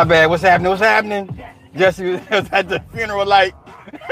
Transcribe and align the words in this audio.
My 0.00 0.04
bad. 0.04 0.30
What's 0.30 0.42
happening? 0.42 0.70
What's 0.70 0.80
happening? 0.80 1.44
Jesse 1.76 2.12
was 2.30 2.48
at 2.52 2.70
the 2.70 2.82
funeral 2.90 3.26
like. 3.26 3.54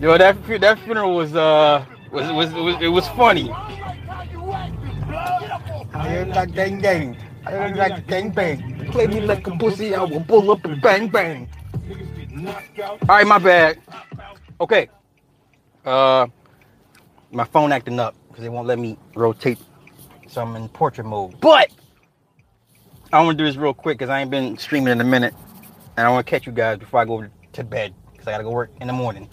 Yo, 0.00 0.16
that 0.18 0.36
that 0.60 0.78
funeral 0.80 1.14
was 1.14 1.36
uh 1.36 1.84
was 2.10 2.32
was, 2.32 2.52
was 2.52 2.82
it 2.82 2.88
was 2.88 3.06
funny. 3.10 3.48
I 3.52 3.78
ain't 6.18 6.30
like 6.30 6.52
gang 6.52 6.80
gang. 6.80 7.16
I 7.46 7.66
ain't 7.66 7.76
like 7.76 8.08
gang 8.08 8.30
bang. 8.30 8.88
Play 8.90 9.06
me 9.06 9.20
like 9.20 9.46
a 9.46 9.52
pussy, 9.52 9.94
I 9.94 10.02
will 10.02 10.24
pull 10.24 10.50
up 10.50 10.64
and 10.64 10.82
bang 10.82 11.06
bang. 11.06 11.48
All 12.82 12.98
right, 13.06 13.24
my 13.24 13.38
bad. 13.38 13.78
Okay. 14.60 14.88
Uh, 15.88 16.26
my 17.32 17.44
phone 17.44 17.72
acting 17.72 17.98
up 17.98 18.14
because 18.28 18.42
they 18.42 18.50
won't 18.50 18.66
let 18.66 18.78
me 18.78 18.98
rotate. 19.14 19.58
So 20.26 20.42
I'm 20.42 20.54
in 20.54 20.68
portrait 20.68 21.04
mode. 21.04 21.40
But 21.40 21.70
I 23.10 23.22
want 23.22 23.38
to 23.38 23.42
do 23.42 23.48
this 23.48 23.56
real 23.56 23.72
quick 23.72 23.96
because 23.96 24.10
I 24.10 24.20
ain't 24.20 24.30
been 24.30 24.58
streaming 24.58 24.92
in 24.92 25.00
a 25.00 25.04
minute, 25.04 25.32
and 25.96 26.06
I 26.06 26.10
want 26.10 26.26
to 26.26 26.30
catch 26.30 26.44
you 26.46 26.52
guys 26.52 26.76
before 26.78 27.00
I 27.00 27.06
go 27.06 27.26
to 27.54 27.64
bed 27.64 27.94
because 28.12 28.28
I 28.28 28.32
gotta 28.32 28.44
go 28.44 28.50
work 28.50 28.70
in 28.82 28.86
the 28.86 28.92
morning. 28.92 29.30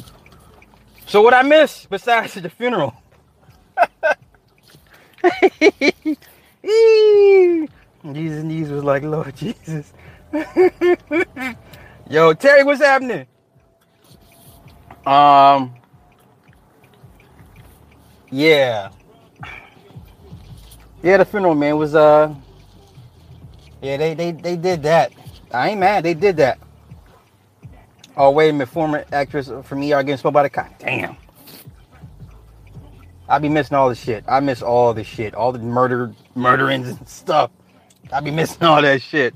So 1.07 1.21
what 1.21 1.33
I 1.33 1.41
miss 1.41 1.87
besides 1.87 2.33
the 2.35 2.49
funeral? 2.49 2.93
Jesus 8.13 8.43
knees 8.45 8.69
was 8.69 8.85
like, 8.85 9.03
Lord 9.03 9.35
Jesus. 9.35 9.91
Yo, 12.09 12.33
Terry, 12.33 12.63
what's 12.63 12.81
happening? 12.81 13.27
Um, 15.05 15.75
yeah, 18.31 18.89
yeah. 21.03 21.17
The 21.17 21.25
funeral 21.25 21.55
man 21.55 21.77
was 21.77 21.95
uh, 21.95 22.33
yeah. 23.81 23.97
They 23.97 24.13
they 24.13 24.31
they 24.31 24.55
did 24.55 24.83
that. 24.83 25.11
I 25.51 25.69
ain't 25.69 25.79
mad. 25.79 26.03
They 26.03 26.13
did 26.13 26.37
that. 26.37 26.59
Oh 28.17 28.31
wait 28.31 28.49
a 28.49 28.53
minute, 28.53 28.69
former 28.69 29.05
actress 29.11 29.51
from 29.63 29.79
ER 29.81 30.03
getting 30.03 30.17
spoke 30.17 30.33
by 30.33 30.43
the 30.43 30.49
cop. 30.49 30.79
Damn. 30.79 31.17
I 33.27 33.39
be 33.39 33.49
missing 33.49 33.75
all 33.75 33.89
the 33.89 33.95
shit. 33.95 34.23
I 34.27 34.39
miss 34.39 34.61
all 34.61 34.93
the 34.93 35.03
shit, 35.03 35.33
all 35.33 35.51
the 35.51 35.59
murder, 35.59 36.13
murderings 36.35 36.89
and 36.89 37.09
stuff. 37.09 37.49
I 38.13 38.19
be 38.19 38.31
missing 38.31 38.63
all 38.63 38.81
that 38.81 39.01
shit. 39.01 39.33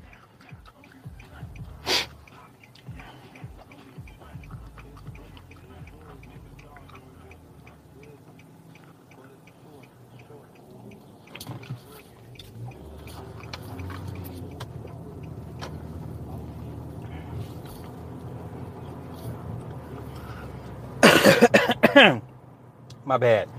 My 23.05 23.17
bad. 23.17 23.49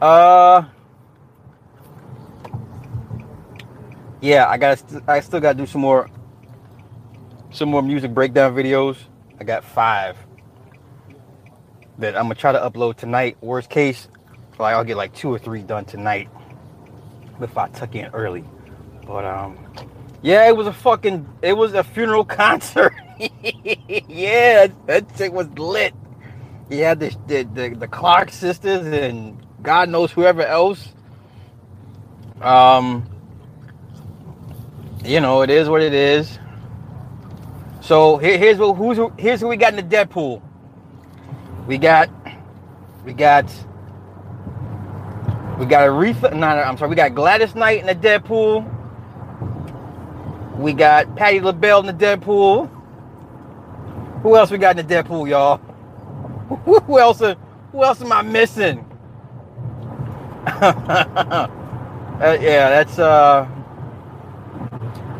Uh, 0.00 0.64
yeah, 4.20 4.48
I 4.48 4.58
got. 4.58 4.82
I 5.08 5.20
still 5.20 5.40
got 5.40 5.52
to 5.52 5.58
do 5.58 5.66
some 5.66 5.80
more. 5.80 6.08
Some 7.50 7.70
more 7.70 7.82
music 7.82 8.14
breakdown 8.14 8.54
videos. 8.54 8.96
I 9.40 9.44
got 9.44 9.64
five 9.64 10.16
that 11.98 12.16
I'm 12.16 12.24
gonna 12.24 12.34
try 12.34 12.52
to 12.52 12.58
upload 12.58 12.96
tonight. 12.96 13.36
Worst 13.40 13.70
case, 13.70 14.08
like 14.58 14.74
I'll 14.74 14.84
get 14.84 14.96
like 14.96 15.14
two 15.14 15.32
or 15.32 15.38
three 15.38 15.62
done 15.62 15.84
tonight 15.84 16.28
if 17.40 17.56
I 17.56 17.68
tuck 17.68 17.94
in 17.94 18.06
early. 18.12 18.44
But 19.06 19.24
um, 19.24 19.58
yeah, 20.22 20.46
it 20.48 20.56
was 20.56 20.66
a 20.66 20.72
fucking. 20.72 21.28
It 21.42 21.54
was 21.54 21.74
a 21.74 21.84
funeral 21.84 22.24
concert. 22.26 22.94
yeah, 24.08 24.68
that 24.86 25.06
shit 25.16 25.32
was 25.32 25.48
lit. 25.58 25.94
He 26.70 26.80
had 26.80 27.00
the, 27.00 27.16
the 27.28 27.44
the 27.44 27.70
the 27.80 27.88
Clark 27.88 28.30
sisters 28.32 28.86
and 28.88 29.38
God 29.62 29.90
knows 29.90 30.12
whoever 30.12 30.42
else. 30.44 30.90
Um, 32.42 33.08
you 35.04 35.20
know, 35.20 35.42
it 35.42 35.50
is 35.50 35.68
what 35.68 35.82
it 35.82 35.94
is. 35.94 36.38
So 37.82 38.18
here, 38.18 38.38
here's 38.38 38.58
what 38.58 38.74
who's 38.74 38.98
who, 38.98 39.12
here's 39.18 39.40
who 39.40 39.48
we 39.48 39.56
got 39.58 39.74
in 39.78 39.88
the 39.88 39.96
Deadpool. 39.96 40.42
We 41.66 41.78
got 41.78 42.10
we 43.04 43.14
got 43.14 43.46
we 45.58 45.66
got 45.66 45.88
Aretha. 45.88 46.32
No, 46.32 46.38
no, 46.38 46.46
I'm 46.62 46.78
sorry. 46.78 46.90
We 46.90 46.96
got 46.96 47.14
Gladys 47.14 47.54
Knight 47.54 47.80
in 47.80 47.86
the 47.86 47.96
Deadpool. 47.96 48.84
We 50.58 50.72
got 50.74 51.16
Patti 51.16 51.40
LaBelle 51.40 51.80
in 51.80 51.86
the 51.98 52.06
Deadpool. 52.06 52.70
Who 54.22 54.36
else 54.36 54.50
we 54.50 54.58
got 54.58 54.78
in 54.78 54.86
the 54.86 54.94
Deadpool, 54.94 55.28
y'all? 55.30 55.60
Who 56.64 56.98
else? 56.98 57.20
Who 57.20 57.84
else 57.84 58.02
am 58.02 58.12
I 58.12 58.22
missing? 58.22 58.84
Uh, 62.20 62.38
yeah, 62.40 62.70
that's 62.70 62.98
uh. 62.98 63.48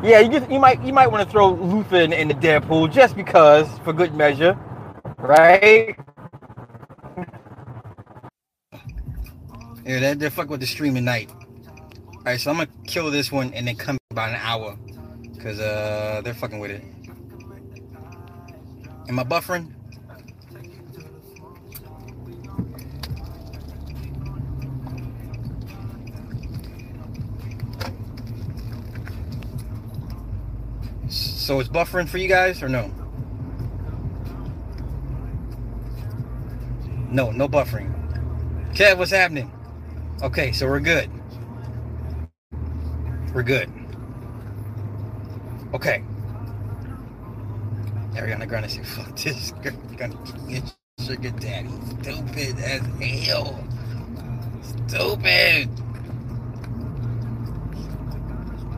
Yeah, 0.03 0.21
you 0.21 0.31
just, 0.31 0.51
you 0.51 0.59
might 0.61 0.83
you 0.83 0.93
might 0.93 1.09
want 1.09 1.25
to 1.25 1.31
throw 1.31 1.51
Luther 1.53 1.97
in, 1.97 2.13
in 2.13 2.29
the 2.29 2.35
Deadpool 2.35 2.93
just 2.93 3.17
because 3.17 3.69
for 3.85 3.93
good 3.93 4.15
measure, 4.15 4.59
right? 5.19 5.97
Yeah, 9.85 10.01
that 10.01 10.19
they 10.21 10.31
fuck 10.31 10.51
with 10.51 10.61
the 10.61 10.67
streaming 10.67 11.05
night. 11.05 11.31
All 12.13 12.23
right, 12.25 12.41
so 12.41 12.51
I'm 12.51 12.59
gonna 12.59 12.71
kill 12.87 13.11
this 13.11 13.33
one 13.33 13.53
and 13.55 13.67
then 13.69 13.77
come 13.77 13.99
about 14.11 14.31
an 14.31 14.37
hour, 14.37 14.79
cause 15.43 15.61
uh 15.61 16.23
they're 16.25 16.35
fucking 16.35 16.61
with 16.61 16.71
it. 16.73 16.85
Am 19.09 19.19
I 19.19 19.25
buffering? 19.25 19.73
So 31.51 31.59
it's 31.59 31.69
buffering 31.69 32.09
for 32.09 32.19
you 32.19 32.29
guys 32.29 32.63
or 32.63 32.69
no? 32.69 32.93
No, 37.11 37.33
no 37.33 37.49
buffering. 37.49 37.93
Kev, 38.73 38.99
what's 38.99 39.11
happening? 39.11 39.51
Okay, 40.23 40.53
so 40.53 40.69
we're 40.69 40.79
good. 40.79 41.11
We're 43.35 43.43
good. 43.43 43.69
Okay. 45.75 46.05
Ariana 48.13 48.47
Grande 48.47 48.71
said, 48.71 48.87
fuck 48.87 49.17
this 49.17 49.51
girl 49.61 49.73
gonna 49.97 50.15
get 50.49 50.73
sugar 51.05 51.31
daddy. 51.31 51.69
Stupid 52.01 52.61
as 52.61 53.27
hell. 53.27 53.59
Stupid. 54.87 55.69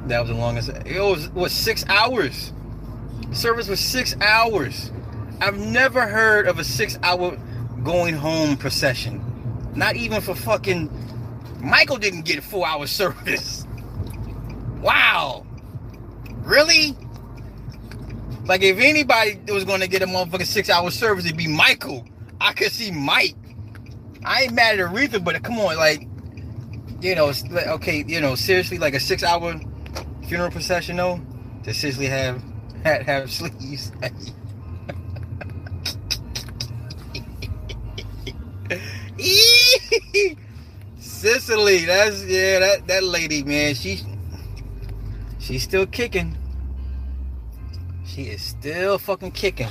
That 0.09 0.21
was 0.21 0.31
the 0.31 0.37
longest. 0.37 0.71
It 0.87 1.03
was, 1.03 1.29
was 1.33 1.53
six 1.53 1.85
hours. 1.87 2.55
Service 3.33 3.69
was 3.69 3.81
six 3.81 4.15
hours. 4.21 4.93
I've 5.41 5.59
never 5.59 6.07
heard 6.07 6.47
of 6.47 6.59
a 6.59 6.65
six 6.65 6.99
hour 7.03 7.37
going 7.83 8.15
home 8.15 8.57
procession. 8.57 9.25
Not 9.75 9.97
even 9.97 10.21
for 10.21 10.35
fucking 10.35 10.91
Michael 11.61 11.97
didn't 11.97 12.23
get 12.23 12.39
a 12.39 12.43
four 12.43 12.67
hour 12.67 12.87
service. 12.87 13.67
Wow. 14.81 15.47
Really? 16.43 16.97
Like 18.45 18.63
if 18.63 18.79
anybody 18.79 19.41
was 19.49 19.65
gonna 19.65 19.87
get 19.87 20.03
a 20.03 20.07
motherfucking 20.07 20.47
six 20.47 20.69
hour 20.69 20.91
service, 20.91 21.25
it'd 21.25 21.37
be 21.37 21.47
Michael. 21.47 22.05
I 22.41 22.53
could 22.53 22.73
see 22.73 22.91
Mike. 22.91 23.37
I 24.25 24.43
ain't 24.43 24.53
mad 24.53 24.79
at 24.79 24.91
Aretha, 24.91 25.23
but 25.23 25.43
come 25.43 25.59
on, 25.59 25.77
like, 25.77 26.07
you 27.01 27.15
know, 27.15 27.33
okay, 27.53 28.05
you 28.07 28.21
know, 28.21 28.35
seriously, 28.35 28.79
like 28.79 28.95
a 28.95 29.01
six 29.01 29.23
hour 29.23 29.59
funeral 30.27 30.51
procession 30.51 30.97
though, 30.97 31.21
to 31.65 31.73
seriously 31.73 32.07
have 32.07 32.43
have, 32.85 33.03
have 33.03 33.31
sleeves. 33.31 33.93
Cicely, 40.99 41.85
that's 41.85 42.25
yeah, 42.25 42.59
that 42.59 42.87
that 42.87 43.05
lady, 43.05 43.43
man, 43.45 43.75
she 43.75 44.01
she's 45.39 45.63
still 45.63 45.87
kicking. 45.87 46.37
She 48.05 48.25
is 48.25 48.43
still 48.43 48.99
fucking 48.99 49.33
kicking. 49.33 49.69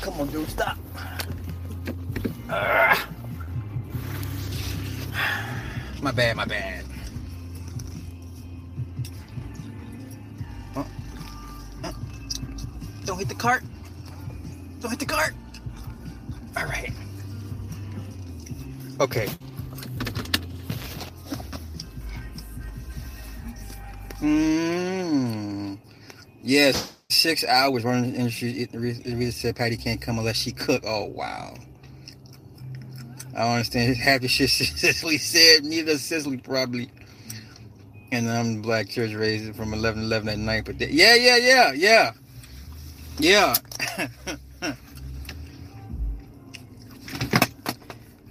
Come 0.00 0.20
on, 0.20 0.28
dude, 0.28 0.48
stop. 0.48 0.78
Uh, 2.48 2.96
my 6.00 6.10
bad, 6.10 6.36
my 6.36 6.44
bad. 6.44 6.84
Cart. 13.42 13.64
Don't 14.78 14.90
hit 14.92 15.00
the 15.00 15.04
cart. 15.04 15.34
All 16.56 16.64
right. 16.64 16.92
Okay. 19.00 19.26
Mmm. 24.20 25.76
Yes, 26.44 26.92
six 27.08 27.42
hours 27.44 27.82
running 27.82 28.12
the 28.12 28.16
industry. 28.16 28.68
Rita 28.72 29.32
said 29.32 29.56
Patti 29.56 29.76
can't 29.76 30.00
come 30.00 30.20
unless 30.20 30.36
she 30.36 30.52
cook. 30.52 30.84
Oh 30.86 31.06
wow. 31.06 31.56
I 33.34 33.40
don't 33.40 33.50
understand 33.54 33.96
half 33.96 34.20
the 34.20 34.28
shit 34.28 34.50
Cicely 34.50 35.18
said. 35.18 35.64
Neither 35.64 35.98
Cicely 35.98 36.36
probably. 36.36 36.92
And 38.12 38.30
I'm 38.30 38.62
black 38.62 38.88
church 38.88 39.14
raised 39.14 39.56
from 39.56 39.74
11 39.74 40.02
to 40.02 40.06
11 40.06 40.28
at 40.28 40.38
night. 40.38 40.64
But 40.64 40.78
yeah, 40.80 41.16
yeah, 41.16 41.38
yeah, 41.38 41.72
yeah, 41.72 42.12
yeah. 43.18 43.54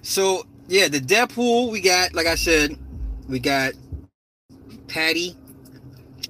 so 0.01 0.45
yeah, 0.67 0.87
the 0.87 0.99
Deadpool 0.99 1.71
we 1.71 1.81
got. 1.81 2.13
Like 2.13 2.27
I 2.27 2.35
said, 2.35 2.77
we 3.27 3.39
got 3.39 3.73
Patti. 4.87 5.35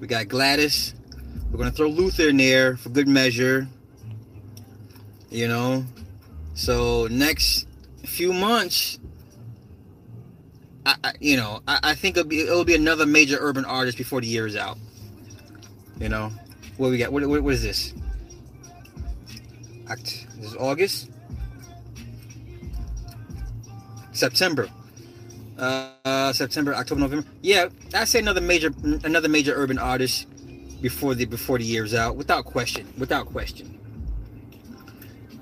We 0.00 0.06
got 0.06 0.28
Gladys. 0.28 0.94
We're 1.50 1.58
gonna 1.58 1.70
throw 1.70 1.88
Luther 1.88 2.28
in 2.30 2.38
there 2.38 2.76
for 2.76 2.88
good 2.88 3.08
measure. 3.08 3.68
You 5.30 5.48
know. 5.48 5.84
So 6.54 7.06
next 7.10 7.66
few 8.04 8.32
months, 8.32 8.98
I, 10.84 10.96
I 11.04 11.12
you 11.20 11.36
know, 11.36 11.60
I, 11.66 11.78
I 11.82 11.94
think 11.94 12.16
it'll 12.16 12.28
be 12.28 12.40
it'll 12.40 12.64
be 12.64 12.74
another 12.74 13.06
major 13.06 13.38
urban 13.40 13.64
artist 13.64 13.96
before 13.96 14.20
the 14.20 14.26
year 14.26 14.46
is 14.46 14.56
out. 14.56 14.78
You 15.98 16.08
know, 16.08 16.32
what 16.76 16.90
we 16.90 16.98
got? 16.98 17.12
What, 17.12 17.26
what, 17.26 17.42
what 17.42 17.54
is 17.54 17.62
this? 17.62 17.94
Act. 19.88 20.26
This 20.36 20.50
is 20.50 20.56
August. 20.56 21.10
September. 24.12 24.68
Uh, 25.58 26.32
September, 26.32 26.74
October, 26.74 27.00
November. 27.00 27.26
Yeah, 27.40 27.68
I 27.94 28.04
say 28.04 28.18
another 28.18 28.40
major, 28.40 28.72
another 29.04 29.28
major 29.28 29.54
urban 29.54 29.78
artist 29.78 30.26
before 30.80 31.14
the 31.14 31.24
before 31.24 31.58
the 31.58 31.64
year's 31.64 31.94
out, 31.94 32.16
without 32.16 32.44
question, 32.44 32.92
without 32.98 33.26
question. 33.26 33.78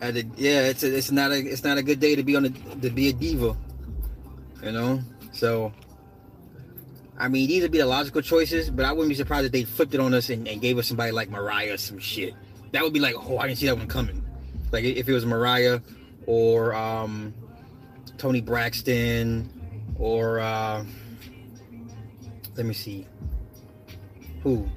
yeah, 0.03 0.63
it's 0.63 0.83
a, 0.83 0.97
it's 0.97 1.11
not 1.11 1.31
a 1.33 1.39
it's 1.39 1.65
not 1.65 1.79
a 1.79 1.83
good 1.83 2.01
day 2.01 2.15
to 2.15 2.23
be 2.23 2.37
on 2.37 2.47
a 2.47 2.51
to 2.51 2.91
be 2.91 3.09
a 3.09 3.13
diva, 3.13 3.57
you 4.63 4.73
know. 4.73 5.01
So, 5.33 5.73
I 7.19 7.29
mean, 7.29 7.49
these 7.49 7.63
would 7.63 7.73
be 7.73 7.79
the 7.79 7.87
logical 7.87 8.21
choices, 8.21 8.69
but 8.69 8.85
I 8.85 8.93
wouldn't 8.93 9.09
be 9.09 9.15
surprised 9.15 9.47
if 9.47 9.53
they 9.53 9.65
flipped 9.65 9.95
it 9.95 10.01
on 10.01 10.13
us 10.13 10.29
and, 10.29 10.47
and 10.47 10.61
gave 10.61 10.77
us 10.77 10.89
somebody 10.89 11.13
like 11.13 11.31
Mariah 11.31 11.79
some 11.79 11.99
shit. 11.99 12.35
That 12.73 12.83
would 12.83 12.93
be 12.93 13.01
like, 13.01 13.15
oh, 13.17 13.39
I 13.39 13.47
didn't 13.47 13.59
see 13.59 13.67
that 13.67 13.77
one 13.77 13.89
coming. 13.89 14.23
Like 14.73 14.85
if 14.85 15.09
it 15.09 15.13
was 15.13 15.27
Mariah 15.27 15.81
or 16.27 16.75
um, 16.75 17.35
Toni 18.19 18.41
Braxton 18.41 19.51
or 19.99 20.41
uh, 20.41 20.85
let 22.57 22.67
me 22.67 22.75
see. 22.75 23.07
Who? 24.43 24.69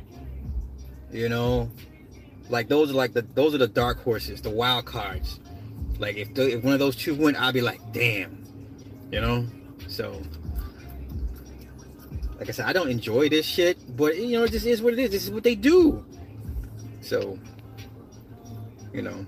You 1.11 1.29
know? 1.29 1.69
Like 2.49 2.67
those 2.67 2.91
are 2.91 2.93
like 2.93 3.13
the 3.13 3.21
those 3.21 3.53
are 3.53 3.57
the 3.57 3.67
dark 3.67 4.03
horses 4.03 4.41
the 4.41 4.49
wild 4.49 4.85
cards. 4.85 5.39
Like 5.99 6.17
if 6.17 6.33
the, 6.33 6.57
if 6.57 6.63
one 6.63 6.73
of 6.73 6.79
those 6.79 6.95
two 6.95 7.15
went 7.15 7.39
i'd 7.39 7.53
be 7.53 7.61
like 7.61 7.79
damn. 7.93 8.43
You 9.11 9.21
know? 9.21 9.45
So 9.87 10.21
like 12.39 12.49
i 12.49 12.51
said 12.51 12.65
i 12.65 12.73
don't 12.73 12.89
enjoy 12.89 13.29
this 13.29 13.45
shit 13.45 13.77
but 13.95 14.17
you 14.17 14.39
know 14.39 14.47
this 14.47 14.65
is 14.65 14.81
what 14.81 14.93
it 14.93 14.99
is. 14.99 15.11
This 15.11 15.23
is 15.23 15.31
what 15.31 15.43
they 15.43 15.55
do. 15.55 16.05
So 17.01 17.37
you 18.93 19.01
know 19.01 19.25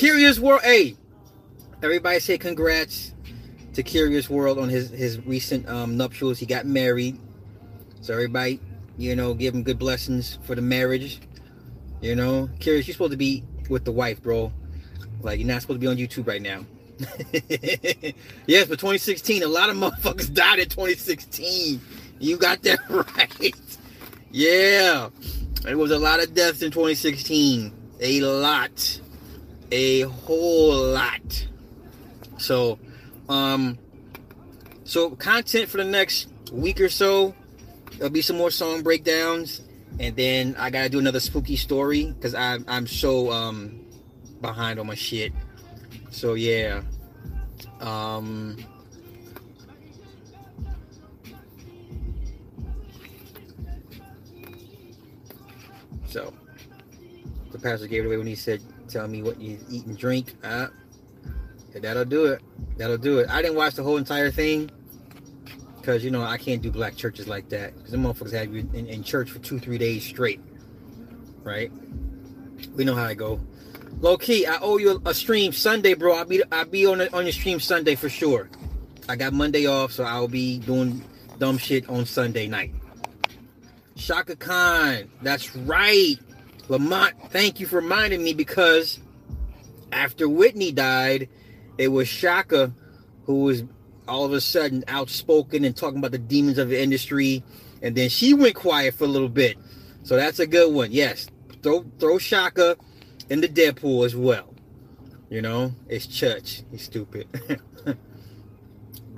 curious 0.00 0.38
world 0.38 0.62
hey 0.62 0.96
everybody 1.82 2.18
say 2.18 2.38
congrats 2.38 3.12
to 3.74 3.82
Curious 3.82 4.30
World 4.30 4.58
on 4.58 4.70
his 4.70 4.88
his 4.88 5.20
recent 5.26 5.68
um, 5.68 5.98
nuptials. 5.98 6.38
He 6.38 6.46
got 6.46 6.64
married, 6.64 7.18
so 8.00 8.14
everybody, 8.14 8.60
you 8.96 9.14
know, 9.14 9.34
give 9.34 9.54
him 9.54 9.62
good 9.62 9.78
blessings 9.78 10.38
for 10.44 10.54
the 10.54 10.62
marriage. 10.62 11.20
You 12.00 12.16
know, 12.16 12.48
Curious, 12.60 12.88
you're 12.88 12.94
supposed 12.94 13.12
to 13.12 13.18
be 13.18 13.44
with 13.68 13.84
the 13.84 13.92
wife, 13.92 14.22
bro. 14.22 14.50
Like 15.20 15.38
you're 15.38 15.46
not 15.46 15.60
supposed 15.60 15.80
to 15.80 15.86
be 15.86 15.86
on 15.86 15.98
YouTube 15.98 16.26
right 16.26 16.40
now. 16.40 16.64
yes, 18.46 18.68
but 18.68 18.78
2016, 18.78 19.42
a 19.42 19.46
lot 19.46 19.68
of 19.68 19.76
motherfuckers 19.76 20.32
died 20.34 20.60
in 20.60 20.68
2016. 20.70 21.78
You 22.18 22.38
got 22.38 22.62
that 22.62 22.78
right. 22.88 23.54
Yeah, 24.30 25.10
it 25.68 25.76
was 25.76 25.90
a 25.90 25.98
lot 25.98 26.22
of 26.22 26.32
deaths 26.32 26.62
in 26.62 26.70
2016. 26.70 27.72
A 28.00 28.20
lot, 28.22 29.00
a 29.70 30.02
whole 30.02 30.74
lot. 30.74 31.46
So, 32.38 32.78
um, 33.28 33.78
so 34.84 35.10
content 35.10 35.68
for 35.68 35.76
the 35.76 35.84
next 35.84 36.28
week 36.52 36.80
or 36.80 36.88
so. 36.88 37.34
There'll 37.92 38.10
be 38.10 38.22
some 38.22 38.36
more 38.36 38.50
song 38.50 38.82
breakdowns, 38.82 39.60
and 39.98 40.16
then 40.16 40.56
I 40.58 40.70
gotta 40.70 40.88
do 40.88 40.98
another 40.98 41.20
spooky 41.20 41.56
story 41.56 42.06
because 42.06 42.34
I'm 42.34 42.64
I'm 42.66 42.86
so 42.86 43.30
um 43.30 43.84
behind 44.40 44.80
on 44.80 44.86
my 44.86 44.94
shit. 44.94 45.32
So 46.10 46.34
yeah. 46.34 46.82
Um. 47.80 48.56
So 56.06 56.32
the 57.52 57.58
pastor 57.58 57.86
gave 57.86 58.04
it 58.04 58.06
away 58.06 58.16
when 58.16 58.26
he 58.26 58.34
said, 58.34 58.60
"Tell 58.90 59.08
me 59.08 59.22
what 59.22 59.40
you 59.40 59.58
eat 59.70 59.86
and 59.86 59.96
drink." 59.96 60.34
Uh, 60.42 60.68
that'll 61.74 62.04
do 62.04 62.26
it. 62.26 62.42
That'll 62.76 62.98
do 62.98 63.18
it. 63.18 63.30
I 63.30 63.42
didn't 63.42 63.56
watch 63.56 63.74
the 63.74 63.82
whole 63.82 63.96
entire 63.96 64.30
thing 64.30 64.70
because 65.80 66.04
you 66.04 66.10
know 66.10 66.22
I 66.22 66.36
can't 66.36 66.62
do 66.62 66.70
black 66.70 66.96
churches 66.96 67.26
like 67.26 67.48
that 67.50 67.74
because 67.76 67.92
the 67.92 67.96
motherfuckers 67.96 68.32
have 68.32 68.54
you 68.54 68.68
in, 68.74 68.86
in, 68.86 69.02
church 69.02 69.30
for 69.30 69.38
two, 69.38 69.58
three 69.58 69.78
days 69.78 70.04
straight. 70.04 70.40
Right? 71.42 71.72
We 72.74 72.84
know 72.84 72.94
how 72.94 73.04
I 73.04 73.14
go. 73.14 73.40
Low 74.00 74.16
key, 74.16 74.46
I 74.46 74.58
owe 74.60 74.78
you 74.78 75.00
a 75.04 75.14
stream 75.14 75.52
Sunday, 75.52 75.94
bro. 75.94 76.14
I'll 76.14 76.24
be 76.24 76.42
I'll 76.52 76.64
be 76.64 76.86
on 76.86 76.98
the, 76.98 77.14
on 77.14 77.24
your 77.24 77.32
stream 77.32 77.60
Sunday 77.60 77.94
for 77.94 78.08
sure. 78.08 78.48
I 79.08 79.16
got 79.16 79.32
Monday 79.32 79.66
off, 79.66 79.92
so 79.92 80.04
I'll 80.04 80.28
be 80.28 80.58
doing 80.58 81.02
dumb 81.38 81.58
shit 81.58 81.88
on 81.88 82.06
Sunday 82.06 82.46
night. 82.46 82.72
Chaka 83.96 84.36
Khan, 84.36 85.10
that's 85.22 85.56
right. 85.56 86.16
Lamont, 86.70 87.14
thank 87.30 87.58
you 87.58 87.66
for 87.66 87.76
reminding 87.76 88.22
me 88.22 88.32
because 88.32 89.00
after 89.90 90.28
Whitney 90.28 90.70
died, 90.70 91.28
it 91.76 91.88
was 91.88 92.08
Chaka 92.08 92.72
who 93.24 93.42
was 93.42 93.64
all 94.06 94.24
of 94.24 94.32
a 94.32 94.40
sudden 94.40 94.84
outspoken 94.86 95.64
and 95.64 95.76
talking 95.76 95.98
about 95.98 96.12
the 96.12 96.18
demons 96.18 96.58
of 96.58 96.68
the 96.68 96.80
industry, 96.80 97.42
and 97.82 97.96
then 97.96 98.08
she 98.08 98.34
went 98.34 98.54
quiet 98.54 98.94
for 98.94 99.02
a 99.02 99.08
little 99.08 99.28
bit. 99.28 99.58
So 100.04 100.14
that's 100.14 100.38
a 100.38 100.46
good 100.46 100.72
one. 100.72 100.92
Yes, 100.92 101.26
throw 101.60 101.84
throw 101.98 102.20
Chaka 102.20 102.76
in 103.28 103.40
the 103.40 103.48
Deadpool 103.48 104.06
as 104.06 104.14
well. 104.14 104.54
You 105.28 105.42
know, 105.42 105.72
it's 105.88 106.06
church. 106.06 106.62
He's 106.70 106.82
stupid. 106.82 107.26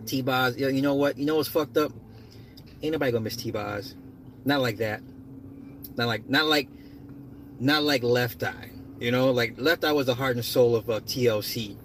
T-Boz, 0.07 0.57
you 0.57 0.81
know 0.81 0.95
what? 0.95 1.19
You 1.19 1.27
know 1.27 1.37
what's 1.37 1.51
fucked 1.51 1.77
up? 1.77 1.93
Ain't 2.83 2.93
nobody 2.93 3.13
gonna 3.13 3.25
miss 3.25 3.37
T-Boz. 3.37 3.95
Not 4.47 4.63
like 4.63 4.79
that. 4.79 5.03
Not 5.97 6.09
like 6.09 6.31
not 6.31 6.47
like 6.47 6.69
not 7.63 7.85
like 7.85 8.03
Left 8.03 8.43
Eye. 8.43 8.71
You 8.99 9.11
know, 9.11 9.31
like 9.31 9.55
Left 9.57 9.85
Eye 9.85 9.93
was 9.93 10.07
the 10.07 10.15
heart 10.15 10.37
and 10.37 10.45
soul 10.45 10.77
of 10.77 10.91
uh, 10.91 11.01
TLC. 11.01 11.77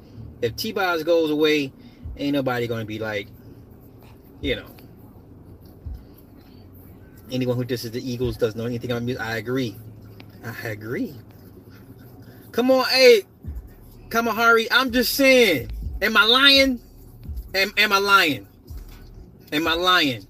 If 0.42 0.56
T 0.56 0.72
Boz 0.72 1.04
goes 1.04 1.30
away, 1.30 1.72
ain't 2.18 2.34
nobody 2.34 2.68
gonna 2.68 2.86
be 2.86 3.00
like, 3.00 3.28
you 4.42 4.56
know. 4.56 4.68
Anyone 7.32 7.58
who 7.58 7.66
disses 7.66 7.92
the 7.92 8.12
Eagles 8.12 8.38
doesn't 8.38 8.58
know 8.58 8.66
anything 8.66 8.92
about 8.92 9.04
music. 9.04 9.22
I 9.22 9.38
agree. 9.38 9.76
I 10.44 10.68
agree. 10.68 11.14
Come 12.52 12.72
on, 12.72 12.86
hey, 12.86 13.24
Kamahari. 14.10 14.68
I'm 14.72 14.92
just 14.92 15.14
saying. 15.14 15.72
Am 16.02 16.16
I 16.16 16.26
lying? 16.26 16.80
Am, 17.54 17.74
am 17.78 17.92
I 17.92 17.98
lying? 17.98 18.48
Am 19.52 19.68
I 19.68 19.74
lying? 19.74 20.28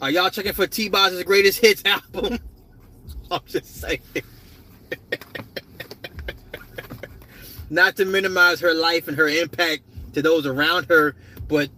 Are 0.00 0.10
y'all 0.10 0.30
checking 0.30 0.52
for 0.52 0.66
T 0.66 0.88
Boz's 0.88 1.22
greatest 1.24 1.58
hits 1.58 1.82
album? 1.84 2.38
I'm 3.30 3.40
just 3.46 3.80
saying. 3.80 4.00
Not 7.68 7.96
to 7.96 8.04
minimize 8.04 8.60
her 8.60 8.74
life 8.74 9.08
and 9.08 9.16
her 9.16 9.28
impact 9.28 9.82
to 10.14 10.22
those 10.22 10.46
around 10.46 10.86
her, 10.86 11.14
but 11.48 11.70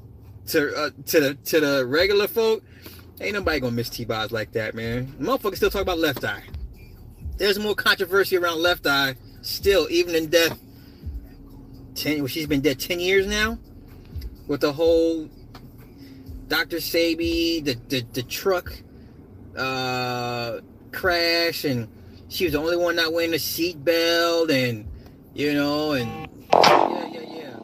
to 0.48 0.74
uh, 0.76 0.90
to 1.06 1.20
the 1.20 1.34
to 1.34 1.60
the 1.60 1.86
regular 1.86 2.28
folk, 2.28 2.62
ain't 3.20 3.34
nobody 3.34 3.60
gonna 3.60 3.72
miss 3.72 3.88
T 3.88 4.04
Boz 4.04 4.30
like 4.32 4.52
that, 4.52 4.74
man. 4.74 5.06
Motherfuckers 5.20 5.56
still 5.56 5.70
talk 5.70 5.82
about 5.82 5.98
Left 5.98 6.24
Eye. 6.24 6.42
There's 7.36 7.58
more 7.58 7.74
controversy 7.74 8.36
around 8.36 8.60
Left 8.60 8.86
Eye 8.86 9.14
still, 9.42 9.86
even 9.90 10.14
in 10.14 10.28
death. 10.28 10.58
Ten, 11.94 12.18
well, 12.18 12.26
she's 12.28 12.46
been 12.46 12.60
dead 12.60 12.78
ten 12.78 13.00
years 13.00 13.26
now, 13.26 13.58
with 14.46 14.60
the 14.60 14.72
whole 14.72 15.28
Dr. 16.48 16.76
Sebi, 16.76 17.64
the 17.64 17.76
the, 17.88 18.06
the 18.12 18.22
truck 18.22 18.72
uh, 19.56 20.60
crash, 20.92 21.64
and 21.64 21.88
she 22.28 22.44
was 22.44 22.52
the 22.52 22.60
only 22.60 22.76
one 22.76 22.96
not 22.96 23.12
wearing 23.12 23.34
a 23.34 23.36
seatbelt, 23.36 24.50
and 24.50 24.86
you 25.38 25.54
know, 25.54 25.92
and 25.92 26.28
yeah, 26.52 27.06
yeah, 27.12 27.20
yeah. 27.20 27.58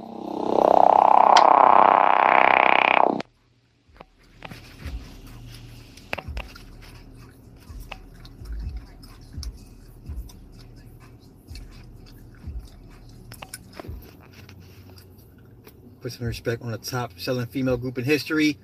Put 16.00 16.12
some 16.12 16.26
respect 16.26 16.62
on 16.62 16.70
the 16.70 16.78
top 16.78 17.18
selling 17.18 17.46
female 17.48 17.76
group 17.76 17.98
in 17.98 18.04
history. 18.04 18.56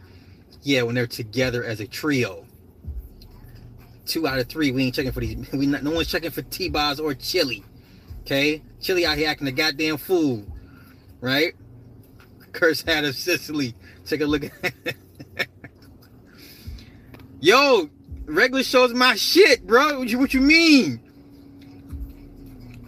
Yeah, 0.63 0.83
when 0.83 0.95
they're 0.95 1.09
together 1.09 1.65
as 1.65 1.81
a 1.81 1.87
trio. 1.89 2.47
Two 4.07 4.29
out 4.29 4.39
of 4.39 4.49
three, 4.49 4.71
we 4.71 4.85
ain't 4.85 4.95
checking 4.95 5.11
for 5.11 5.19
these. 5.19 5.37
We 5.53 5.67
not, 5.67 5.83
no 5.83 5.91
one's 5.91 6.07
checking 6.07 6.31
for 6.31 6.43
T-Boz 6.43 7.01
or 7.01 7.15
Chili. 7.15 7.65
Okay, 8.21 8.63
Chili 8.81 9.07
out 9.07 9.17
here 9.17 9.29
acting 9.29 9.49
a 9.49 9.53
goddamn 9.53 9.97
fool, 9.97 10.45
right? 11.21 11.55
Curse 12.53 12.83
hat 12.83 13.05
of 13.05 13.15
Cicely. 13.15 13.75
Take 14.05 14.21
a 14.21 14.27
look 14.27 14.45
at. 14.45 14.75
Yo, 17.41 17.89
regular 18.27 18.63
show's 18.63 18.93
my 18.93 19.15
shit, 19.15 19.67
bro. 19.67 20.01
What 20.01 20.09
you, 20.09 20.19
what 20.19 20.35
you 20.35 20.41
mean? 20.41 21.01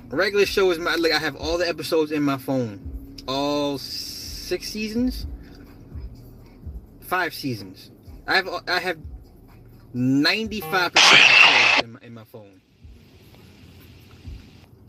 Regular 0.09 0.45
show 0.45 0.71
is 0.71 0.79
my 0.79 0.95
like 0.97 1.13
I 1.13 1.19
have 1.19 1.37
all 1.37 1.57
the 1.57 1.67
episodes 1.67 2.13
in 2.13 2.23
my 2.23 2.37
phone, 2.37 3.17
all 3.27 3.79
six 3.79 4.69
seasons, 4.69 5.27
five 7.01 7.33
seasons. 7.33 7.91
I 8.27 8.37
have 8.37 8.49
I 8.69 8.79
have 8.79 8.99
ninety 9.95 10.61
five 10.61 10.93
percent 10.93 11.85
in 11.85 11.93
my, 11.93 12.01
in 12.03 12.15
my 12.15 12.25
phone. 12.25 12.61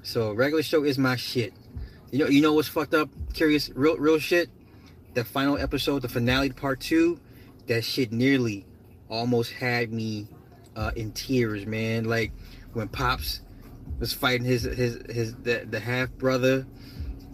So 0.04 0.34
regular 0.34 0.64
show 0.64 0.84
is 0.84 0.98
my 0.98 1.16
shit. 1.16 1.54
You 2.12 2.20
know, 2.20 2.28
you 2.28 2.42
know 2.42 2.54
what's 2.54 2.68
fucked 2.68 2.94
up? 2.94 3.10
Curious, 3.34 3.70
real, 3.74 3.98
real 3.98 4.20
shit. 4.20 4.50
The 5.14 5.24
final 5.24 5.58
episode, 5.58 6.02
the 6.02 6.10
finale, 6.10 6.52
part 6.52 6.80
two. 6.80 7.20
That 7.68 7.84
shit 7.86 8.12
nearly, 8.12 8.66
almost 9.08 9.54
had 9.54 9.94
me 9.94 10.28
uh, 10.76 10.92
in 10.96 11.14
tears, 11.14 11.66
man. 11.66 12.04
Like 12.04 12.34
when 12.74 12.90
pops 12.90 13.42
was 14.00 14.12
fighting 14.12 14.46
his 14.46 14.64
his 14.64 15.00
his 15.10 15.36
the, 15.36 15.66
the 15.70 15.80
half 15.80 16.12
brother, 16.12 16.68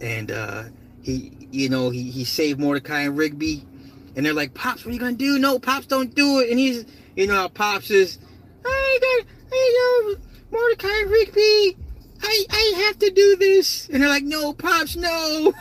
and 0.00 0.30
uh, 0.30 0.64
he 1.02 1.48
you 1.50 1.68
know 1.68 1.90
he 1.90 2.10
he 2.10 2.24
saved 2.24 2.60
Mordecai 2.60 3.00
and 3.00 3.18
Rigby, 3.18 3.66
and 4.14 4.24
they're 4.24 4.32
like, 4.32 4.54
pops, 4.54 4.84
what 4.84 4.92
are 4.92 4.94
you 4.94 5.00
gonna 5.00 5.12
do? 5.14 5.38
No, 5.38 5.58
pops, 5.58 5.86
don't 5.86 6.14
do 6.14 6.38
it. 6.38 6.50
And 6.50 6.58
he's 6.58 6.86
you 7.16 7.26
know 7.26 7.34
how 7.34 7.48
pops 7.48 7.90
is. 7.90 8.18
I 8.64 8.98
got, 9.00 9.32
I 9.52 10.14
know 10.52 10.58
Mordecai 10.58 11.00
and 11.02 11.10
Rigby. 11.10 11.76
I, 12.22 12.44
I 12.50 12.82
have 12.86 12.98
to 12.98 13.10
do 13.10 13.36
this. 13.36 13.88
And 13.88 14.02
they're 14.02 14.08
like, 14.08 14.24
no, 14.24 14.52
Pops, 14.52 14.96
no. 14.96 15.52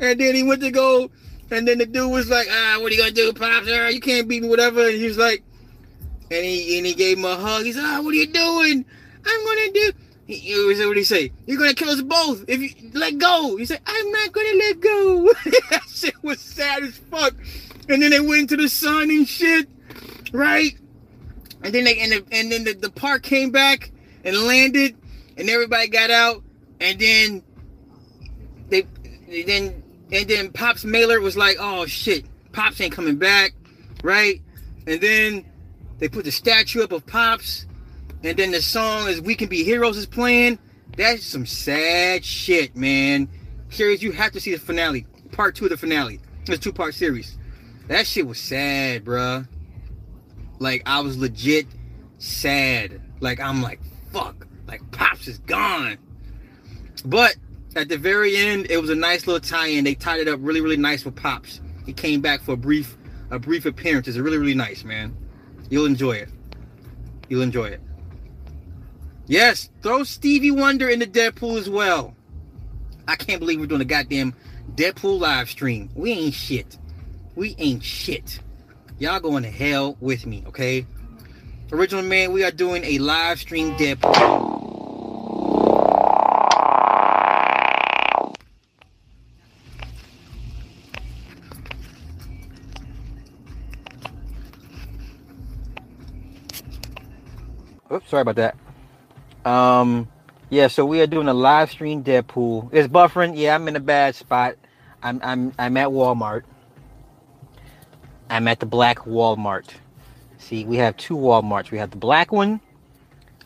And 0.00 0.20
then 0.20 0.34
he 0.34 0.42
went 0.42 0.62
to 0.62 0.70
go, 0.70 1.10
and 1.50 1.68
then 1.68 1.78
the 1.78 1.86
dude 1.86 2.10
was 2.10 2.28
like, 2.28 2.48
ah, 2.50 2.78
what 2.80 2.90
are 2.90 2.94
you 2.94 3.00
gonna 3.00 3.12
do, 3.12 3.32
Pops? 3.32 3.68
Ah, 3.70 3.88
you 3.88 4.00
can't 4.00 4.26
beat 4.26 4.42
me, 4.42 4.48
whatever. 4.48 4.88
And 4.88 4.96
he 4.96 5.06
was 5.06 5.18
like, 5.18 5.44
and 6.30 6.44
he 6.44 6.78
and 6.78 6.86
he 6.86 6.94
gave 6.94 7.18
him 7.18 7.24
a 7.24 7.36
hug. 7.36 7.64
He's 7.64 7.76
like, 7.76 7.86
ah, 7.86 8.00
what 8.02 8.10
are 8.10 8.16
you 8.16 8.26
doing? 8.26 8.84
I'm 9.24 9.44
gonna 9.44 9.72
do. 9.72 9.92
He, 10.26 10.36
he 10.36 10.64
was 10.64 10.78
what 10.78 10.96
he 10.96 11.04
say? 11.04 11.30
You're 11.46 11.58
gonna 11.58 11.74
kill 11.74 11.90
us 11.90 12.00
both 12.00 12.44
if 12.48 12.60
you 12.60 12.90
let 12.94 13.18
go. 13.18 13.56
He 13.56 13.66
said, 13.66 13.80
I'm 13.86 14.10
not 14.10 14.32
gonna 14.32 14.54
let 14.54 14.80
go. 14.80 15.32
that 15.70 15.82
shit 15.88 16.22
was 16.22 16.40
sad 16.40 16.84
as 16.84 16.96
fuck. 16.96 17.34
And 17.88 18.02
then 18.02 18.10
they 18.10 18.20
went 18.20 18.42
into 18.42 18.56
the 18.56 18.68
sun 18.68 19.10
and 19.10 19.28
shit, 19.28 19.68
right? 20.32 20.72
And 21.62 21.74
then 21.74 21.84
they 21.84 21.98
and, 21.98 22.12
the, 22.12 22.24
and 22.32 22.50
then 22.50 22.64
the, 22.64 22.72
the 22.72 22.90
park 22.90 23.22
came 23.22 23.50
back 23.50 23.92
and 24.24 24.36
landed 24.36 24.96
and 25.36 25.48
everybody 25.48 25.88
got 25.88 26.10
out, 26.10 26.42
and 26.80 26.98
then 26.98 27.42
they, 28.68 28.86
then 29.46 29.82
and 30.10 30.28
then 30.28 30.52
Pops 30.52 30.84
Mailer 30.84 31.20
was 31.20 31.36
like, 31.36 31.56
"Oh 31.58 31.86
shit, 31.86 32.24
Pops 32.52 32.80
ain't 32.80 32.92
coming 32.92 33.16
back," 33.16 33.52
right? 34.02 34.40
And 34.86 35.00
then 35.00 35.44
they 35.98 36.08
put 36.08 36.24
the 36.24 36.32
statue 36.32 36.82
up 36.82 36.92
of 36.92 37.06
Pops, 37.06 37.66
and 38.22 38.36
then 38.36 38.50
the 38.50 38.62
song 38.62 39.08
is 39.08 39.20
We 39.20 39.34
Can 39.34 39.48
Be 39.48 39.64
Heroes" 39.64 39.96
is 39.96 40.06
playing. 40.06 40.58
That's 40.96 41.24
some 41.24 41.46
sad 41.46 42.24
shit, 42.24 42.76
man. 42.76 43.28
Curious, 43.70 44.02
you 44.02 44.12
have 44.12 44.32
to 44.32 44.40
see 44.40 44.52
the 44.52 44.58
finale, 44.58 45.06
part 45.30 45.54
two 45.54 45.64
of 45.64 45.70
the 45.70 45.76
finale. 45.78 46.20
It's 46.42 46.50
a 46.50 46.58
two-part 46.58 46.94
series. 46.94 47.38
That 47.88 48.06
shit 48.06 48.26
was 48.26 48.38
sad, 48.38 49.04
bruh. 49.04 49.46
Like 50.58 50.82
I 50.86 51.00
was 51.00 51.16
legit 51.16 51.66
sad. 52.18 53.00
Like 53.20 53.40
I'm 53.40 53.62
like, 53.62 53.80
fuck. 54.12 54.46
Like 54.72 54.90
Pops 54.90 55.28
is 55.28 55.38
gone. 55.40 55.98
But 57.04 57.36
at 57.76 57.90
the 57.90 57.98
very 57.98 58.36
end, 58.36 58.70
it 58.70 58.80
was 58.80 58.88
a 58.88 58.94
nice 58.94 59.26
little 59.26 59.38
tie-in. 59.38 59.84
They 59.84 59.94
tied 59.94 60.20
it 60.20 60.28
up 60.28 60.40
really, 60.42 60.62
really 60.62 60.78
nice 60.78 61.04
with 61.04 61.14
Pops. 61.14 61.60
He 61.84 61.92
came 61.92 62.22
back 62.22 62.40
for 62.40 62.52
a 62.52 62.56
brief, 62.56 62.96
a 63.30 63.38
brief 63.38 63.66
appearance. 63.66 64.08
It's 64.08 64.16
really, 64.16 64.38
really 64.38 64.54
nice, 64.54 64.82
man. 64.82 65.14
You'll 65.68 65.84
enjoy 65.84 66.12
it. 66.12 66.30
You'll 67.28 67.42
enjoy 67.42 67.66
it. 67.66 67.82
Yes, 69.26 69.68
throw 69.82 70.04
Stevie 70.04 70.50
Wonder 70.50 70.88
in 70.88 71.00
the 71.00 71.06
Deadpool 71.06 71.58
as 71.58 71.68
well. 71.68 72.14
I 73.06 73.16
can't 73.16 73.40
believe 73.40 73.60
we're 73.60 73.66
doing 73.66 73.82
a 73.82 73.84
goddamn 73.84 74.34
Deadpool 74.74 75.20
live 75.20 75.50
stream. 75.50 75.90
We 75.94 76.12
ain't 76.12 76.34
shit. 76.34 76.78
We 77.34 77.54
ain't 77.58 77.84
shit. 77.84 78.40
Y'all 78.98 79.20
going 79.20 79.42
to 79.42 79.50
hell 79.50 79.98
with 80.00 80.24
me, 80.24 80.42
okay? 80.46 80.86
Original 81.72 82.02
Man, 82.04 82.32
we 82.32 82.44
are 82.44 82.50
doing 82.50 82.84
a 82.84 82.98
live 82.98 83.38
stream 83.38 83.74
Deadpool. 83.76 84.41
Oops, 97.92 98.08
sorry 98.08 98.22
about 98.22 98.36
that. 98.36 98.56
Um, 99.44 100.08
yeah, 100.48 100.68
so 100.68 100.86
we 100.86 101.02
are 101.02 101.06
doing 101.06 101.28
a 101.28 101.34
live 101.34 101.70
stream 101.70 102.02
Deadpool. 102.02 102.70
It's 102.72 102.88
buffering. 102.88 103.34
Yeah, 103.36 103.54
I'm 103.54 103.68
in 103.68 103.76
a 103.76 103.80
bad 103.80 104.14
spot. 104.14 104.56
I'm 105.02 105.20
I'm 105.22 105.52
I'm 105.58 105.76
at 105.76 105.88
Walmart. 105.88 106.44
I'm 108.30 108.48
at 108.48 108.60
the 108.60 108.66
black 108.66 109.00
Walmart. 109.00 109.68
See, 110.38 110.64
we 110.64 110.76
have 110.76 110.96
two 110.96 111.16
Walmarts. 111.16 111.70
We 111.70 111.78
have 111.78 111.90
the 111.90 111.98
black 111.98 112.32
one 112.32 112.60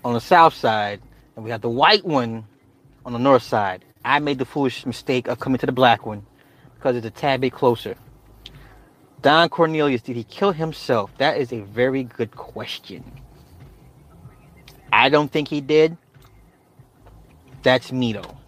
on 0.05 0.15
the 0.15 0.21
south 0.21 0.55
side, 0.55 1.00
and 1.35 1.45
we 1.45 1.50
have 1.50 1.61
the 1.61 1.71
white 1.71 2.05
one 2.05 2.45
on 3.05 3.12
the 3.12 3.19
north 3.19 3.43
side. 3.43 3.85
I 4.05 4.21
made 4.21 4.38
the 4.38 4.45
foolish 4.45 4.87
mistake 4.87 5.26
of 5.26 5.41
coming 5.41 5.59
to 5.59 5.67
the 5.67 5.73
black 5.73 6.07
one 6.07 6.25
because 6.76 6.95
it's 6.95 7.07
a 7.07 7.11
tad 7.11 7.41
bit 7.41 7.53
closer. 7.53 7.97
Don 9.23 9.49
Cornelius, 9.49 10.03
did 10.03 10.15
he 10.15 10.23
kill 10.23 10.53
himself? 10.53 11.11
That 11.19 11.37
is 11.38 11.53
a 11.53 11.62
very 11.62 12.05
good 12.05 12.37
question. 12.37 13.03
I 14.97 15.11
don't 15.11 15.31
think 15.31 15.49
he 15.49 15.61
did. 15.61 15.97
That's 17.62 17.93
me 17.93 18.15
though. 18.15 18.38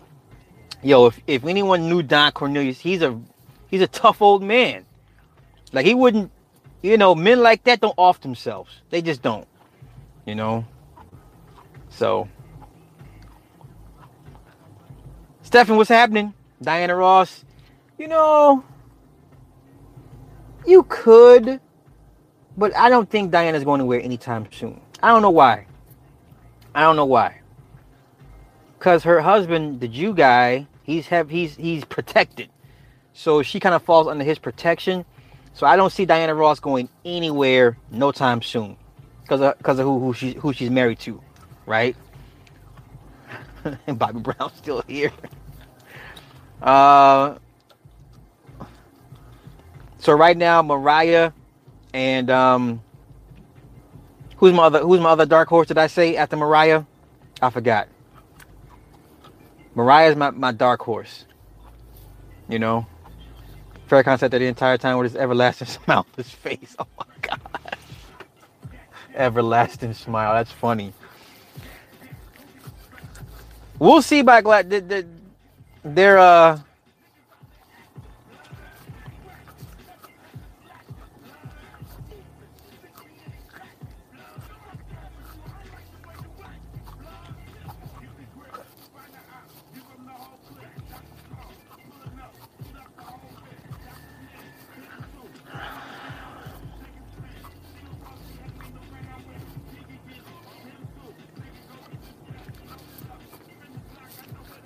Yo, 0.82 1.06
if, 1.06 1.20
if 1.26 1.44
anyone 1.44 1.88
knew 1.90 2.02
Don 2.02 2.32
Cornelius, 2.32 2.80
he's 2.80 3.02
a 3.02 3.20
he's 3.68 3.82
a 3.82 3.86
tough 3.86 4.22
old 4.22 4.42
man. 4.42 4.86
Like 5.72 5.84
he 5.84 5.92
wouldn't, 5.92 6.30
you 6.82 6.96
know, 6.96 7.14
men 7.14 7.42
like 7.42 7.64
that 7.64 7.80
don't 7.80 7.94
off 7.98 8.22
themselves. 8.22 8.80
They 8.88 9.02
just 9.02 9.20
don't. 9.20 9.46
You 10.24 10.36
know. 10.36 10.64
So 11.90 12.28
Stefan, 15.42 15.76
what's 15.76 15.90
happening? 15.90 16.32
Diana 16.62 16.96
Ross. 16.96 17.44
You 17.98 18.08
know, 18.08 18.64
you 20.66 20.84
could, 20.88 21.60
but 22.56 22.74
I 22.74 22.88
don't 22.88 23.10
think 23.10 23.32
Diana's 23.32 23.64
going 23.64 23.80
to 23.80 23.82
anywhere 23.82 24.00
anytime 24.00 24.46
soon. 24.52 24.80
I 25.02 25.08
don't 25.08 25.22
know 25.22 25.30
why. 25.30 25.67
I 26.78 26.82
don't 26.82 26.94
know 26.94 27.06
why. 27.06 27.40
Cause 28.78 29.02
her 29.02 29.20
husband, 29.20 29.80
the 29.80 29.88
Jew 29.88 30.14
guy, 30.14 30.68
he's 30.84 31.08
have 31.08 31.28
he's 31.28 31.56
he's 31.56 31.84
protected. 31.84 32.50
So 33.12 33.42
she 33.42 33.58
kind 33.58 33.74
of 33.74 33.82
falls 33.82 34.06
under 34.06 34.22
his 34.22 34.38
protection. 34.38 35.04
So 35.54 35.66
I 35.66 35.74
don't 35.74 35.90
see 35.90 36.04
Diana 36.04 36.36
Ross 36.36 36.60
going 36.60 36.88
anywhere 37.04 37.76
no 37.90 38.12
time 38.12 38.42
soon. 38.42 38.76
Cause 39.26 39.40
of 39.40 39.60
cause 39.60 39.80
of 39.80 39.86
who 39.86 39.98
who 39.98 40.14
she 40.14 40.34
who 40.34 40.52
she's 40.52 40.70
married 40.70 41.00
to, 41.00 41.20
right? 41.66 41.96
and 43.88 43.98
Bobby 43.98 44.20
Brown's 44.20 44.52
still 44.54 44.84
here. 44.86 45.10
Uh 46.62 47.38
so 49.98 50.12
right 50.12 50.36
now 50.36 50.62
Mariah 50.62 51.32
and 51.92 52.30
um 52.30 52.80
who's 54.38 54.52
my 54.52 54.64
other 54.64 54.80
who's 54.80 55.00
my 55.00 55.10
other 55.10 55.26
dark 55.26 55.48
horse 55.48 55.68
did 55.68 55.78
I 55.78 55.86
say 55.86 56.16
after 56.16 56.36
Mariah? 56.36 56.84
I 57.40 57.50
forgot. 57.50 57.88
Mariah's 59.74 60.16
my, 60.16 60.30
my 60.30 60.50
dark 60.50 60.82
horse. 60.82 61.24
You 62.48 62.58
know? 62.58 62.86
Fair 63.86 64.02
concept 64.02 64.32
that 64.32 64.38
the 64.38 64.46
entire 64.46 64.76
time 64.76 64.98
with 64.98 65.12
his 65.12 65.20
everlasting 65.20 65.66
smile 65.84 65.98
on 65.98 66.06
his 66.16 66.30
face. 66.30 66.74
Oh 66.78 66.86
my 66.98 67.04
god. 67.22 67.40
Everlasting 69.14 69.94
smile. 69.94 70.34
That's 70.34 70.50
funny. 70.50 70.92
We'll 73.78 74.02
see 74.02 74.22
by 74.22 74.40
glad 74.40 74.68
they're 75.84 76.18
uh 76.18 76.58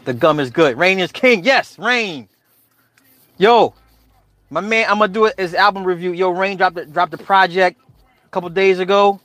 The 0.05 0.15
gum 0.15 0.41
is 0.41 0.51
good. 0.51 0.77
Rain 0.79 0.99
is 0.99 1.13
king. 1.13 1.45
Yes, 1.45 1.79
Rain. 1.79 2.29
Yo, 3.39 3.75
my 4.51 4.61
man, 4.61 4.87
I'm 4.89 4.99
gonna 4.99 5.13
do 5.13 5.27
it 5.27 5.35
as 5.39 5.55
album 5.55 5.85
review. 5.85 6.13
Yo, 6.13 6.31
Rain 6.31 6.57
dropped 6.57 6.77
the 6.77 6.87
dropped 6.87 7.13
the 7.13 7.19
project 7.19 7.81
a 8.25 8.29
couple 8.29 8.49
days 8.51 8.79
ago. 8.79 9.21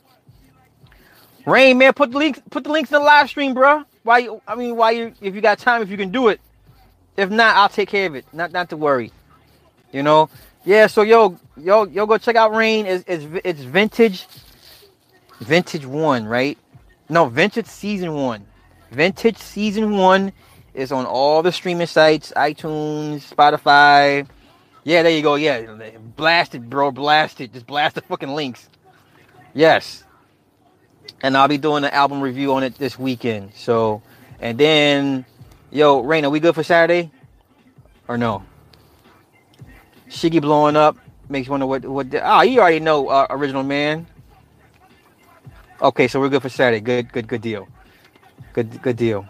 Rain, 1.46 1.78
man, 1.78 1.94
put 1.94 2.12
the 2.12 2.18
links 2.18 2.40
put 2.50 2.64
the 2.64 2.72
links 2.72 2.92
in 2.92 3.00
the 3.00 3.06
live 3.06 3.30
stream, 3.30 3.54
bro. 3.54 3.84
Why 4.04 4.20
you? 4.20 4.42
I 4.48 4.56
mean, 4.56 4.76
why 4.76 4.92
you? 4.92 5.14
If 5.20 5.34
you 5.34 5.42
got 5.42 5.60
time, 5.60 5.82
if 5.82 5.90
you 5.90 5.98
can 5.98 6.12
do 6.12 6.28
it. 6.28 6.40
If 7.16 7.32
not, 7.32 7.56
I'll 7.56 7.70
take 7.70 7.90
care 7.90 8.06
of 8.06 8.16
it. 8.16 8.26
Not 8.32 8.52
not 8.52 8.70
to 8.70 8.78
worry. 8.78 9.12
You 9.92 10.04
know. 10.04 10.30
Yeah. 10.64 10.88
So 10.88 11.02
yo 11.02 11.40
yo 11.58 11.86
yo 11.86 12.06
go 12.06 12.18
check 12.18 12.36
out 12.36 12.54
Rain. 12.54 12.86
It's 12.86 13.04
it's, 13.08 13.26
it's 13.44 13.62
vintage. 13.62 14.28
Vintage 15.40 15.86
one, 15.86 16.26
right? 16.26 16.58
No, 17.10 17.26
vintage 17.26 17.68
season 17.68 18.14
one. 18.14 18.46
Vintage 18.92 19.38
season 19.38 19.98
one 19.98 20.34
it's 20.78 20.92
on 20.92 21.08
all 21.08 21.42
the 21.42 21.52
streaming 21.52 21.88
sites, 21.88 22.32
iTunes, 22.36 23.34
Spotify. 23.34 24.28
Yeah, 24.84 25.02
there 25.02 25.12
you 25.12 25.24
go. 25.24 25.34
Yeah, 25.34 25.76
blast 26.16 26.54
it, 26.54 26.70
bro. 26.70 26.92
Blast 26.92 27.42
it. 27.42 27.52
Just 27.52 27.66
blast 27.66 27.96
the 27.96 28.02
fucking 28.02 28.30
links. 28.30 28.70
Yes. 29.56 30.04
And 31.24 31.36
I'll 31.36 31.48
be 31.48 31.58
doing 31.58 31.84
an 31.84 31.90
album 31.90 32.22
review 32.22 32.54
on 32.54 32.62
it 32.62 32.76
this 32.76 32.98
weekend. 33.00 33.54
So, 33.56 34.04
and 34.40 34.56
then, 34.60 35.26
yo, 35.72 36.02
Rain, 36.02 36.26
are 36.26 36.30
we 36.30 36.40
good 36.40 36.54
for 36.54 36.62
Saturday? 36.62 37.12
Or 38.08 38.16
no? 38.16 38.46
Shiggy 40.10 40.40
blowing 40.40 40.76
up 40.76 40.96
makes 41.28 41.48
you 41.48 41.52
wonder 41.52 41.66
what 41.66 41.84
what. 41.86 42.08
Oh, 42.22 42.42
you 42.42 42.60
already 42.60 42.80
know 42.80 43.10
uh, 43.10 43.26
original 43.32 43.64
man. 43.64 44.06
Okay, 45.82 46.08
so 46.08 46.20
we're 46.20 46.30
good 46.30 46.44
for 46.44 46.50
Saturday. 46.50 46.82
Good, 46.82 47.12
good, 47.12 47.28
good 47.28 47.42
deal. 47.42 47.68
Good, 48.54 48.80
good 48.84 48.96
deal. 48.96 49.28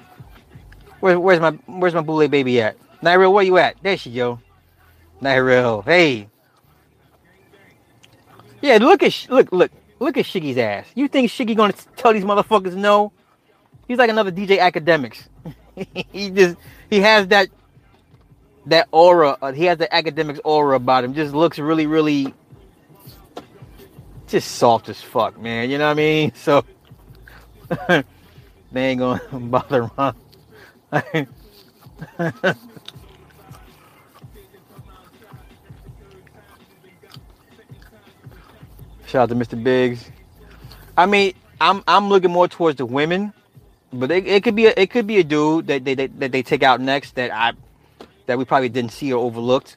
Where, 1.00 1.20
where's 1.20 1.40
my 1.40 1.52
where's 1.68 1.94
my 1.94 2.02
boule 2.02 2.28
baby 2.28 2.62
at? 2.62 2.78
Nyril, 3.02 3.32
where 3.32 3.44
you 3.44 3.58
at? 3.58 3.78
There 3.82 3.98
she 3.98 4.14
go. 4.14 4.40
Nyril, 5.22 5.84
hey. 5.86 6.28
Yeah, 8.62 8.78
look 8.78 9.04
at 9.04 9.28
look 9.30 9.52
look 9.52 9.72
look 10.00 10.18
at 10.18 10.26
Shiggy's 10.26 10.58
ass. 10.58 10.88
You 10.96 11.08
think 11.08 11.30
Shiggy 11.30 11.56
gonna 11.56 11.74
tell 11.96 12.14
these 12.14 12.24
motherfuckers 12.24 12.76
no? 12.76 13.12
He's 13.88 13.98
like 13.98 14.10
another 14.10 14.32
DJ 14.32 14.58
Akademiks. 14.60 15.28
he 16.12 16.30
just 16.32 16.58
he 16.90 17.00
has 17.00 17.28
that 17.28 17.48
that 18.66 18.88
aura. 18.92 19.38
Uh, 19.42 19.52
he 19.52 19.66
has 19.66 19.78
the 19.78 19.88
Akademiks 19.88 20.40
aura 20.44 20.76
about 20.76 21.04
him. 21.04 21.14
Just 21.14 21.34
looks 21.34 21.60
really 21.60 21.86
really 21.86 22.34
just 24.28 24.56
soft 24.56 24.90
as 24.90 25.02
fuck, 25.02 25.40
man. 25.40 25.70
You 25.70 25.78
know 25.78 25.86
what 25.86 25.92
I 25.92 25.96
mean? 25.96 26.32
So 26.44 26.66
they 27.88 28.04
ain't 28.74 29.00
gonna 29.00 29.22
bother 29.32 29.90
around. 29.98 30.16
Shout 39.08 39.24
out 39.24 39.30
to 39.30 39.36
Mr. 39.36 39.62
Biggs. 39.62 40.10
I 40.98 41.06
mean, 41.06 41.34
I'm 41.60 41.84
I'm 41.88 42.08
looking 42.08 42.32
more 42.32 42.48
towards 42.48 42.78
the 42.78 42.86
women, 42.86 43.34
but 43.92 44.12
it, 44.12 44.28
it 44.28 44.44
could 44.44 44.56
be 44.56 44.68
a, 44.68 44.74
it 44.78 44.90
could 44.90 45.08
be 45.08 45.18
a 45.18 45.24
dude 45.24 45.68
that 45.68 45.84
they, 45.84 45.94
they 45.94 46.08
that 46.08 46.32
they 46.32 46.42
take 46.42 46.64
out 46.64 46.80
next 46.80 47.16
that 47.16 47.32
I 47.32 47.54
that 48.28 48.38
we 48.38 48.46
probably 48.46 48.70
didn't 48.70 48.92
see 48.92 49.12
or 49.12 49.24
overlooked. 49.24 49.76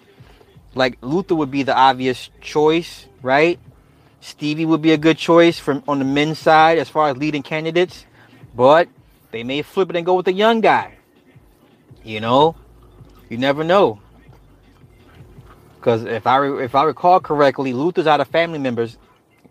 Like 0.74 0.98
Luther 1.00 1.34
would 1.34 1.50
be 1.50 1.64
the 1.64 1.76
obvious 1.76 2.30
choice, 2.40 3.06
right? 3.22 3.58
Stevie 4.20 4.66
would 4.66 4.82
be 4.82 4.92
a 4.92 4.98
good 4.98 5.18
choice 5.18 5.58
from 5.58 5.82
on 5.88 5.98
the 5.98 6.04
men's 6.04 6.38
side 6.38 6.78
as 6.78 6.88
far 6.88 7.08
as 7.08 7.16
leading 7.16 7.42
candidates, 7.42 8.06
but 8.54 8.88
they 9.32 9.42
may 9.42 9.62
flip 9.62 9.90
it 9.90 9.96
and 9.96 10.06
go 10.06 10.14
with 10.14 10.26
the 10.26 10.32
young 10.32 10.60
guy. 10.60 10.94
You 12.04 12.20
know, 12.20 12.56
you 13.28 13.38
never 13.38 13.64
know. 13.64 14.00
Because 15.76 16.04
if 16.04 16.26
I 16.26 16.36
re- 16.36 16.64
if 16.64 16.74
I 16.74 16.84
recall 16.84 17.20
correctly, 17.20 17.72
Luther's 17.72 18.06
out 18.06 18.20
of 18.20 18.28
family 18.28 18.58
members, 18.58 18.98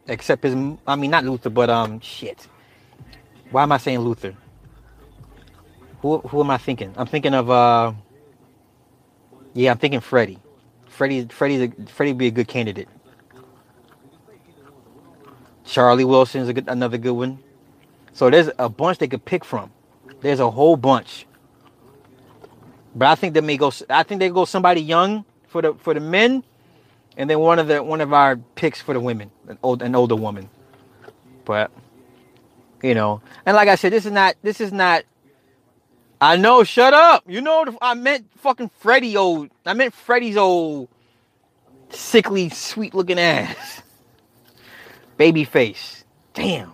except 0.08 0.44
his. 0.44 0.54
I 0.88 0.96
mean, 0.96 1.12
not 1.12 1.24
Luther, 1.24 1.50
but 1.50 1.70
um, 1.70 2.00
shit. 2.02 2.48
Why 3.52 3.64
am 3.64 3.72
I 3.72 3.78
saying 3.78 4.00
Luther? 4.00 4.36
Who 6.02 6.20
who 6.20 6.42
am 6.42 6.52
I 6.52 6.58
thinking? 6.58 6.94
I'm 6.98 7.08
thinking 7.08 7.34
of 7.34 7.50
uh. 7.50 7.94
Yeah, 9.54 9.72
I'm 9.72 9.78
thinking 9.78 10.00
Freddie. 10.00 10.40
Freddie 10.88 11.26
Freddie's 11.26 11.62
a, 11.62 11.86
Freddie 11.88 12.14
be 12.14 12.28
a 12.28 12.32
good 12.32 12.48
candidate. 12.48 12.88
Charlie 15.66 16.06
Wilson's 16.06 16.50
a 16.50 16.54
good, 16.54 16.68
another 16.68 16.98
good 16.98 17.14
one. 17.14 17.40
So 18.14 18.30
there's 18.30 18.50
a 18.58 18.70
bunch 18.70 18.98
they 18.98 19.08
could 19.08 19.24
pick 19.24 19.46
from. 19.46 19.72
There's 20.22 20.40
a 20.40 20.50
whole 20.50 20.76
bunch. 20.76 21.26
But 23.00 23.08
I 23.08 23.16
think 23.16 23.34
they 23.34 23.40
may 23.40 23.56
go. 23.56 23.72
I 23.90 24.04
think 24.04 24.20
they 24.20 24.30
go 24.30 24.44
somebody 24.44 24.82
young 24.82 25.24
for 25.48 25.62
the 25.62 25.74
for 25.76 25.94
the 25.94 26.02
men, 26.02 26.44
and 27.16 27.30
then 27.30 27.40
one 27.40 27.58
of 27.58 27.68
the 27.68 27.82
one 27.82 28.02
of 28.02 28.12
our 28.12 28.36
picks 28.36 28.82
for 28.82 28.94
the 28.94 29.00
women, 29.00 29.32
an 29.48 29.58
old 29.64 29.82
an 29.82 29.96
older 29.96 30.18
woman. 30.18 30.50
But 31.46 31.72
you 32.84 32.94
know, 32.94 33.22
and 33.46 33.56
like 33.56 33.70
I 33.70 33.76
said, 33.76 33.94
this 33.94 34.06
is 34.06 34.12
not 34.12 34.36
this 34.44 34.60
is 34.60 34.74
not. 34.74 35.06
I 36.20 36.36
know. 36.36 36.66
Shut 36.66 36.94
up. 36.94 37.24
You 37.26 37.40
know, 37.40 37.78
I 37.82 37.94
meant 37.94 38.28
fucking 38.40 38.70
Freddie 38.80 39.16
old. 39.16 39.48
Oh, 39.50 39.72
I 39.72 39.74
meant 39.76 39.94
Freddie's 39.94 40.36
old, 40.36 40.90
sickly, 41.92 42.50
sweet 42.50 42.94
looking 42.94 43.18
ass, 43.18 43.82
baby 45.16 45.46
face. 45.46 46.04
Damn. 46.34 46.74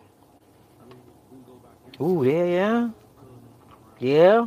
Ooh, 2.01 2.23
yeah, 2.25 2.45
yeah, 2.45 2.89
yeah. 3.99 4.45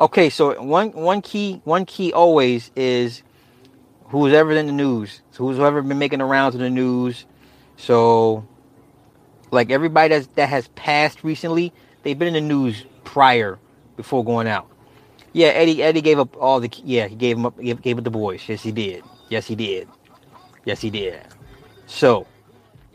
Okay, 0.00 0.28
so 0.28 0.60
one 0.60 0.90
one 0.90 1.22
key 1.22 1.60
one 1.64 1.86
key 1.86 2.12
always 2.12 2.72
is 2.74 3.22
who's 4.06 4.32
ever 4.32 4.50
in 4.52 4.66
the 4.66 4.72
news. 4.72 5.22
So 5.30 5.44
who's 5.44 5.58
ever 5.60 5.82
been 5.82 5.98
making 5.98 6.18
the 6.18 6.24
rounds 6.24 6.56
in 6.56 6.60
the 6.60 6.70
news. 6.70 7.26
So 7.76 8.46
like 9.52 9.70
everybody 9.70 10.08
that's 10.08 10.26
that 10.34 10.48
has 10.48 10.66
passed 10.68 11.22
recently, 11.22 11.72
they've 12.02 12.18
been 12.18 12.34
in 12.34 12.34
the 12.34 12.54
news 12.54 12.84
prior 13.04 13.58
before 13.96 14.24
going 14.24 14.48
out. 14.48 14.68
Yeah, 15.32 15.48
Eddie 15.48 15.80
Eddie 15.80 16.00
gave 16.00 16.18
up 16.18 16.36
all 16.38 16.58
the 16.58 16.70
yeah, 16.82 17.06
he 17.06 17.14
gave 17.14 17.36
him 17.36 17.46
up 17.46 17.60
gave, 17.60 17.80
gave 17.80 17.96
it 17.98 18.02
the 18.02 18.10
boys. 18.10 18.42
Yes, 18.48 18.64
he 18.64 18.72
did. 18.72 19.04
Yes, 19.28 19.46
he 19.46 19.54
did. 19.54 19.88
Yes, 20.64 20.80
he 20.80 20.90
did. 20.90 21.20
So 21.86 22.26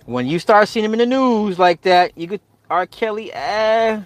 when 0.05 0.27
you 0.27 0.38
start 0.38 0.67
seeing 0.67 0.83
him 0.83 0.93
in 0.93 0.99
the 0.99 1.05
news 1.05 1.57
like 1.57 1.81
that, 1.83 2.17
you 2.17 2.27
could 2.27 2.41
R. 2.69 2.85
Kelly, 2.85 3.31
eh 3.33 4.01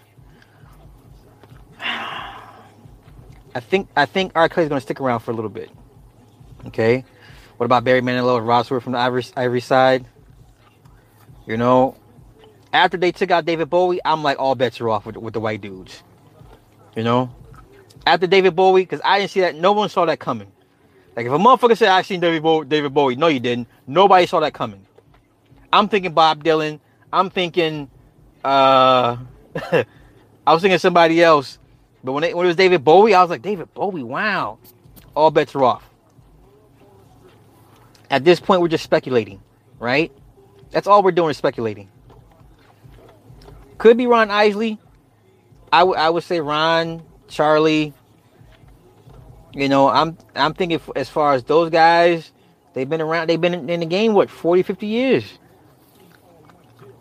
I 3.56 3.60
think 3.60 3.90
I 3.96 4.06
think 4.06 4.32
R. 4.36 4.50
Kelly's 4.50 4.70
gonna 4.70 4.82
stick 4.82 5.00
around 5.00 5.20
for 5.20 5.32
a 5.32 5.34
little 5.34 5.50
bit. 5.50 5.70
Okay. 6.68 7.06
What 7.58 7.66
about 7.66 7.84
Barry 7.84 8.02
Manilow 8.02 8.40
and 8.40 8.66
Stewart 8.66 8.84
from 8.84 8.94
the 8.94 9.00
Ivory, 9.00 9.24
Ivory 9.36 9.62
side? 9.62 10.06
You 11.46 11.58
know, 11.58 11.96
after 12.72 12.98
they 12.98 13.12
took 13.12 13.32
out 13.32 13.46
David 13.46 13.70
Bowie, 13.70 14.00
I'm 14.04 14.24
like 14.24 14.40
all 14.40 14.56
bets 14.56 14.82
are 14.82 14.90
off 14.90 15.06
with, 15.06 15.18
with 15.18 15.34
the 15.34 15.40
white 15.40 15.62
dudes. 15.62 16.04
You 16.96 17.04
know, 17.04 17.34
after 18.06 18.28
David 18.28 18.56
Bowie, 18.56 18.84
because 18.84 19.02
I 19.04 19.20
didn't 19.20 19.32
see 19.32 19.42
that. 19.42 19.56
No 19.56 19.72
one 19.74 19.90
saw 19.90 20.06
that 20.06 20.20
coming. 20.20 20.52
Like 21.16 21.26
if 21.28 21.32
a 21.32 21.38
motherfucker 21.38 21.78
said 21.78 21.90
I 21.90 22.02
seen 22.02 22.20
David 22.20 22.42
Bowie, 22.42 22.66
David 22.66 22.94
Bowie, 22.94 23.16
no, 23.16 23.28
you 23.28 23.40
didn't. 23.40 23.68
Nobody 23.86 24.26
saw 24.26 24.40
that 24.40 24.54
coming. 24.54 24.86
I'm 25.72 25.88
thinking 25.88 26.14
Bob 26.14 26.44
Dylan. 26.44 26.80
I'm 27.12 27.30
thinking, 27.30 27.90
uh, 28.44 29.18
I 29.56 30.54
was 30.54 30.62
thinking 30.62 30.80
somebody 30.80 31.22
else. 31.22 31.60
But 32.04 32.12
when 32.14 32.24
it, 32.24 32.36
when 32.36 32.46
it 32.46 32.48
was 32.48 32.56
David 32.56 32.84
Bowie, 32.84 33.14
I 33.14 33.22
was 33.22 33.30
like, 33.30 33.42
David 33.42 33.74
Bowie, 33.74 34.04
wow. 34.04 34.60
All 35.16 35.32
bets 35.32 35.56
are 35.56 35.64
off. 35.64 35.90
At 38.10 38.26
this 38.26 38.40
point, 38.40 38.62
we're 38.62 38.68
just 38.68 38.84
speculating, 38.84 39.42
right? 39.80 40.12
That's 40.72 40.88
all 40.88 41.02
we're 41.02 41.12
doing 41.12 41.30
is 41.30 41.38
speculating. 41.38 41.90
Could 43.78 43.98
be 43.98 44.08
Ron 44.08 44.32
Isley. 44.32 44.80
I, 45.72 45.80
w- 45.80 45.98
I 45.98 46.10
would 46.10 46.24
say 46.24 46.40
Ron, 46.40 47.04
Charlie. 47.28 47.94
You 49.54 49.70
know, 49.70 49.88
I'm 49.88 50.18
I'm 50.36 50.54
thinking 50.54 50.82
as 50.96 51.10
far 51.10 51.34
as 51.34 51.44
those 51.44 51.70
guys, 51.70 52.32
they've 52.74 52.90
been 52.90 53.02
around, 53.02 53.30
they've 53.30 53.40
been 53.40 53.70
in 53.70 53.80
the 53.82 53.86
game 53.86 54.14
what 54.14 54.30
40, 54.30 54.64
50 54.64 54.88
years. 54.88 55.40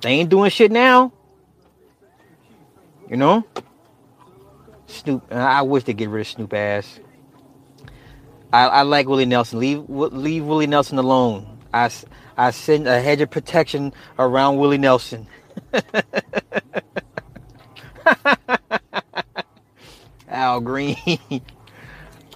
They 0.03 0.11
ain't 0.11 0.29
doing 0.29 0.51
shit 0.51 0.71
now. 0.71 1.13
You 3.09 3.17
know? 3.17 3.47
Snoop, 4.93 5.33
I 5.33 5.63
wish 5.63 5.85
they 5.85 5.93
get 5.93 6.09
rid 6.09 6.21
of 6.23 6.27
Snoop 6.27 6.53
ass. 6.53 7.01
I, 8.53 8.67
I 8.67 8.83
like 8.83 9.09
Willie 9.09 9.25
Nelson. 9.25 9.59
Leave 9.61 9.89
leave 9.89 10.45
Willie 10.45 10.67
Nelson 10.67 10.99
alone. 10.99 11.59
I, 11.73 11.91
I 12.37 12.51
send 12.51 12.87
a 12.87 13.01
hedge 13.01 13.23
of 13.23 13.31
protection 13.31 13.95
around 14.19 14.59
Willie 14.59 14.77
Nelson. 14.79 15.27
Al 20.29 20.61
Green. 20.61 20.97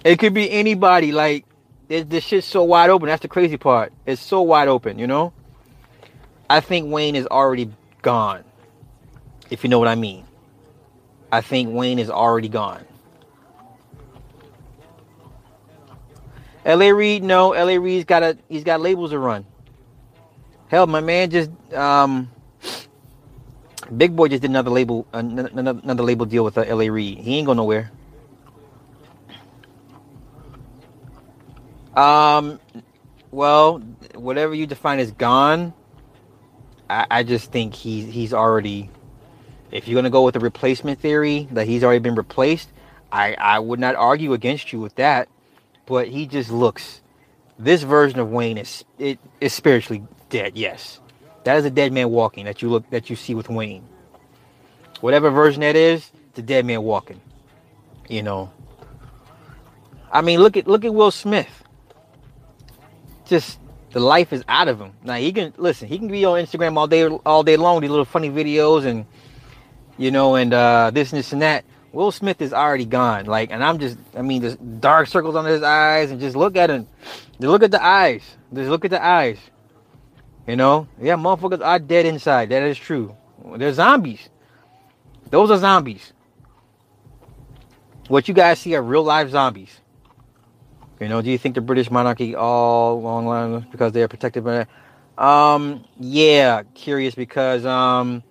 it 0.03 0.17
could 0.17 0.33
be 0.33 0.49
anybody. 0.49 1.11
Like 1.11 1.45
this, 1.87 2.05
this 2.05 2.23
shit's 2.23 2.47
so 2.47 2.63
wide 2.63 2.89
open. 2.89 3.07
That's 3.07 3.21
the 3.21 3.27
crazy 3.27 3.57
part. 3.57 3.93
It's 4.05 4.21
so 4.21 4.41
wide 4.41 4.67
open. 4.67 4.97
You 4.97 5.07
know. 5.07 5.33
I 6.49 6.61
think 6.61 6.91
Wayne 6.91 7.15
is 7.15 7.27
already 7.27 7.69
gone. 8.01 8.43
If 9.49 9.63
you 9.63 9.69
know 9.69 9.79
what 9.79 9.87
I 9.87 9.95
mean. 9.95 10.26
I 11.31 11.41
think 11.41 11.73
Wayne 11.73 11.99
is 11.99 12.09
already 12.09 12.49
gone. 12.49 12.85
L.A. 16.65 16.91
Reid, 16.91 17.23
no. 17.23 17.53
L.A. 17.53 17.77
Reid's 17.77 18.05
got 18.05 18.23
a 18.23 18.37
he's 18.49 18.63
got 18.63 18.81
labels 18.81 19.11
to 19.11 19.19
run. 19.19 19.45
Hell, 20.67 20.85
my 20.85 20.99
man 20.99 21.29
just 21.29 21.49
um, 21.73 22.29
Big 23.95 24.15
Boy 24.15 24.27
just 24.27 24.41
did 24.41 24.51
another 24.51 24.69
label 24.69 25.07
another, 25.13 25.79
another 25.83 26.03
label 26.03 26.25
deal 26.25 26.43
with 26.43 26.57
uh, 26.57 26.65
L.A. 26.67 26.89
Reid. 26.89 27.19
He 27.19 27.37
ain't 27.37 27.45
going 27.45 27.57
nowhere. 27.57 27.91
Um, 31.95 32.59
well, 33.31 33.79
whatever 34.13 34.53
you 34.53 34.67
define 34.67 34.99
as 34.99 35.11
gone, 35.11 35.73
I, 36.89 37.07
I 37.09 37.23
just 37.23 37.51
think 37.51 37.73
he's 37.73 38.13
he's 38.13 38.33
already. 38.33 38.89
If 39.71 39.87
you're 39.87 39.95
gonna 39.95 40.09
go 40.09 40.23
with 40.23 40.33
the 40.33 40.39
replacement 40.39 40.99
theory 40.99 41.47
that 41.51 41.67
he's 41.67 41.83
already 41.83 41.99
been 41.99 42.15
replaced, 42.15 42.69
I 43.11 43.35
I 43.35 43.59
would 43.59 43.79
not 43.79 43.95
argue 43.95 44.33
against 44.33 44.71
you 44.73 44.79
with 44.79 44.95
that 44.95 45.29
but 45.87 46.09
he 46.09 46.27
just 46.27 46.51
looks. 46.51 47.01
This 47.57 47.81
version 47.81 48.19
of 48.19 48.29
Wayne 48.29 48.59
is 48.59 48.85
it 48.99 49.17
is 49.41 49.51
spiritually 49.51 50.03
dead. 50.29 50.55
Yes, 50.55 50.99
that 51.43 51.57
is 51.57 51.65
a 51.65 51.71
dead 51.71 51.91
man 51.91 52.11
walking 52.11 52.45
that 52.45 52.61
you 52.61 52.69
look 52.69 52.87
that 52.91 53.09
you 53.09 53.15
see 53.15 53.33
with 53.33 53.49
Wayne. 53.49 53.83
Whatever 55.01 55.31
version 55.31 55.61
that 55.61 55.75
is, 55.75 56.11
it's 56.29 56.39
a 56.39 56.43
dead 56.43 56.65
man 56.65 56.83
walking. 56.83 57.19
You 58.07 58.21
know. 58.21 58.51
I 60.11 60.21
mean, 60.21 60.39
look 60.39 60.55
at 60.55 60.67
look 60.67 60.85
at 60.85 60.93
Will 60.93 61.09
Smith. 61.09 61.63
Just 63.25 63.59
the 63.91 63.99
life 63.99 64.31
is 64.31 64.43
out 64.47 64.67
of 64.67 64.79
him. 64.79 64.91
Now 65.03 65.15
he 65.15 65.31
can 65.31 65.53
listen. 65.57 65.87
He 65.87 65.97
can 65.97 66.09
be 66.09 66.25
on 66.25 66.43
Instagram 66.43 66.77
all 66.77 66.87
day 66.87 67.07
all 67.07 67.41
day 67.41 67.57
long. 67.57 67.81
These 67.81 67.89
little 67.89 68.05
funny 68.05 68.29
videos 68.29 68.85
and 68.85 69.05
you 69.97 70.11
know 70.11 70.35
and 70.35 70.53
uh, 70.53 70.91
this 70.93 71.11
and 71.11 71.19
this 71.19 71.33
and 71.33 71.41
that. 71.41 71.65
Will 71.93 72.11
Smith 72.11 72.41
is 72.41 72.53
already 72.53 72.85
gone. 72.85 73.25
Like, 73.25 73.49
and 73.49 73.63
I'm 73.63 73.79
just, 73.79 73.97
I 74.15 74.21
mean, 74.21 74.41
there's 74.41 74.55
dark 74.55 75.07
circles 75.07 75.35
under 75.35 75.49
his 75.49 75.63
eyes, 75.63 76.11
and 76.11 76.19
just 76.19 76.35
look 76.35 76.55
at 76.55 76.69
him. 76.69 76.87
Just 77.39 77.41
look 77.41 77.63
at 77.63 77.71
the 77.71 77.83
eyes. 77.83 78.21
Just 78.53 78.69
look 78.69 78.85
at 78.85 78.91
the 78.91 79.03
eyes. 79.03 79.39
You 80.45 80.55
know, 80.55 80.87
yeah, 81.01 81.15
motherfuckers 81.15 81.65
are 81.65 81.79
dead 81.79 82.05
inside. 82.05 82.49
That 82.49 82.63
is 82.63 82.77
true. 82.77 83.15
They're 83.55 83.73
zombies. 83.73 84.29
Those 85.29 85.51
are 85.51 85.57
zombies. 85.57 86.13
What 88.07 88.27
you 88.27 88.33
guys 88.33 88.59
see 88.59 88.75
are 88.75 88.81
real 88.81 89.03
life 89.03 89.29
zombies. 89.29 89.81
You 90.99 91.09
know, 91.09 91.21
do 91.21 91.29
you 91.29 91.37
think 91.37 91.55
the 91.55 91.61
British 91.61 91.91
monarchy 91.91 92.35
all 92.35 93.01
long 93.01 93.27
line 93.27 93.67
because 93.71 93.91
they 93.91 94.01
are 94.01 94.07
protected 94.07 94.43
by 94.43 94.65
that? 95.17 95.23
Um, 95.23 95.83
yeah, 95.99 96.63
curious 96.73 97.13
because 97.13 97.65
um 97.65 98.23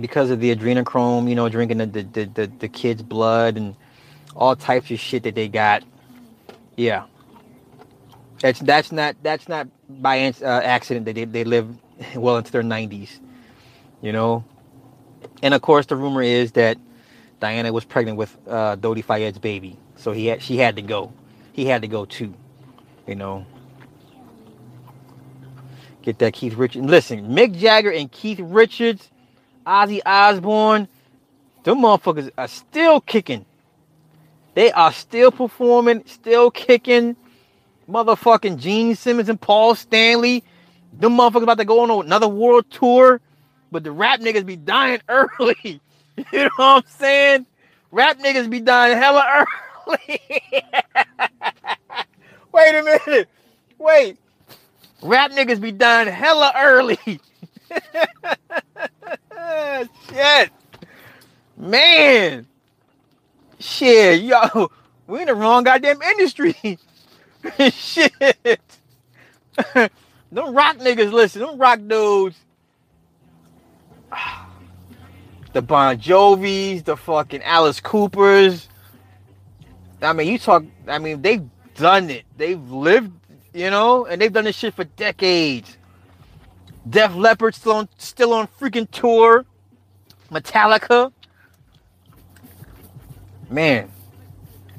because 0.00 0.30
of 0.30 0.40
the 0.40 0.54
adrenochrome, 0.54 1.28
you 1.28 1.34
know, 1.34 1.48
drinking 1.48 1.78
the 1.78 1.86
the, 1.86 2.02
the, 2.02 2.24
the, 2.26 2.46
the 2.60 2.68
kids' 2.68 3.02
blood 3.02 3.56
and 3.56 3.74
all 4.36 4.56
types 4.56 4.90
of 4.90 5.00
shit 5.00 5.24
that 5.24 5.34
they 5.34 5.48
got. 5.48 5.84
Yeah, 6.76 7.04
that's 8.40 8.60
that's 8.60 8.92
not 8.92 9.16
that's 9.22 9.48
not 9.48 9.68
by 9.88 10.32
uh, 10.42 10.46
accident 10.46 11.06
that 11.06 11.14
they 11.14 11.24
they 11.24 11.44
live 11.44 11.68
well 12.16 12.36
into 12.36 12.52
their 12.52 12.62
nineties, 12.62 13.20
you 14.02 14.12
know. 14.12 14.44
And 15.42 15.54
of 15.54 15.62
course, 15.62 15.86
the 15.86 15.96
rumor 15.96 16.22
is 16.22 16.52
that 16.52 16.78
Diana 17.40 17.72
was 17.72 17.84
pregnant 17.84 18.18
with 18.18 18.36
uh, 18.48 18.76
Dodi 18.76 19.02
Fayed's 19.02 19.38
baby, 19.38 19.76
so 19.96 20.12
he 20.12 20.26
had 20.26 20.42
she 20.42 20.56
had 20.56 20.76
to 20.76 20.82
go. 20.82 21.12
He 21.52 21.64
had 21.66 21.82
to 21.82 21.88
go 21.88 22.04
too, 22.04 22.34
you 23.06 23.16
know. 23.16 23.44
Get 26.02 26.18
that 26.20 26.32
Keith 26.32 26.54
Richards. 26.54 26.86
Listen, 26.86 27.28
Mick 27.30 27.56
Jagger 27.58 27.92
and 27.92 28.10
Keith 28.10 28.40
Richards 28.40 29.10
Ozzy 29.68 30.00
Osbourne, 30.06 30.88
them 31.64 31.78
motherfuckers 31.80 32.30
are 32.38 32.48
still 32.48 33.00
kicking. 33.02 33.44
They 34.54 34.72
are 34.72 34.92
still 34.92 35.30
performing, 35.30 36.04
still 36.06 36.50
kicking. 36.50 37.14
Motherfucking 37.88 38.58
Gene 38.58 38.96
Simmons 38.96 39.28
and 39.28 39.40
Paul 39.40 39.74
Stanley. 39.74 40.42
Them 40.92 41.12
motherfuckers 41.16 41.42
about 41.42 41.58
to 41.58 41.64
go 41.64 41.80
on 41.80 42.06
another 42.06 42.28
world 42.28 42.64
tour. 42.70 43.20
But 43.70 43.84
the 43.84 43.92
rap 43.92 44.20
niggas 44.20 44.46
be 44.46 44.56
dying 44.56 45.00
early. 45.08 45.56
you 45.62 45.80
know 46.32 46.50
what 46.56 46.84
I'm 46.84 46.90
saying? 46.90 47.46
Rap 47.90 48.18
niggas 48.18 48.50
be 48.50 48.60
dying 48.60 48.96
hella 48.96 49.44
early. 49.86 50.08
Wait 52.52 52.74
a 52.74 52.82
minute. 53.06 53.28
Wait. 53.78 54.18
Rap 55.02 55.30
niggas 55.30 55.60
be 55.60 55.72
dying 55.72 56.08
hella 56.08 56.52
early. 56.56 56.98
Shit. 60.08 60.50
Man. 61.56 62.46
Shit, 63.58 64.22
yo. 64.22 64.70
We 65.06 65.20
in 65.20 65.26
the 65.26 65.34
wrong 65.34 65.64
goddamn 65.64 66.02
industry. 66.02 66.54
Shit. 67.70 68.60
them 69.74 70.54
rock 70.54 70.76
niggas, 70.78 71.12
listen, 71.12 71.42
them 71.42 71.58
rock 71.58 71.80
dudes. 71.86 72.36
The 75.54 75.62
Bon 75.62 75.96
Jovis, 75.96 76.84
the 76.84 76.94
fucking 76.94 77.42
Alice 77.42 77.80
Coopers. 77.80 78.68
I 80.02 80.12
mean, 80.12 80.28
you 80.28 80.38
talk, 80.38 80.62
I 80.86 80.98
mean, 80.98 81.22
they've 81.22 81.48
done 81.74 82.10
it. 82.10 82.24
They've 82.36 82.70
lived, 82.70 83.12
you 83.54 83.70
know, 83.70 84.04
and 84.04 84.20
they've 84.20 84.32
done 84.32 84.44
this 84.44 84.56
shit 84.56 84.74
for 84.74 84.84
decades. 84.84 85.77
Def 86.88 87.14
Leppard 87.14 87.54
still 87.54 87.72
on 87.72 87.88
still 87.98 88.32
on 88.32 88.48
freaking 88.60 88.90
tour. 88.90 89.44
Metallica. 90.30 91.12
Man. 93.50 93.90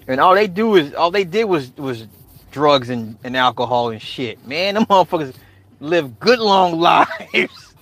And 0.07 0.19
all 0.19 0.33
they 0.33 0.47
do 0.47 0.75
is 0.75 0.93
all 0.93 1.11
they 1.11 1.23
did 1.23 1.45
was 1.45 1.75
was 1.77 2.07
drugs 2.51 2.89
and, 2.89 3.17
and 3.23 3.37
alcohol 3.37 3.89
and 3.89 4.01
shit. 4.01 4.45
Man, 4.47 4.75
them 4.75 4.85
motherfuckers 4.85 5.33
live 5.79 6.19
good 6.19 6.39
long 6.39 6.79
lives. 6.79 7.73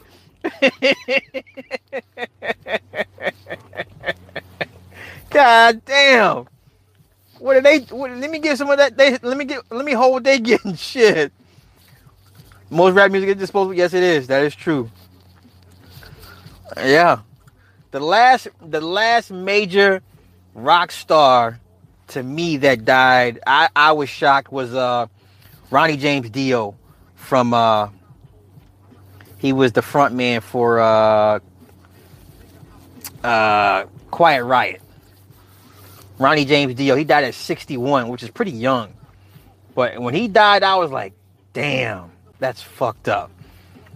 God 5.29 5.85
damn. 5.85 6.47
What 7.39 7.55
are 7.55 7.61
they 7.61 7.79
what, 7.79 8.11
let 8.11 8.31
me 8.31 8.39
get 8.39 8.57
some 8.57 8.69
of 8.69 8.77
that 8.77 8.97
they 8.97 9.17
let 9.19 9.37
me 9.37 9.45
get 9.45 9.61
let 9.69 9.85
me 9.85 9.93
hold 9.93 10.23
they 10.23 10.39
getting 10.39 10.75
shit. 10.75 11.31
Most 12.69 12.93
rap 12.93 13.11
music 13.11 13.29
is 13.29 13.35
disposable. 13.35 13.73
Yes, 13.73 13.93
it 13.93 14.03
is. 14.03 14.27
That 14.27 14.43
is 14.43 14.55
true. 14.55 14.89
Yeah. 16.77 17.19
The 17.91 17.99
last 17.99 18.47
the 18.61 18.81
last 18.81 19.31
major 19.31 20.01
rock 20.53 20.91
star 20.91 21.59
to 22.09 22.23
me 22.23 22.57
that 22.57 22.85
died, 22.85 23.39
I, 23.47 23.69
I 23.75 23.91
was 23.93 24.09
shocked 24.09 24.51
was 24.51 24.73
uh 24.73 25.07
Ronnie 25.71 25.97
James 25.97 26.29
Dio 26.29 26.75
from 27.15 27.53
uh 27.53 27.89
he 29.37 29.53
was 29.53 29.71
the 29.71 29.81
front 29.81 30.15
man 30.15 30.41
for 30.41 30.79
uh 30.79 31.39
uh 33.23 33.85
Quiet 34.11 34.43
Riot. 34.43 34.81
Ronnie 36.19 36.45
James 36.45 36.73
Dio, 36.73 36.95
he 36.95 37.03
died 37.03 37.25
at 37.25 37.35
61, 37.35 38.07
which 38.07 38.23
is 38.23 38.29
pretty 38.29 38.51
young. 38.51 38.93
But 39.75 39.99
when 39.99 40.15
he 40.15 40.27
died, 40.27 40.63
I 40.63 40.75
was 40.77 40.89
like, 40.89 41.13
damn, 41.53 42.09
that's 42.39 42.61
fucked 42.61 43.07
up. 43.07 43.31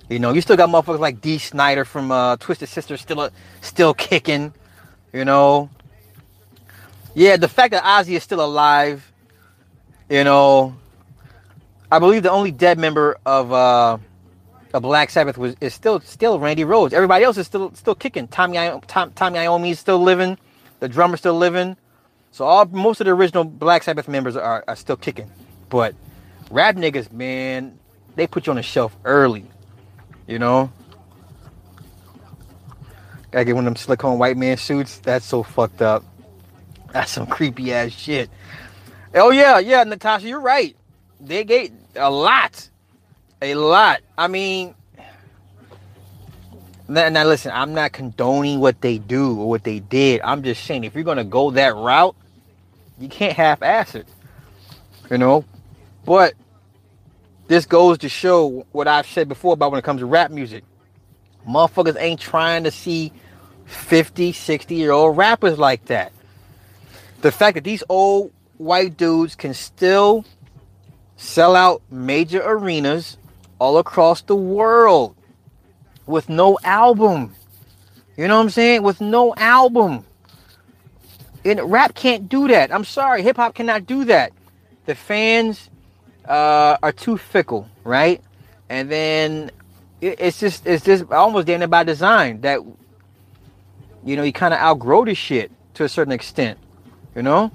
You 0.09 0.19
know, 0.19 0.33
you 0.33 0.41
still 0.41 0.57
got 0.57 0.69
motherfuckers 0.69 0.99
like 0.99 1.21
Dee 1.21 1.37
Snider 1.37 1.85
from 1.85 2.11
uh, 2.11 2.35
Twisted 2.37 2.69
Sister 2.69 2.97
still 2.97 3.29
still 3.61 3.93
kicking. 3.93 4.53
You 5.13 5.25
know, 5.25 5.69
yeah, 7.13 7.37
the 7.37 7.47
fact 7.47 7.71
that 7.71 7.83
Ozzy 7.83 8.15
is 8.15 8.23
still 8.23 8.43
alive. 8.43 9.09
You 10.09 10.23
know, 10.23 10.75
I 11.91 11.99
believe 11.99 12.23
the 12.23 12.31
only 12.31 12.51
dead 12.51 12.77
member 12.77 13.17
of 13.25 13.51
uh, 13.53 13.97
Black 14.79 15.09
Sabbath 15.09 15.37
was 15.37 15.55
is 15.61 15.73
still 15.73 15.99
still 16.01 16.39
Randy 16.39 16.63
Rhoads. 16.63 16.93
Everybody 16.93 17.23
else 17.23 17.37
is 17.37 17.47
still 17.47 17.73
still 17.75 17.95
kicking. 17.95 18.27
Tommy 18.27 18.57
Tom, 18.87 19.11
Tommy 19.13 19.69
is 19.69 19.79
still 19.79 19.99
living. 19.99 20.37
The 20.79 20.89
drummer's 20.89 21.19
still 21.19 21.35
living. 21.35 21.77
So 22.31 22.45
all 22.45 22.65
most 22.65 23.01
of 23.01 23.05
the 23.05 23.11
original 23.11 23.43
Black 23.43 23.83
Sabbath 23.83 24.07
members 24.07 24.35
are, 24.35 24.63
are 24.67 24.75
still 24.75 24.95
kicking. 24.95 25.29
But 25.69 25.95
rap 26.49 26.75
niggas, 26.75 27.11
man, 27.11 27.77
they 28.15 28.27
put 28.27 28.47
you 28.47 28.51
on 28.51 28.57
the 28.57 28.63
shelf 28.63 28.95
early. 29.05 29.45
You 30.27 30.39
know? 30.39 30.71
Gotta 33.31 33.45
get 33.45 33.55
one 33.55 33.65
of 33.65 33.73
them 33.73 33.77
silicone 33.77 34.19
white 34.19 34.37
man 34.37 34.57
suits. 34.57 34.99
That's 34.99 35.25
so 35.25 35.43
fucked 35.43 35.81
up. 35.81 36.03
That's 36.91 37.11
some 37.11 37.27
creepy 37.27 37.73
ass 37.73 37.91
shit. 37.91 38.29
Oh 39.15 39.31
yeah, 39.31 39.59
yeah, 39.59 39.83
Natasha, 39.83 40.27
you're 40.27 40.41
right. 40.41 40.75
They 41.19 41.43
get 41.43 41.71
a 41.95 42.09
lot. 42.09 42.69
A 43.41 43.55
lot. 43.55 44.01
I 44.17 44.27
mean, 44.27 44.75
now, 46.87 47.07
now 47.07 47.23
listen, 47.23 47.51
I'm 47.53 47.73
not 47.73 47.93
condoning 47.93 48.59
what 48.59 48.81
they 48.81 48.97
do 48.97 49.39
or 49.39 49.47
what 49.49 49.63
they 49.63 49.79
did. 49.79 50.19
I'm 50.23 50.43
just 50.43 50.65
saying 50.65 50.83
if 50.83 50.93
you're 50.93 51.05
gonna 51.05 51.23
go 51.23 51.51
that 51.51 51.73
route, 51.75 52.15
you 52.99 53.07
can't 53.07 53.33
half 53.33 53.61
ass 53.61 53.95
it. 53.95 54.07
You 55.09 55.17
know? 55.17 55.45
But 56.05 56.33
this 57.51 57.65
goes 57.65 57.97
to 57.97 58.07
show 58.07 58.65
what 58.71 58.87
I've 58.87 59.05
said 59.05 59.27
before 59.27 59.51
about 59.51 59.71
when 59.71 59.79
it 59.79 59.83
comes 59.83 59.99
to 59.99 60.05
rap 60.05 60.31
music. 60.31 60.63
Motherfuckers 61.45 61.97
ain't 61.99 62.21
trying 62.21 62.63
to 62.63 62.71
see 62.71 63.11
50, 63.65 64.31
60 64.31 64.73
year 64.73 64.91
old 64.91 65.17
rappers 65.17 65.59
like 65.59 65.83
that. 65.87 66.13
The 67.19 67.29
fact 67.29 67.55
that 67.55 67.65
these 67.65 67.83
old 67.89 68.31
white 68.57 68.95
dudes 68.95 69.35
can 69.35 69.53
still 69.53 70.23
sell 71.17 71.53
out 71.57 71.81
major 71.91 72.41
arenas 72.41 73.17
all 73.59 73.79
across 73.79 74.21
the 74.21 74.35
world 74.35 75.13
with 76.05 76.29
no 76.29 76.57
album. 76.63 77.35
You 78.15 78.29
know 78.29 78.37
what 78.37 78.43
I'm 78.43 78.49
saying? 78.49 78.83
With 78.83 79.01
no 79.01 79.35
album. 79.35 80.05
And 81.43 81.69
rap 81.69 81.95
can't 81.95 82.29
do 82.29 82.47
that. 82.47 82.73
I'm 82.73 82.85
sorry, 82.85 83.23
hip 83.23 83.35
hop 83.35 83.55
cannot 83.55 83.85
do 83.85 84.05
that. 84.05 84.31
The 84.85 84.95
fans 84.95 85.69
uh, 86.27 86.77
are 86.81 86.91
too 86.91 87.17
fickle, 87.17 87.67
right? 87.83 88.21
And 88.69 88.89
then 88.89 89.51
it, 89.99 90.19
it's 90.19 90.39
just 90.39 90.65
it's 90.65 90.83
just 90.83 91.11
almost 91.11 91.47
damn 91.47 91.69
by 91.69 91.83
design 91.83 92.41
that 92.41 92.59
you 94.03 94.15
know 94.15 94.23
you 94.23 94.33
kind 94.33 94.53
of 94.53 94.59
outgrow 94.59 95.05
this 95.05 95.17
shit 95.17 95.51
to 95.75 95.83
a 95.83 95.89
certain 95.89 96.13
extent, 96.13 96.59
you 97.15 97.21
know. 97.21 97.51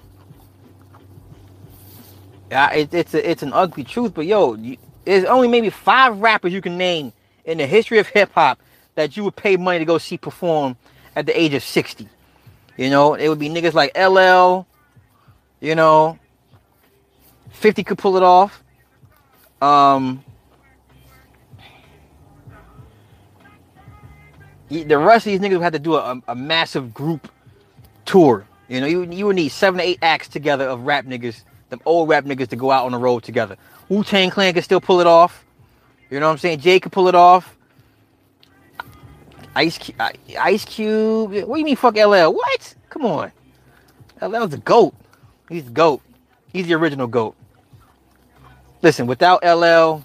Yeah, 2.51 2.73
it, 2.73 2.95
it's 2.95 3.15
a, 3.15 3.31
it's 3.31 3.43
an 3.43 3.53
ugly 3.53 3.83
truth, 3.83 4.15
but 4.15 4.27
yo, 4.27 4.57
there's 5.05 5.25
only 5.25 5.49
maybe 5.49 5.71
five 5.71 6.19
rappers 6.19 6.53
you 6.53 6.61
can 6.61 6.77
name 6.79 7.13
in 7.45 7.59
the 7.59 7.67
history 7.67 7.99
of 7.99 8.07
hip 8.09 8.31
hop 8.33 8.61
that 8.95 9.17
you 9.17 9.25
would 9.25 9.37
pay 9.37 9.57
money 9.57 9.79
to 9.79 9.85
go 9.85 9.99
see 9.99 10.17
perform 10.17 10.77
at 11.15 11.27
the 11.27 11.39
age 11.39 11.55
of 11.55 11.63
60. 11.63 12.09
You 12.77 12.91
know, 12.91 13.15
it 13.15 13.29
would 13.29 13.39
be 13.39 13.49
niggas 13.49 13.75
like 13.75 13.97
LL, 13.97 14.67
you 15.61 15.75
know, 15.75 16.19
50 17.57 17.85
could 17.85 17.99
pull 17.99 18.17
it 18.17 18.23
off. 18.23 18.63
Um, 19.61 20.23
the 24.69 24.99
rest 24.99 25.27
of 25.27 25.33
these 25.33 25.41
niggas 25.41 25.55
would 25.55 25.63
have 25.63 25.73
to 25.73 25.79
do 25.79 25.95
a, 25.95 26.21
a 26.29 26.35
massive 26.35 26.93
group 26.93 27.31
tour. 28.05 28.47
You 28.69 28.81
know, 28.81 28.87
you, 28.87 29.05
you 29.05 29.27
would 29.27 29.37
need 29.37 29.49
seven 29.49 29.79
to 29.79 29.85
eight 29.85 29.99
acts 30.03 30.29
together 30.29 30.69
of 30.69 30.83
rap 30.83 31.07
niggas, 31.07 31.43
them 31.71 31.81
old 31.87 32.09
rap 32.09 32.25
niggas 32.25 32.49
to 32.49 32.57
go 32.57 32.71
out 32.71 32.85
on 32.85 32.93
the 32.93 32.99
road 32.99 33.23
together. 33.23 33.57
Wu 33.89 34.05
Tang 34.05 34.31
Clan 34.31 34.53
can 34.53 34.63
still 34.63 34.81
pull 34.81 35.01
it 35.01 35.07
off. 35.07 35.45
You 36.11 36.21
know 36.21 36.27
what 36.27 36.33
I'm 36.33 36.39
saying? 36.39 36.61
Jay 36.61 36.79
could 36.79 36.93
pull 36.93 37.09
it 37.09 37.15
off. 37.15 37.57
Ice 39.55 39.79
Ice 40.39 40.65
Cube. 40.67 41.31
What 41.31 41.55
do 41.55 41.59
you 41.59 41.65
mean, 41.65 41.77
fuck 41.77 41.97
LL? 41.97 42.33
What? 42.33 42.75
Come 42.91 43.07
on. 43.07 43.33
LL's 44.21 44.51
the 44.51 44.59
goat. 44.59 44.95
He's 45.49 45.65
the 45.65 45.71
goat. 45.71 46.03
He's 46.53 46.67
the 46.67 46.75
original 46.75 47.07
goat. 47.07 47.37
Listen, 48.87 49.09
without 49.09 49.45
LL, 49.45 50.05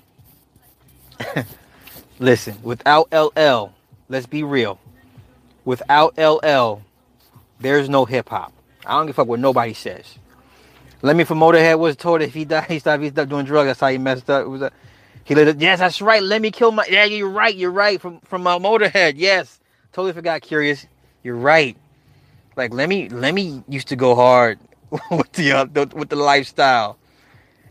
listen, 2.20 2.58
without 2.64 3.14
LL, 3.14 3.72
let's 4.10 4.26
be 4.26 4.42
real. 4.42 4.80
Without 5.66 6.18
LL, 6.18 6.82
there's 7.60 7.90
no 7.90 8.06
hip 8.06 8.30
hop. 8.30 8.52
I 8.84 8.94
don't 8.94 9.06
give 9.06 9.14
a 9.14 9.18
fuck 9.18 9.28
what 9.28 9.40
nobody 9.40 9.76
says. 9.76 10.18
Lemmy 11.04 11.26
from 11.26 11.38
Motorhead 11.42 11.78
was 11.78 11.96
told 11.96 12.24
if 12.24 12.34
he 12.34 12.44
died, 12.44 12.64
he 12.72 12.80
stopped, 12.80 13.04
he 13.04 13.12
stopped 13.12 13.30
doing 13.30 13.46
drugs. 13.46 13.68
That's 13.68 13.80
how 13.80 13.90
he 13.90 14.00
messed 14.00 14.28
up. 14.32 14.46
It 14.46 14.50
was 14.50 14.64
a, 14.64 14.72
he 15.26 15.36
let 15.36 15.48
it, 15.48 15.62
yes, 15.62 15.78
that's 15.78 16.02
right. 16.02 16.24
Lemmy 16.24 16.50
kill 16.50 16.72
my. 16.72 16.84
Yeah, 16.90 17.04
you're 17.04 17.30
right. 17.30 17.54
You're 17.56 17.70
right. 17.70 18.02
From 18.02 18.20
from 18.22 18.48
uh, 18.48 18.58
Motorhead. 18.58 19.14
Yes, 19.18 19.60
totally 19.92 20.14
forgot. 20.14 20.42
Curious. 20.42 20.88
You're 21.22 21.36
right. 21.36 21.78
Like 22.56 22.74
Lemmy 22.74 23.10
let 23.10 23.36
me 23.36 23.64
used 23.70 23.90
to 23.90 23.96
go 23.96 24.16
hard 24.16 24.58
with 25.12 25.32
the, 25.34 25.52
uh, 25.52 25.66
the 25.66 25.86
with 25.96 26.10
the 26.10 26.16
lifestyle. 26.16 26.98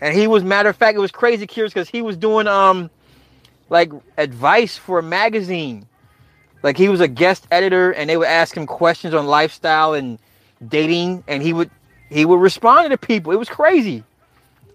And 0.01 0.15
he 0.17 0.27
was 0.27 0.43
matter 0.43 0.69
of 0.69 0.77
fact, 0.77 0.97
it 0.97 1.01
was 1.01 1.11
crazy 1.11 1.47
curious 1.47 1.73
because 1.73 1.89
he 1.89 2.03
was 2.03 2.17
doing 2.17 2.47
um 2.47 2.91
like 3.69 3.91
advice 4.17 4.77
for 4.77 4.99
a 4.99 5.03
magazine. 5.03 5.87
Like 6.63 6.77
he 6.77 6.89
was 6.89 7.01
a 7.01 7.09
guest 7.09 7.47
editor 7.51 7.93
and 7.93 8.09
they 8.09 8.17
would 8.17 8.29
ask 8.29 8.57
him 8.57 8.67
questions 8.67 9.15
on 9.15 9.27
lifestyle 9.27 9.95
and 9.95 10.19
dating 10.67 11.25
and 11.27 11.43
he 11.43 11.53
would 11.53 11.71
he 12.09 12.25
would 12.25 12.41
respond 12.41 12.91
to 12.91 12.99
people. 12.99 13.33
It 13.33 13.39
was 13.39 13.49
crazy. 13.49 14.05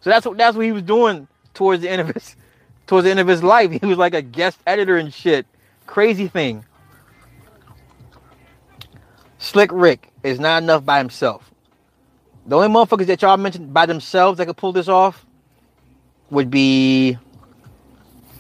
So 0.02 0.10
that's 0.10 0.26
what 0.26 0.38
that's 0.38 0.56
what 0.56 0.66
he 0.66 0.72
was 0.72 0.84
doing 0.84 1.28
towards 1.54 1.82
the 1.82 1.90
end 1.90 2.02
of 2.02 2.08
his 2.08 2.36
towards 2.88 3.06
the 3.06 3.12
end 3.12 3.20
of 3.20 3.28
his 3.28 3.44
life. 3.44 3.72
He 3.72 3.86
was 3.86 3.98
like 3.98 4.14
a 4.14 4.22
guest 4.22 4.60
editor 4.68 4.98
and 4.98 5.14
shit. 5.14 5.46
Crazy 5.88 6.28
thing. 6.28 6.64
Slick 9.38 9.70
Rick 9.72 10.12
is 10.24 10.40
not 10.40 10.64
enough 10.64 10.86
by 10.86 10.98
himself. 10.98 11.52
The 12.46 12.56
only 12.56 12.68
motherfuckers 12.68 13.08
that 13.08 13.22
y'all 13.22 13.38
mentioned 13.38 13.74
by 13.74 13.86
themselves 13.86 14.38
that 14.38 14.46
could 14.46 14.58
pull 14.58 14.72
this 14.72 14.88
off 14.88 15.26
would 16.30 16.52
be 16.52 17.18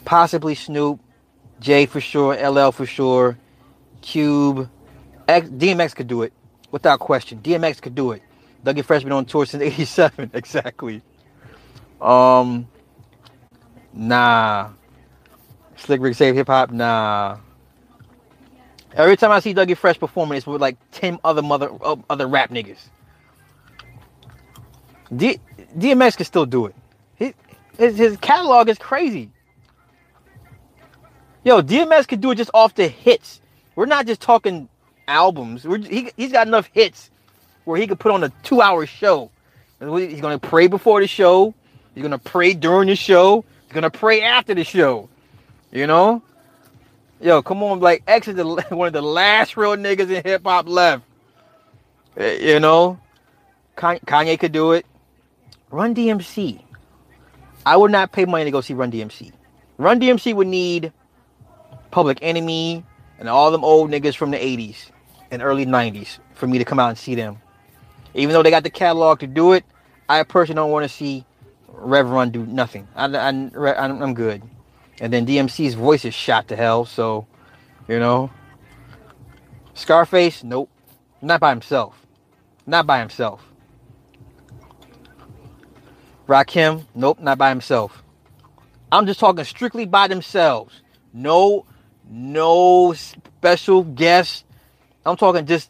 possibly 0.05 0.53
Snoop, 0.53 0.99
Jay 1.59 1.85
for 1.85 1.99
sure, 1.99 2.35
LL 2.35 2.71
for 2.71 2.85
sure, 2.85 3.37
Cube, 4.01 4.69
X, 5.27 5.49
DMX 5.49 5.95
could 5.95 6.07
do 6.07 6.21
it 6.21 6.33
without 6.71 6.99
question. 6.99 7.39
DMX 7.39 7.81
could 7.81 7.95
do 7.95 8.11
it. 8.11 8.21
Dougie 8.63 8.83
Fresh 8.85 9.03
been 9.03 9.11
on 9.11 9.25
tour 9.25 9.45
since 9.45 9.63
'87, 9.79 10.31
exactly. 10.33 11.01
Um, 12.01 12.67
nah. 13.93 14.69
Slick 15.77 16.01
Rick 16.01 16.15
save 16.15 16.35
hip 16.35 16.47
hop, 16.47 16.71
nah. 16.71 17.37
Every 18.93 19.17
time 19.17 19.31
I 19.31 19.39
see 19.39 19.53
Dougie 19.53 19.75
Fresh 19.75 19.99
performing, 19.99 20.37
it's 20.37 20.47
with 20.47 20.61
like 20.61 20.77
ten 20.91 21.19
other 21.23 21.41
mother 21.41 21.69
other 22.09 22.27
rap 22.27 22.49
niggas. 22.49 22.89
D- 25.15 25.39
DMX 25.77 26.17
can 26.17 26.25
still 26.25 26.45
do 26.45 26.67
it. 26.67 26.75
His, 27.77 27.97
his 27.97 28.17
catalog 28.17 28.69
is 28.69 28.77
crazy. 28.77 29.29
Yo, 31.43 31.61
DMX 31.61 32.07
can 32.07 32.19
do 32.19 32.31
it 32.31 32.35
just 32.35 32.51
off 32.53 32.73
the 32.75 32.87
hits. 32.87 33.41
We're 33.75 33.85
not 33.85 34.07
just 34.07 34.21
talking 34.21 34.69
albums. 35.07 35.65
We're, 35.65 35.79
he, 35.79 36.11
he's 36.17 36.31
got 36.31 36.47
enough 36.47 36.69
hits 36.73 37.11
where 37.65 37.79
he 37.79 37.87
could 37.87 37.99
put 37.99 38.11
on 38.11 38.23
a 38.23 38.29
two-hour 38.43 38.85
show. 38.85 39.29
He's 39.79 40.21
gonna 40.21 40.39
pray 40.39 40.67
before 40.67 41.01
the 41.01 41.07
show. 41.07 41.53
He's 41.93 42.01
gonna 42.01 42.17
pray 42.17 42.53
during 42.53 42.87
the 42.87 42.95
show. 42.95 43.43
He's 43.65 43.73
gonna 43.73 43.91
pray 43.91 44.21
after 44.21 44.53
the 44.53 44.63
show. 44.63 45.09
You 45.71 45.87
know? 45.87 46.21
Yo, 47.19 47.41
come 47.41 47.61
on, 47.63 47.79
like 47.79 48.03
X 48.07 48.27
is 48.27 48.35
the, 48.35 48.45
one 48.69 48.87
of 48.87 48.93
the 48.93 49.01
last 49.01 49.57
real 49.57 49.75
niggas 49.75 50.09
in 50.09 50.23
hip 50.23 50.43
hop 50.43 50.67
left. 50.67 51.03
Eh, 52.17 52.53
you 52.53 52.59
know, 52.59 52.99
Kanye 53.75 54.39
could 54.39 54.51
do 54.51 54.71
it. 54.71 54.85
Run 55.71 55.95
DMC. 55.95 56.61
I 57.65 57.77
would 57.77 57.91
not 57.91 58.11
pay 58.11 58.25
money 58.25 58.45
to 58.45 58.51
go 58.51 58.61
see 58.61 58.73
Run 58.73 58.91
DMC. 58.91 59.31
Run 59.77 59.99
DMC 59.99 60.33
would 60.33 60.47
need 60.47 60.93
Public 61.91 62.19
Enemy 62.21 62.85
and 63.19 63.29
all 63.29 63.51
them 63.51 63.63
old 63.63 63.89
niggas 63.89 64.15
from 64.15 64.31
the 64.31 64.37
80s 64.37 64.91
and 65.31 65.41
early 65.41 65.65
90s 65.65 66.19
for 66.33 66.47
me 66.47 66.57
to 66.57 66.65
come 66.65 66.79
out 66.79 66.89
and 66.89 66.97
see 66.97 67.15
them. 67.15 67.37
Even 68.13 68.33
though 68.33 68.43
they 68.43 68.51
got 68.51 68.63
the 68.63 68.69
catalog 68.69 69.19
to 69.19 69.27
do 69.27 69.53
it, 69.53 69.65
I 70.07 70.23
personally 70.23 70.57
don't 70.57 70.71
want 70.71 70.83
to 70.83 70.89
see 70.89 71.25
Rev 71.67 72.09
Run 72.09 72.29
do 72.29 72.45
nothing. 72.45 72.87
I, 72.95 73.05
I'm 73.05 74.13
good. 74.13 74.43
And 75.01 75.11
then 75.11 75.25
DMC's 75.25 75.73
voice 75.73 76.05
is 76.05 76.13
shot 76.13 76.47
to 76.49 76.55
hell, 76.55 76.85
so, 76.85 77.27
you 77.87 77.99
know. 77.99 78.31
Scarface, 79.73 80.43
nope. 80.43 80.69
Not 81.21 81.41
by 81.41 81.49
himself. 81.49 82.05
Not 82.65 82.87
by 82.87 82.99
himself. 82.99 83.44
Rakim, 86.27 86.85
nope, 86.95 87.19
not 87.19 87.37
by 87.37 87.49
himself. 87.49 88.03
I'm 88.91 89.05
just 89.05 89.19
talking 89.19 89.43
strictly 89.45 89.85
by 89.85 90.07
themselves. 90.07 90.81
No, 91.13 91.65
no 92.09 92.93
special 92.93 93.83
guests. 93.83 94.43
I'm 95.05 95.17
talking 95.17 95.45
just 95.45 95.69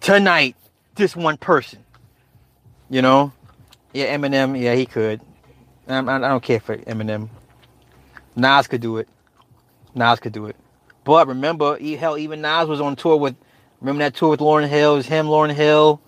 tonight, 0.00 0.56
just 0.94 1.16
one 1.16 1.36
person. 1.36 1.84
You 2.88 3.02
know? 3.02 3.32
Yeah, 3.92 4.16
Eminem, 4.16 4.60
yeah, 4.60 4.74
he 4.74 4.86
could. 4.86 5.20
I, 5.88 6.02
don't 6.02 6.42
care 6.42 6.60
for 6.60 6.76
Eminem. 6.76 7.28
Nas 8.36 8.66
could 8.66 8.80
do 8.80 8.98
it. 8.98 9.08
Nas 9.94 10.20
could 10.20 10.32
do 10.32 10.46
it. 10.46 10.56
But 11.04 11.28
remember, 11.28 11.78
hell, 11.96 12.18
even 12.18 12.42
Nas 12.42 12.68
was 12.68 12.80
on 12.80 12.94
tour 12.94 13.16
with, 13.16 13.36
remember 13.80 14.04
that 14.04 14.14
tour 14.14 14.30
with 14.30 14.40
Lauryn 14.40 14.68
Hill? 14.68 14.94
It 14.94 14.96
was 14.98 15.06
him, 15.06 15.26
Lauryn 15.26 15.54
Hill, 15.54 16.00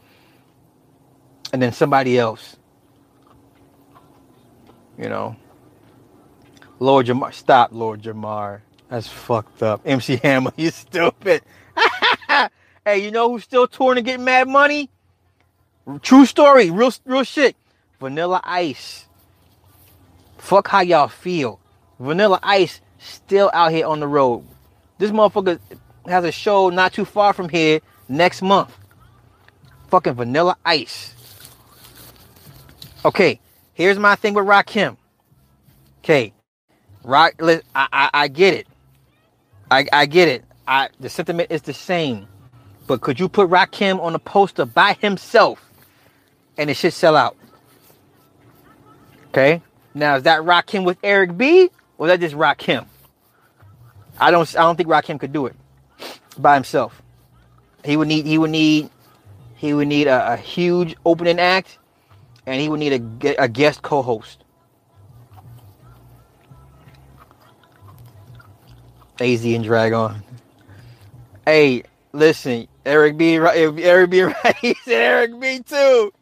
and 1.53 1.61
then 1.61 1.73
somebody 1.73 2.19
else. 2.19 2.57
You 5.03 5.09
know. 5.09 5.37
Lord 6.79 7.07
Jamar, 7.07 7.35
stop, 7.35 7.71
Lord 7.73 8.03
Jamar. 8.03 8.61
That's 8.89 9.09
fucked 9.09 9.63
up. 9.63 9.81
MC 9.87 10.17
Hammer, 10.23 10.53
you 10.57 10.71
stupid. 10.71 11.43
hey, 12.85 13.05
you 13.05 13.11
know 13.11 13.33
who's 13.33 13.43
still 13.43 13.67
touring 13.67 13.99
and 13.99 14.07
getting 14.07 14.25
mad 14.25 14.47
money? 14.47 14.89
True 16.03 16.25
story, 16.25 16.71
real 16.71 16.93
real 17.05 17.25
shit. 17.25 17.57
Vanilla 17.99 18.41
Ice. 18.45 19.07
Fuck 20.39 20.69
how 20.69 20.81
y'all 20.81 21.09
feel. 21.09 21.59
Vanilla 21.99 22.39
Ice 22.43 22.81
still 22.99 23.51
out 23.53 23.73
here 23.73 23.87
on 23.87 23.99
the 23.99 24.07
road. 24.07 24.47
This 24.99 25.11
motherfucker 25.11 25.59
has 26.07 26.25
a 26.25 26.31
show 26.31 26.69
not 26.71 26.93
too 26.93 27.05
far 27.05 27.33
from 27.33 27.49
here 27.49 27.81
next 28.09 28.41
month. 28.41 28.77
Fucking 29.89 30.15
Vanilla 30.15 30.57
Ice. 30.65 31.15
Okay, 33.05 33.41
here's 33.75 33.99
my 33.99 34.17
thing 34.17 34.35
with 34.35 34.47
Rakim. 34.47 34.97
Okay, 36.01 36.33
Rock. 37.05 37.35
I, 37.43 37.61
I 37.75 38.11
I 38.15 38.29
get 38.29 38.55
it. 38.55 38.67
I 39.71 39.87
I 39.93 40.07
get 40.07 40.29
it. 40.29 40.45
I 40.69 40.89
the 41.01 41.09
sentiment 41.11 41.51
is 41.51 41.63
the 41.63 41.75
same, 41.75 42.29
but 42.87 43.01
could 43.01 43.21
you 43.21 43.29
put 43.29 43.51
Rakim 43.51 44.01
on 44.01 44.15
a 44.15 44.19
poster 44.19 44.65
by 44.67 44.95
himself, 44.95 45.65
and 46.59 46.71
it 46.71 46.75
should 46.77 46.93
sell 46.95 47.17
out? 47.17 47.37
Okay. 49.29 49.63
Now 49.95 50.17
is 50.17 50.25
that 50.25 50.43
Rakim 50.43 50.85
with 50.85 50.99
Eric 51.03 51.37
B, 51.37 51.71
or 51.99 52.07
is 52.07 52.13
that 52.13 52.21
just 52.21 52.35
Rakim? 52.37 52.87
I 54.21 54.31
don't. 54.31 54.49
I 54.57 54.63
don't 54.63 54.77
think 54.77 54.89
Rakim 54.89 55.21
could 55.21 55.33
do 55.33 55.47
it 55.47 55.57
by 56.39 56.55
himself. 56.55 57.03
He 57.85 57.97
would 57.97 58.09
need. 58.09 58.27
He 58.27 58.39
would 58.39 58.51
need. 58.51 58.91
He 59.57 59.75
would 59.75 59.89
need 59.89 60.09
a, 60.09 60.35
a 60.35 60.37
huge 60.37 60.97
opening 61.05 61.39
act, 61.41 61.79
and 62.47 62.61
he 62.61 62.69
would 62.69 62.81
need 62.81 62.93
a, 63.25 63.43
a 63.43 63.49
guest 63.49 63.83
co-host. 63.83 64.45
AZ 69.21 69.45
and 69.45 69.65
Drag-On. 69.65 70.23
Hey, 71.47 71.85
listen, 72.13 72.67
Eric 72.85 73.17
B. 73.17 73.39
Right, 73.39 73.57
Eric 73.57 74.11
B. 74.11 74.23
Right. 74.23 74.57
He 74.61 74.75
said 74.85 74.95
Eric 74.95 75.41
B. 75.41 75.61
Too. 75.61 76.13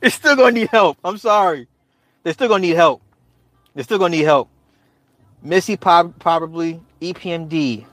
It's 0.00 0.14
still 0.14 0.36
gonna 0.36 0.52
need 0.52 0.68
help. 0.68 0.98
I'm 1.04 1.18
sorry. 1.18 1.66
They're 2.22 2.32
still 2.32 2.48
gonna 2.48 2.60
need 2.60 2.76
help. 2.76 3.02
They're 3.74 3.84
still 3.84 3.98
gonna 3.98 4.16
need 4.16 4.24
help. 4.24 4.48
Missy 5.42 5.76
pop, 5.76 6.18
probably 6.18 6.80
EPMD. 7.00 7.86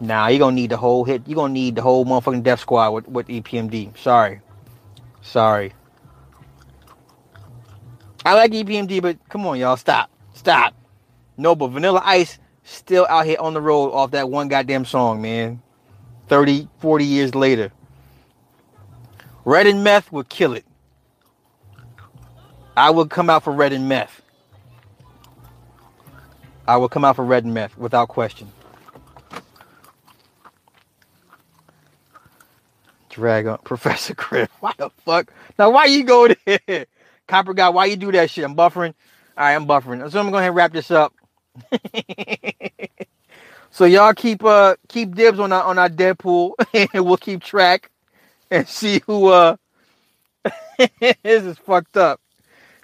Nah, 0.00 0.28
you're 0.28 0.38
gonna 0.38 0.56
need 0.56 0.70
the 0.70 0.76
whole 0.76 1.04
hit. 1.04 1.22
You're 1.26 1.36
gonna 1.36 1.52
need 1.52 1.76
the 1.76 1.82
whole 1.82 2.04
motherfucking 2.04 2.42
Def 2.42 2.60
Squad 2.60 2.90
with, 2.90 3.08
with 3.08 3.28
EPMD. 3.28 3.96
Sorry. 3.96 4.40
Sorry. 5.22 5.72
I 8.24 8.34
like 8.34 8.52
EPMD, 8.52 9.00
but 9.00 9.18
come 9.28 9.46
on, 9.46 9.58
y'all. 9.58 9.76
Stop. 9.76 10.10
Stop. 10.34 10.74
No, 11.36 11.54
but 11.54 11.68
Vanilla 11.68 12.02
Ice 12.04 12.38
still 12.64 13.06
out 13.08 13.26
here 13.26 13.38
on 13.40 13.54
the 13.54 13.60
road 13.60 13.90
off 13.92 14.10
that 14.12 14.28
one 14.28 14.48
goddamn 14.48 14.84
song, 14.84 15.22
man. 15.22 15.62
30, 16.28 16.68
40 16.78 17.04
years 17.04 17.34
later. 17.34 17.72
Red 19.44 19.66
and 19.66 19.82
meth 19.82 20.12
would 20.12 20.28
kill 20.28 20.52
it. 20.52 20.64
I 22.76 22.90
would 22.90 23.10
come 23.10 23.30
out 23.30 23.42
for 23.44 23.52
red 23.52 23.72
and 23.72 23.88
meth. 23.88 24.22
I 26.68 26.76
will 26.76 26.88
come 26.88 27.04
out 27.04 27.16
for 27.16 27.24
red 27.24 27.44
and 27.44 27.52
meth 27.52 27.76
without 27.76 28.08
question. 28.08 28.52
Drag-On 33.08 33.58
Professor 33.64 34.14
Chris. 34.14 34.48
Why 34.60 34.72
the 34.76 34.90
fuck? 35.04 35.32
Now 35.58 35.70
why 35.70 35.86
you 35.86 36.04
go 36.04 36.28
there? 36.46 36.86
Copper 37.30 37.54
guy, 37.54 37.70
why 37.70 37.86
you 37.86 37.96
do 37.96 38.12
that 38.12 38.30
shit? 38.30 38.44
I'm 38.44 38.56
buffering. 38.56 38.94
All 39.38 39.44
right, 39.46 39.56
I'm 39.56 39.66
buffering. 39.66 40.00
So 40.12 40.20
I'm 40.20 40.26
gonna 40.26 40.32
go 40.32 40.38
ahead 40.38 40.48
and 40.50 40.56
wrap 40.56 40.72
this 40.74 40.92
up. 40.92 41.14
so 43.70 43.86
y'all 43.86 44.14
keep 44.14 44.44
uh 44.44 44.76
keep 44.88 45.14
dibs 45.16 45.40
on 45.40 45.52
our 45.52 45.64
on 45.64 45.78
our 45.78 45.90
Deadpool, 45.90 46.54
and 46.94 47.06
we'll 47.06 47.18
keep 47.18 47.42
track 47.42 47.90
and 48.50 48.68
see 48.68 49.02
who 49.06 49.28
uh 49.28 49.56
this 50.78 51.16
is 51.44 51.58
fucked 51.58 51.96
up. 51.98 52.20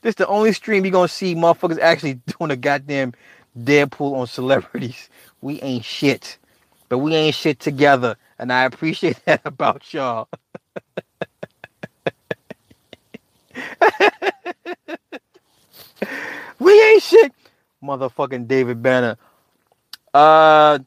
This 0.03 0.13
is 0.13 0.17
the 0.17 0.29
only 0.29 0.53
stream 0.55 0.85
you're 0.85 0.93
gonna 0.93 1.09
see 1.09 1.35
motherfuckers 1.35 1.81
actually 1.81 2.15
doing 2.39 2.53
a 2.53 2.57
goddamn 2.57 3.15
Deadpool 3.59 4.17
on 4.17 4.27
celebrities. 4.29 5.11
We 5.43 5.61
ain't 5.63 5.85
shit, 5.85 6.39
but 6.89 6.99
we 6.99 7.15
ain't 7.15 7.35
shit 7.37 7.61
together, 7.61 8.17
and 8.39 8.53
I 8.53 8.65
appreciate 8.65 9.25
that 9.27 9.43
about 9.45 9.93
y'all. 9.95 10.29
We 16.67 16.83
ain't 16.83 17.03
shit 17.03 17.33
motherfucking 17.83 18.49
David 18.49 18.83
Banner. 18.83 19.17
Uh, 20.13 20.79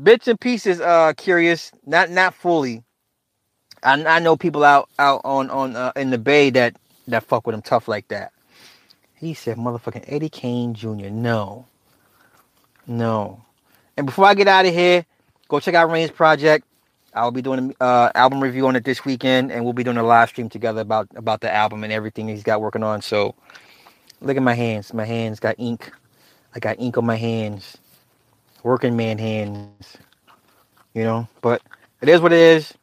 bits 0.00 0.28
and 0.28 0.40
pieces. 0.40 0.80
Uh, 0.80 1.12
curious, 1.16 1.72
not 1.86 2.10
not 2.10 2.34
fully. 2.34 2.82
I, 3.82 4.02
I 4.04 4.18
know 4.20 4.36
people 4.36 4.64
out 4.64 4.88
out 4.98 5.20
on 5.24 5.50
on 5.50 5.76
uh, 5.76 5.92
in 5.96 6.10
the 6.10 6.18
Bay 6.18 6.50
that 6.50 6.76
that 7.08 7.24
fuck 7.24 7.46
with 7.46 7.54
him 7.54 7.62
tough 7.62 7.88
like 7.88 8.08
that. 8.08 8.32
He 9.14 9.34
said, 9.34 9.56
"Motherfucking 9.56 10.04
Eddie 10.06 10.28
Kane 10.28 10.74
Jr." 10.74 11.10
No, 11.10 11.66
no. 12.86 13.42
And 13.96 14.06
before 14.06 14.26
I 14.26 14.34
get 14.34 14.48
out 14.48 14.66
of 14.66 14.74
here, 14.74 15.06
go 15.48 15.60
check 15.60 15.74
out 15.74 15.90
Rain's 15.90 16.10
project. 16.10 16.66
I'll 17.14 17.30
be 17.30 17.42
doing 17.42 17.58
an 17.60 17.74
uh, 17.80 18.10
album 18.14 18.42
review 18.42 18.66
on 18.66 18.74
it 18.74 18.84
this 18.84 19.04
weekend, 19.04 19.52
and 19.52 19.64
we'll 19.64 19.72
be 19.72 19.84
doing 19.84 19.96
a 19.98 20.02
live 20.02 20.30
stream 20.30 20.48
together 20.48 20.80
about 20.80 21.08
about 21.14 21.40
the 21.40 21.52
album 21.52 21.84
and 21.84 21.92
everything 21.92 22.28
he's 22.28 22.42
got 22.42 22.60
working 22.60 22.82
on. 22.82 23.02
So, 23.02 23.36
look 24.24 24.36
at 24.36 24.42
my 24.42 24.54
hands. 24.54 24.92
My 24.94 25.04
hands 25.04 25.40
got 25.40 25.56
ink 25.58 25.92
I 26.54 26.60
got 26.60 26.78
ink 26.78 26.96
on 26.96 27.04
my 27.04 27.16
hands, 27.16 27.78
working 28.62 28.96
man 28.96 29.18
hands, 29.18 29.96
you 30.94 31.02
know. 31.02 31.28
But 31.40 31.62
it 32.00 32.08
is 32.08 32.20
what 32.20 32.32
it 32.32 32.38
is. 32.38 32.74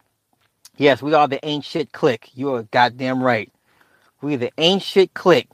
Yes, 0.78 1.02
we 1.02 1.14
are 1.14 1.28
the 1.28 1.44
ain't 1.46 1.64
shit 1.64 1.94
click. 1.94 2.30
You 2.34 2.54
are 2.56 2.64
goddamn 2.64 3.24
right. 3.24 3.52
We 4.22 4.36
the 4.36 4.52
ain't 4.58 4.84
shit 4.84 5.14
click. 5.14 5.48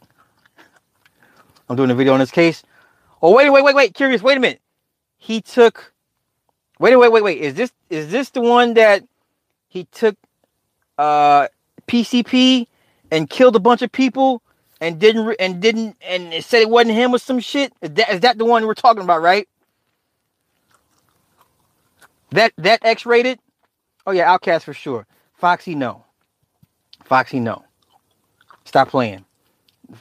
I'm 1.69 1.75
doing 1.75 1.91
a 1.91 1.95
video 1.95 2.13
on 2.13 2.19
this 2.19 2.31
case. 2.31 2.63
Oh 3.21 3.35
wait, 3.35 3.49
wait, 3.51 3.63
wait, 3.63 3.75
wait. 3.75 3.93
Curious. 3.93 4.21
Wait 4.23 4.37
a 4.37 4.39
minute. 4.39 4.61
He 5.17 5.41
took. 5.41 5.93
Wait, 6.79 6.95
wait, 6.95 7.11
wait, 7.11 7.23
wait. 7.23 7.37
Is 7.39 7.53
this 7.53 7.71
is 7.89 8.11
this 8.11 8.31
the 8.31 8.41
one 8.41 8.73
that 8.75 9.03
he 9.67 9.85
took 9.85 10.15
uh 10.97 11.47
PCP 11.87 12.67
and 13.11 13.29
killed 13.29 13.55
a 13.55 13.59
bunch 13.59 13.81
of 13.83 13.91
people 13.91 14.41
and 14.81 14.99
didn't 14.99 15.35
and 15.39 15.61
didn't 15.61 15.97
and 16.01 16.33
it 16.33 16.43
said 16.43 16.61
it 16.61 16.69
wasn't 16.69 16.95
him 16.95 17.13
or 17.13 17.19
some 17.19 17.39
shit. 17.39 17.73
Is 17.81 17.91
that, 17.91 18.09
is 18.09 18.19
that 18.21 18.37
the 18.37 18.45
one 18.45 18.65
we're 18.65 18.73
talking 18.73 19.03
about, 19.03 19.21
right? 19.21 19.47
That 22.31 22.53
that 22.57 22.83
X-Raided? 22.83 23.39
Oh 24.05 24.11
yeah, 24.11 24.35
OutKast 24.35 24.63
for 24.63 24.73
sure. 24.73 25.07
Foxy, 25.33 25.75
no. 25.75 26.03
Foxy, 27.03 27.39
no. 27.39 27.63
Stop 28.65 28.89
playing. 28.89 29.25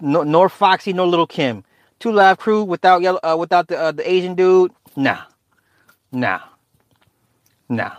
No, 0.00 0.22
nor 0.22 0.48
Foxy, 0.48 0.92
no 0.92 1.04
Lil' 1.06 1.26
Kim. 1.26 1.64
Two 1.98 2.12
Live 2.12 2.38
Crew 2.38 2.64
without 2.64 3.00
yellow, 3.00 3.20
uh, 3.22 3.36
without 3.38 3.68
the 3.68 3.78
uh, 3.78 3.92
the 3.92 4.08
Asian 4.08 4.34
dude. 4.34 4.72
Nah, 4.96 5.22
nah, 6.12 6.40
nah. 7.68 7.92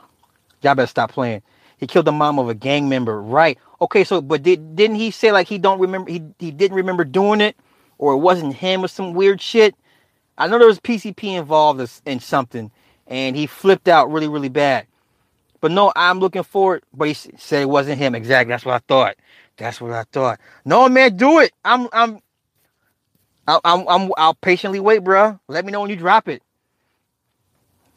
Y'all 0.62 0.76
better 0.76 0.88
stop 0.88 1.12
playing. 1.12 1.42
He 1.78 1.88
killed 1.88 2.06
the 2.06 2.12
mom 2.12 2.40
of 2.40 2.50
a 2.50 2.56
gang 2.56 2.90
member, 2.90 3.22
right? 3.22 3.58
Okay, 3.80 4.04
so 4.04 4.22
but 4.22 4.44
did 4.44 4.76
didn't 4.76 4.98
he 4.98 5.12
say 5.12 5.32
like 5.32 5.48
he 5.48 5.58
don't 5.58 5.80
remember 5.80 6.10
he 6.12 6.24
he 6.40 6.52
didn't 6.52 6.78
remember 6.78 7.04
doing 7.04 7.42
it 7.42 7.56
or 7.98 8.14
it 8.14 8.18
wasn't 8.18 8.56
him 8.56 8.84
or 8.84 8.88
some 8.88 9.14
weird 9.14 9.42
shit? 9.42 9.76
I 10.38 10.48
know 10.48 10.58
there 10.60 10.68
was 10.68 10.80
PCP 10.80 11.38
involved 11.38 11.82
in 12.06 12.20
something 12.20 12.72
and 13.08 13.36
he 13.36 13.48
flipped 13.48 13.88
out 13.88 14.12
really 14.12 14.28
really 14.28 14.50
bad. 14.50 14.88
But 15.62 15.72
no, 15.72 15.92
I'm 15.96 16.20
looking 16.20 16.44
forward. 16.44 16.84
But 16.94 17.10
he 17.10 17.14
said 17.14 17.64
it 17.64 17.70
wasn't 17.70 18.00
him. 18.00 18.16
Exactly. 18.16 18.52
That's 18.52 18.66
what 18.66 18.76
I 18.76 18.80
thought. 18.88 19.16
That's 19.58 19.82
what 19.82 19.92
I 19.92 20.04
thought. 20.12 20.40
No, 20.66 20.88
man, 20.90 21.18
do 21.18 21.40
it. 21.40 21.52
I'm 21.66 21.88
I'm 21.94 22.20
I'll, 23.48 23.62
I'm, 23.64 23.88
I'm 23.88 24.12
I'll 24.18 24.36
patiently 24.36 24.80
wait, 24.80 25.00
bro. 25.04 25.40
Let 25.48 25.66
me 25.66 25.72
know 25.72 25.82
when 25.82 25.90
you 25.90 25.96
drop 25.96 26.28
it. 26.28 26.44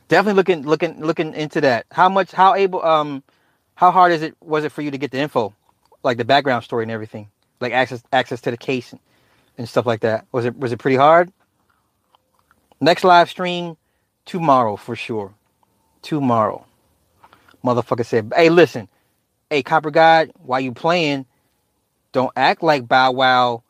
Definitely 0.08 0.36
looking 0.36 0.62
looking 0.66 1.00
looking 1.04 1.34
into 1.34 1.60
that. 1.62 1.86
How 1.92 2.08
much 2.08 2.32
how 2.32 2.54
able 2.54 2.84
um 2.84 3.22
how 3.76 3.90
hard 3.90 4.12
is 4.12 4.22
it 4.22 4.36
was 4.40 4.64
it 4.64 4.72
for 4.72 4.82
you 4.82 4.90
to 4.90 4.98
get 4.98 5.10
the 5.10 5.18
info? 5.18 5.54
Like 6.02 6.18
the 6.18 6.24
background 6.24 6.64
story 6.64 6.84
and 6.84 6.92
everything. 6.92 7.28
Like 7.60 7.72
access 7.72 8.02
access 8.12 8.40
to 8.42 8.50
the 8.50 8.56
case 8.56 8.92
and, 8.92 9.00
and 9.58 9.68
stuff 9.68 9.86
like 9.86 10.00
that. 10.00 10.26
Was 10.32 10.44
it 10.46 10.56
was 10.56 10.72
it 10.72 10.78
pretty 10.78 10.96
hard? 10.96 11.32
Next 12.80 13.04
live 13.04 13.28
stream 13.28 13.76
tomorrow 14.24 14.76
for 14.76 14.96
sure. 14.96 15.34
Tomorrow. 16.02 16.64
Motherfucker 17.64 18.06
said, 18.06 18.32
hey, 18.34 18.48
listen, 18.48 18.88
hey, 19.50 19.62
Copper 19.62 19.90
God, 19.90 20.32
while 20.42 20.60
you 20.60 20.72
playing, 20.72 21.26
don't 22.12 22.32
act 22.36 22.62
like 22.62 22.88
Bow 22.88 23.12
Wow. 23.12 23.62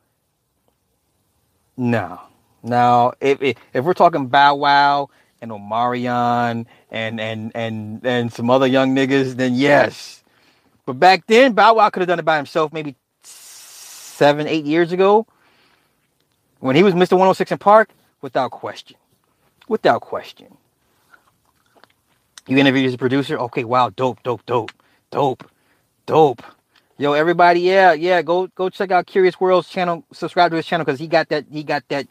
No. 1.77 2.21
Now, 2.63 3.15
if, 3.21 3.43
if, 3.43 3.57
if 3.73 3.85
we're 3.85 3.95
talking 3.95 4.29
Bow 4.29 4.55
Wow 4.57 5.11
and 5.41 5.51
Omarion 5.51 6.67
and 6.91 7.21
and 7.21 7.53
and 7.55 8.07
and 8.07 8.33
some 8.33 8.51
other 8.51 8.67
young 8.67 8.95
niggas, 8.95 9.37
then 9.37 9.55
yes. 9.55 10.20
But 10.87 10.95
back 10.99 11.27
then, 11.27 11.53
Bow 11.53 11.75
Wow 11.75 11.91
could 11.91 12.01
have 12.01 12.09
done 12.09 12.19
it 12.19 12.25
by 12.25 12.37
himself 12.37 12.73
maybe 12.73 12.97
seven, 13.23 14.47
eight 14.47 14.65
years 14.65 14.93
ago. 14.93 15.27
When 16.61 16.77
he 16.77 16.83
was 16.83 16.95
Mr. 16.95 17.13
106 17.13 17.53
in 17.53 17.59
Park, 17.59 17.91
without 18.21 18.51
question. 18.51 18.97
Without 19.69 20.03
question. 20.03 20.57
You 22.47 22.59
interviewed 22.59 22.87
as 22.87 22.95
a 22.95 22.99
producer? 22.99 23.39
Okay, 23.39 23.65
wow, 23.65 23.91
dope, 23.91 24.23
dope, 24.23 24.45
dope, 24.45 24.73
dope, 25.11 25.51
dope. 26.07 26.43
Yo, 26.99 27.15
everybody, 27.15 27.61
yeah, 27.61 27.93
yeah, 27.93 28.21
go 28.21 28.47
go 28.49 28.69
check 28.69 28.91
out 28.91 29.07
Curious 29.07 29.41
World's 29.41 29.69
channel. 29.69 30.05
Subscribe 30.13 30.51
to 30.51 30.57
his 30.57 30.67
channel 30.67 30.85
because 30.85 31.01
he 31.01 31.07
got 31.07 31.31
that 31.31 31.47
he 31.51 31.63
got 31.63 31.85
that 31.89 32.07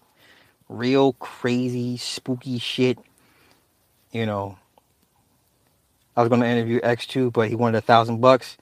real 0.67 1.13
crazy 1.13 1.97
spooky 1.97 2.57
shit. 2.57 2.97
You 4.11 4.25
know. 4.25 4.57
I 6.19 6.21
was 6.21 6.27
gonna 6.27 6.47
interview 6.47 6.81
X2, 6.81 7.31
but 7.31 7.47
he 7.47 7.55
wanted 7.55 7.77
a 7.77 7.81
thousand 7.81 8.19
bucks. 8.19 8.57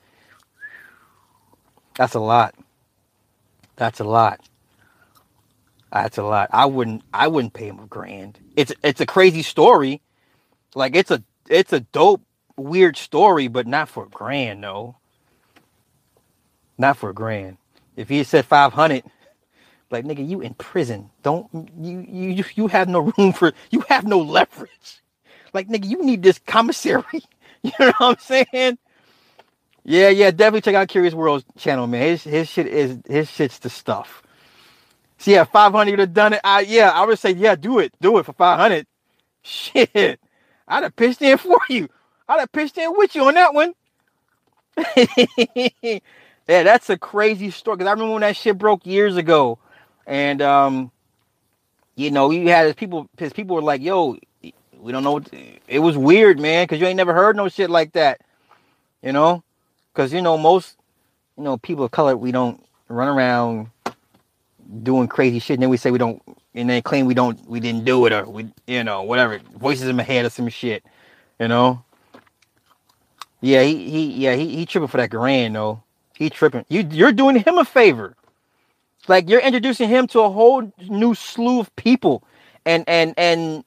That's 1.96 2.14
a 2.14 2.20
lot. 2.20 2.54
That's 3.78 4.00
a 4.00 4.04
lot. 4.04 4.48
That's 5.92 6.20
a 6.20 6.24
lot. 6.24 6.52
I 6.54 6.68
wouldn't 6.68 7.02
I 7.12 7.28
wouldn't 7.28 7.56
pay 7.56 7.66
him 7.68 7.80
a 7.80 7.88
grand. 7.88 8.38
It's 8.56 8.72
it's 8.84 9.02
a 9.02 9.08
crazy 9.08 9.42
story. 9.42 10.04
Like 10.76 10.96
it's 10.96 11.10
a 11.10 11.24
it's 11.50 11.74
a 11.74 11.80
dope, 11.80 12.22
weird 12.58 12.96
story, 12.96 13.48
but 13.48 13.66
not 13.66 13.90
for 13.90 14.04
a 14.04 14.10
grand, 14.10 14.62
no. 14.62 14.98
Not 16.78 16.98
for 16.98 17.10
a 17.10 17.14
grand. 17.16 17.58
If 17.96 18.08
he 18.10 18.24
said 18.24 18.46
five 18.46 18.74
hundred, 18.74 19.04
like 19.90 20.06
nigga, 20.06 20.28
you 20.30 20.42
in 20.42 20.54
prison. 20.54 21.10
Don't 21.24 21.50
you 21.80 22.06
you 22.08 22.44
you 22.54 22.68
have 22.68 22.88
no 22.88 23.12
room 23.18 23.34
for 23.34 23.54
you 23.72 23.82
have 23.90 24.06
no 24.06 24.20
leverage. 24.20 25.02
Like 25.54 25.70
nigga, 25.70 25.88
you 25.88 26.06
need 26.06 26.22
this 26.22 26.40
commissary. 26.40 27.04
You 27.64 27.72
know 27.80 27.94
what 28.00 28.20
I'm 28.30 28.46
saying? 28.48 28.78
Yeah, 29.84 30.10
yeah, 30.10 30.32
definitely 30.32 30.62
check 30.62 30.76
out 30.76 30.88
Curious 30.90 31.14
World's 31.14 31.46
channel, 31.58 31.88
man. 31.88 32.02
His 32.10 32.24
his 32.24 32.50
shit 32.50 32.68
is 32.68 33.00
his 33.08 33.30
shit's 33.32 33.60
the 33.60 33.70
stuff. 33.70 34.24
See, 35.18 35.34
yeah, 35.34 35.46
500 35.46 35.92
would 35.92 36.00
have 36.00 36.14
done 36.14 36.34
it. 36.34 36.42
I 36.44 36.62
yeah, 36.62 36.92
I 36.92 37.06
would 37.06 37.20
say, 37.20 37.32
yeah, 37.32 37.56
do 37.56 37.80
it. 37.80 37.94
Do 38.02 38.18
it 38.20 38.26
for 38.26 38.34
500. 38.34 38.86
Shit. 39.44 40.20
I'd 40.68 40.84
have 40.84 40.96
pitched 40.96 41.22
in 41.22 41.38
for 41.38 41.60
you. 41.70 41.90
I'd 42.28 42.42
have 42.42 42.52
pitched 42.52 42.78
in 42.78 42.92
with 42.98 43.16
you 43.16 43.26
on 43.26 43.36
that 43.36 43.54
one. 43.54 43.74
yeah, 44.98 46.00
that's 46.48 46.90
a 46.90 46.98
crazy 46.98 47.52
story. 47.52 47.78
Cause 47.78 47.88
I 47.88 47.92
remember 47.92 48.14
when 48.14 48.22
that 48.22 48.36
shit 48.36 48.58
broke 48.58 48.86
years 48.86 49.16
ago, 49.18 49.60
and 50.06 50.42
um, 50.42 50.92
you 51.96 52.12
know, 52.12 52.32
you 52.32 52.50
had 52.50 52.66
his 52.68 52.76
people. 52.76 53.10
His 53.18 53.34
people 53.34 53.56
were 53.56 53.62
like, 53.62 53.82
"Yo, 53.82 54.18
we 54.80 54.92
don't 54.92 55.04
know." 55.04 55.14
What, 55.14 55.30
it 55.68 55.80
was 55.80 55.98
weird, 55.98 56.40
man, 56.40 56.66
because 56.66 56.80
you 56.80 56.88
ain't 56.88 56.98
never 56.98 57.14
heard 57.14 57.36
no 57.36 57.50
shit 57.50 57.70
like 57.70 57.94
that. 57.94 58.22
You 59.02 59.14
know, 59.14 59.44
because 59.94 60.14
you 60.14 60.22
know 60.22 60.38
most, 60.38 60.78
you 61.38 61.44
know, 61.44 61.58
people 61.58 61.86
of 61.86 61.92
color, 61.92 62.18
we 62.18 62.32
don't 62.32 62.64
run 62.90 63.08
around 63.08 63.70
doing 64.84 65.08
crazy 65.08 65.40
shit, 65.40 65.56
and 65.56 65.64
then 65.64 65.70
we 65.70 65.78
say 65.78 65.92
we 65.92 65.98
don't 66.00 66.22
and 66.58 66.70
they 66.70 66.82
claim 66.82 67.06
we 67.06 67.14
don't 67.14 67.40
we 67.48 67.60
didn't 67.60 67.86
do 67.86 68.06
it 68.06 68.12
or 68.14 68.26
we 68.26 68.48
you 68.66 68.84
know 68.84 69.04
whatever 69.04 69.40
voices 69.58 69.88
in 69.88 69.96
my 69.96 70.04
head 70.04 70.26
or 70.26 70.30
some 70.30 70.50
shit 70.50 70.84
you 71.40 71.48
know 71.48 71.84
yeah 73.42 73.62
he, 73.62 73.90
he 73.90 74.06
yeah 74.14 74.36
he, 74.36 74.56
he 74.56 74.66
tripping 74.66 74.88
for 74.88 74.98
that 74.98 75.10
grand 75.12 75.56
though 75.56 75.82
he 76.16 76.30
tripping 76.30 76.66
you 76.68 76.88
you're 76.92 77.12
doing 77.14 77.36
him 77.38 77.58
a 77.58 77.66
favor 77.66 78.16
like 79.08 79.30
you're 79.30 79.42
introducing 79.42 79.88
him 79.88 80.08
to 80.08 80.20
a 80.22 80.30
whole 80.30 80.72
new 80.90 81.14
slew 81.14 81.60
of 81.60 81.74
people 81.76 82.24
and 82.66 82.84
and 82.88 83.14
and 83.18 83.64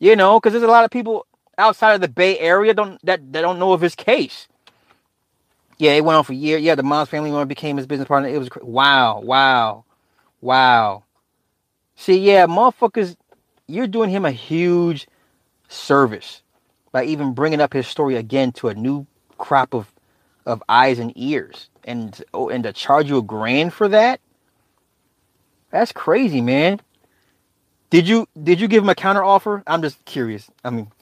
you 0.00 0.16
know 0.16 0.40
because 0.40 0.52
there's 0.52 0.64
a 0.64 0.68
lot 0.68 0.84
of 0.84 0.90
people 0.90 1.26
outside 1.58 1.94
of 1.94 2.00
the 2.00 2.08
bay 2.08 2.38
area 2.38 2.74
don't 2.74 3.04
that, 3.04 3.32
that 3.32 3.42
don't 3.42 3.58
know 3.58 3.72
of 3.72 3.80
his 3.80 3.94
case 3.94 4.48
yeah 5.78 5.92
it 5.92 6.04
went 6.04 6.16
on 6.16 6.24
for 6.24 6.34
years 6.34 6.62
yeah 6.62 6.74
the 6.74 6.82
mom's 6.82 7.08
family 7.08 7.30
member 7.30 7.46
became 7.46 7.76
his 7.76 7.86
business 7.86 8.08
partner 8.08 8.28
it 8.28 8.38
was 8.38 8.50
wow 8.62 9.20
wow 9.20 9.84
wow 10.40 11.02
See, 11.96 12.18
yeah, 12.18 12.46
motherfuckers, 12.46 13.16
you're 13.66 13.88
doing 13.88 14.10
him 14.10 14.24
a 14.24 14.30
huge 14.30 15.08
service 15.68 16.42
by 16.92 17.04
even 17.04 17.34
bringing 17.34 17.60
up 17.60 17.72
his 17.72 17.88
story 17.88 18.16
again 18.16 18.52
to 18.52 18.68
a 18.68 18.74
new 18.74 19.06
crop 19.38 19.74
of 19.74 19.92
of 20.46 20.62
eyes 20.68 20.98
and 20.98 21.12
ears, 21.16 21.70
and 21.84 22.22
oh, 22.34 22.48
and 22.50 22.64
to 22.64 22.72
charge 22.72 23.08
you 23.08 23.18
a 23.18 23.22
grand 23.22 23.74
for 23.74 23.88
that. 23.88 24.20
That's 25.70 25.92
crazy, 25.92 26.40
man. 26.40 26.80
Did 27.90 28.08
you 28.08 28.28
did 28.42 28.60
you 28.60 28.68
give 28.68 28.82
him 28.82 28.90
a 28.90 28.94
counter 28.94 29.24
offer? 29.24 29.62
I'm 29.66 29.82
just 29.82 30.04
curious. 30.04 30.50
I 30.64 30.70
mean, 30.70 30.92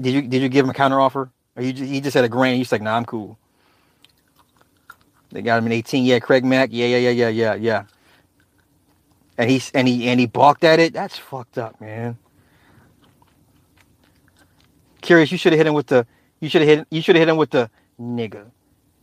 did 0.00 0.12
you 0.14 0.22
did 0.22 0.42
you 0.42 0.48
give 0.48 0.64
him 0.64 0.70
a 0.70 0.74
counter 0.74 1.00
offer, 1.00 1.30
or 1.56 1.62
you 1.62 1.72
just, 1.72 1.90
he 1.90 2.00
just 2.00 2.14
had 2.14 2.24
a 2.24 2.28
grand? 2.28 2.56
He's 2.58 2.72
like, 2.72 2.82
nah, 2.82 2.96
I'm 2.96 3.04
cool. 3.04 3.38
They 5.32 5.42
got 5.42 5.58
him 5.58 5.66
in 5.66 5.72
18. 5.72 6.04
Yeah, 6.04 6.20
Craig 6.20 6.44
Mack. 6.44 6.70
Yeah, 6.72 6.86
yeah, 6.86 6.98
yeah, 6.98 7.10
yeah, 7.10 7.28
yeah, 7.28 7.54
yeah 7.54 7.84
and 9.38 9.50
he's 9.50 9.70
and 9.72 9.88
he 9.88 10.08
and 10.08 10.20
he 10.20 10.26
balked 10.26 10.64
at 10.64 10.78
it. 10.80 10.92
That's 10.92 11.18
fucked 11.18 11.58
up, 11.58 11.80
man. 11.80 12.16
Curious, 15.02 15.32
you 15.32 15.38
should 15.38 15.52
have 15.52 15.58
hit 15.58 15.66
him 15.66 15.74
with 15.74 15.88
the 15.88 16.06
you 16.40 16.48
should 16.48 16.62
have 16.62 16.78
hit 16.78 16.86
you 16.90 17.02
should 17.02 17.16
have 17.16 17.20
hit 17.20 17.28
him 17.28 17.36
with 17.36 17.50
the 17.50 17.70
nigga. 18.00 18.50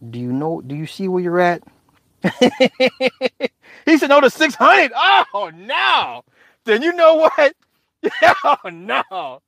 Do 0.10 0.20
you 0.20 0.32
know 0.32 0.62
do 0.62 0.76
you 0.76 0.88
see 0.88 1.08
where 1.08 1.22
you're 1.22 1.40
at? 1.40 1.64
he 3.86 3.98
said 3.98 4.10
no 4.10 4.22
to 4.22 4.30
600. 4.30 4.92
Oh 4.96 5.52
no. 5.56 6.24
Then 6.66 6.82
you 6.82 6.94
know 6.94 7.16
what? 7.16 7.56
oh 8.44 8.70
no. 8.70 9.42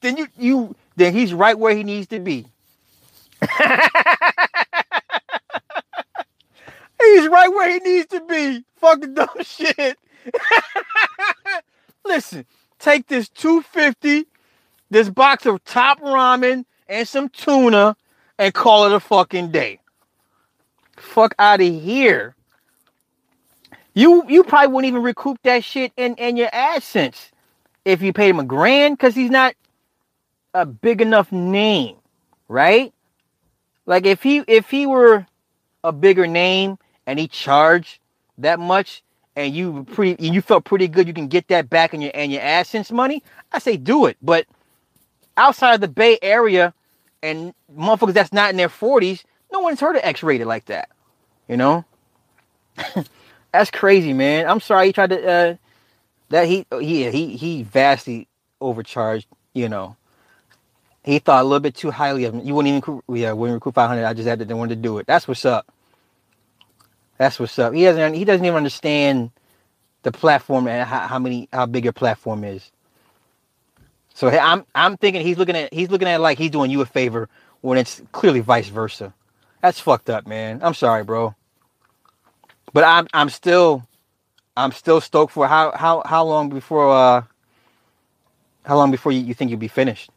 Then 0.00 0.16
you 0.16 0.28
you 0.36 0.76
then 0.96 1.12
he's 1.12 1.34
right 1.34 1.58
where 1.58 1.74
he 1.74 1.82
needs 1.84 2.06
to 2.08 2.20
be. 2.20 2.46
he's 3.42 3.48
right 7.28 7.48
where 7.48 7.70
he 7.70 7.78
needs 7.78 8.06
to 8.08 8.20
be. 8.22 8.64
Fucking 8.76 9.14
dumb 9.14 9.28
shit. 9.42 9.98
Listen, 12.04 12.46
take 12.78 13.06
this 13.08 13.28
250, 13.30 14.26
this 14.90 15.10
box 15.10 15.46
of 15.46 15.64
top 15.64 16.00
ramen 16.00 16.64
and 16.88 17.08
some 17.08 17.28
tuna 17.28 17.96
and 18.38 18.54
call 18.54 18.86
it 18.86 18.92
a 18.92 19.00
fucking 19.00 19.50
day. 19.50 19.80
Fuck 20.96 21.34
out 21.38 21.60
of 21.60 21.66
here. 21.66 22.35
You 23.96 24.24
you 24.28 24.44
probably 24.44 24.74
wouldn't 24.74 24.90
even 24.90 25.02
recoup 25.02 25.38
that 25.44 25.64
shit 25.64 25.90
in, 25.96 26.16
in 26.16 26.36
your 26.36 26.50
AdSense 26.50 27.30
if 27.86 28.02
you 28.02 28.12
paid 28.12 28.28
him 28.28 28.38
a 28.38 28.44
grand 28.44 28.98
because 28.98 29.14
he's 29.14 29.30
not 29.30 29.54
a 30.52 30.66
big 30.66 31.00
enough 31.00 31.32
name, 31.32 31.96
right? 32.46 32.92
Like 33.86 34.04
if 34.04 34.22
he 34.22 34.44
if 34.46 34.68
he 34.68 34.86
were 34.86 35.26
a 35.82 35.92
bigger 35.92 36.26
name 36.26 36.78
and 37.06 37.18
he 37.18 37.26
charged 37.26 37.98
that 38.36 38.60
much, 38.60 39.02
and 39.34 39.54
you 39.54 39.84
pretty 39.84 40.22
you 40.22 40.42
felt 40.42 40.64
pretty 40.64 40.88
good 40.88 41.08
you 41.08 41.14
can 41.14 41.28
get 41.28 41.48
that 41.48 41.70
back 41.70 41.94
in 41.94 42.02
your 42.02 42.12
and 42.14 42.30
your 42.30 42.42
AdSense 42.42 42.92
money, 42.92 43.22
I 43.50 43.60
say 43.60 43.78
do 43.78 44.04
it. 44.04 44.18
But 44.20 44.46
outside 45.38 45.72
of 45.72 45.80
the 45.80 45.88
Bay 45.88 46.18
Area 46.20 46.74
and 47.22 47.54
motherfuckers 47.74 48.12
that's 48.12 48.32
not 48.34 48.50
in 48.50 48.58
their 48.58 48.68
40s, 48.68 49.24
no 49.50 49.60
one's 49.60 49.80
heard 49.80 49.96
of 49.96 50.02
X-Raided 50.04 50.46
like 50.46 50.66
that. 50.66 50.90
You 51.48 51.56
know? 51.56 51.86
that's 53.52 53.70
crazy, 53.70 54.12
man. 54.12 54.48
I'm 54.48 54.60
sorry 54.60 54.86
he 54.88 54.92
tried 54.92 55.10
to 55.10 55.28
uh 55.28 55.56
that 56.30 56.46
he 56.46 56.66
he 56.72 57.10
he 57.10 57.36
he 57.36 57.62
vastly 57.62 58.28
overcharged, 58.60 59.26
you 59.54 59.68
know. 59.68 59.96
He 61.04 61.20
thought 61.20 61.42
a 61.42 61.44
little 61.44 61.60
bit 61.60 61.76
too 61.76 61.90
highly 61.92 62.24
of 62.24 62.34
him. 62.34 62.44
You 62.44 62.54
wouldn't 62.54 62.74
even 62.74 63.02
yeah, 63.08 63.32
wouldn't 63.32 63.54
recruit 63.54 63.74
500. 63.74 64.04
I 64.04 64.12
just 64.14 64.26
had 64.28 64.46
to 64.46 64.54
wanted 64.56 64.76
to 64.76 64.82
do 64.82 64.98
it. 64.98 65.06
That's 65.06 65.28
what's 65.28 65.44
up. 65.44 65.72
That's 67.18 67.38
what's 67.38 67.58
up. 67.58 67.74
He 67.74 67.84
doesn't. 67.84 68.14
He 68.14 68.24
doesn't 68.24 68.44
even 68.44 68.56
understand 68.56 69.30
the 70.02 70.12
platform 70.12 70.68
and 70.68 70.88
how, 70.88 71.00
how 71.06 71.18
many 71.18 71.48
how 71.52 71.66
big 71.66 71.84
your 71.84 71.92
platform 71.92 72.44
is. 72.44 72.70
So 74.14 74.28
I'm 74.28 74.64
I'm 74.74 74.96
thinking 74.96 75.22
he's 75.22 75.38
looking 75.38 75.56
at 75.56 75.72
he's 75.72 75.90
looking 75.90 76.08
at 76.08 76.20
like 76.20 76.38
he's 76.38 76.50
doing 76.50 76.70
you 76.70 76.80
a 76.80 76.86
favor 76.86 77.28
when 77.60 77.78
it's 77.78 78.02
clearly 78.12 78.40
vice 78.40 78.68
versa. 78.68 79.14
That's 79.62 79.80
fucked 79.80 80.10
up, 80.10 80.26
man. 80.26 80.60
I'm 80.62 80.74
sorry, 80.74 81.04
bro. 81.04 81.34
But 82.76 82.84
I'm 82.84 83.06
I'm 83.14 83.30
still 83.30 83.88
I'm 84.54 84.70
still 84.72 85.00
stoked 85.00 85.32
for 85.32 85.48
how 85.48 85.72
how 85.74 86.02
how 86.04 86.24
long 86.24 86.50
before 86.50 86.92
uh 86.94 87.22
how 88.66 88.76
long 88.76 88.90
before 88.90 89.12
you, 89.12 89.20
you 89.22 89.32
think 89.32 89.50
you'll 89.50 89.58
be 89.60 89.68
finished? 89.68 90.10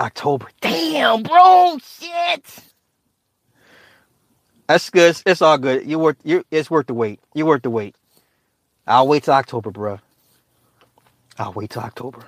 October. 0.00 0.48
Damn, 0.62 1.22
bro. 1.22 1.78
Shit. 1.84 2.64
That's 4.68 4.90
good. 4.90 5.10
It's, 5.10 5.22
it's 5.26 5.42
all 5.42 5.58
good. 5.58 5.86
You 5.86 5.98
worth 5.98 6.16
you 6.24 6.44
it's 6.50 6.70
worth 6.70 6.86
the 6.86 6.94
wait. 6.94 7.20
You 7.34 7.46
worth 7.46 7.62
the 7.62 7.70
wait. 7.70 7.96
I'll 8.86 9.08
wait 9.08 9.24
till 9.24 9.34
October, 9.34 9.70
bro. 9.70 10.00
I'll 11.38 11.52
wait 11.52 11.70
till 11.70 11.82
October. 11.82 12.20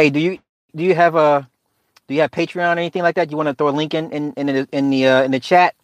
Hey, 0.00 0.08
do 0.08 0.18
you 0.18 0.38
do 0.74 0.82
you 0.82 0.94
have 0.94 1.14
a 1.14 1.46
do 2.08 2.14
you 2.14 2.22
have 2.22 2.30
Patreon 2.30 2.76
or 2.76 2.78
anything 2.78 3.02
like 3.02 3.16
that? 3.16 3.30
You 3.30 3.36
want 3.36 3.48
to 3.50 3.54
throw 3.54 3.68
a 3.68 3.70
link 3.70 3.92
in 3.92 4.10
in 4.12 4.32
in 4.38 4.46
the 4.46 4.68
in 4.72 4.90
the, 4.90 5.06
uh, 5.06 5.22
in 5.24 5.30
the 5.30 5.40
chat? 5.40 5.74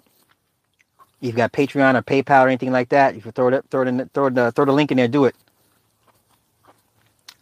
You've 1.20 1.36
got 1.36 1.52
Patreon 1.52 1.96
or 1.96 2.02
PayPal 2.02 2.44
or 2.44 2.48
anything 2.48 2.72
like 2.72 2.88
that. 2.90 3.14
You 3.14 3.20
throw 3.20 3.48
it 3.48 3.54
up, 3.54 3.66
throw 3.70 3.82
it 3.82 3.88
in 3.88 4.08
throw 4.14 4.30
the 4.30 4.52
throw 4.52 4.64
the 4.64 4.72
link 4.72 4.90
in 4.90 4.96
there, 4.96 5.08
do 5.08 5.26
it. 5.26 5.36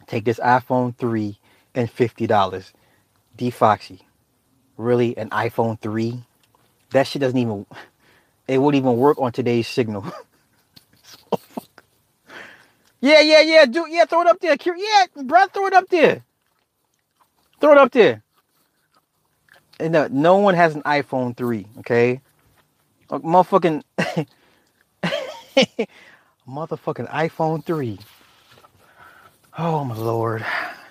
Take 0.07 0.25
this 0.25 0.39
iPhone 0.39 0.97
3 0.97 1.39
and 1.75 1.89
fifty 1.89 2.27
dollars. 2.27 2.73
D 3.37 3.51
Foxy. 3.51 4.01
Really, 4.77 5.17
an 5.17 5.29
iPhone 5.31 5.79
3? 5.79 6.23
That 6.91 7.07
shit 7.07 7.21
doesn't 7.21 7.39
even 7.39 7.65
it 8.47 8.59
wouldn't 8.59 8.83
even 8.83 8.97
work 8.97 9.19
on 9.21 9.31
today's 9.31 9.67
signal. 9.67 10.05
yeah, 13.01 13.21
yeah, 13.21 13.41
yeah. 13.41 13.65
Do 13.65 13.87
yeah, 13.89 14.05
throw 14.05 14.21
it 14.21 14.27
up 14.27 14.39
there. 14.41 14.57
Yeah, 14.65 15.05
bro, 15.23 15.47
throw 15.47 15.67
it 15.67 15.73
up 15.73 15.89
there. 15.89 16.23
Throw 17.59 17.73
it 17.73 17.77
up 17.77 17.91
there. 17.91 18.23
And 19.79 19.93
no, 19.93 20.07
no 20.11 20.37
one 20.37 20.55
has 20.55 20.75
an 20.75 20.83
iPhone 20.83 21.35
3, 21.37 21.67
okay? 21.79 22.21
Motherfucking 23.09 23.83
motherfucking 26.47 27.09
iPhone 27.11 27.65
3. 27.65 27.99
Oh 29.57 29.83
my 29.85 29.95
lord. 29.95 30.45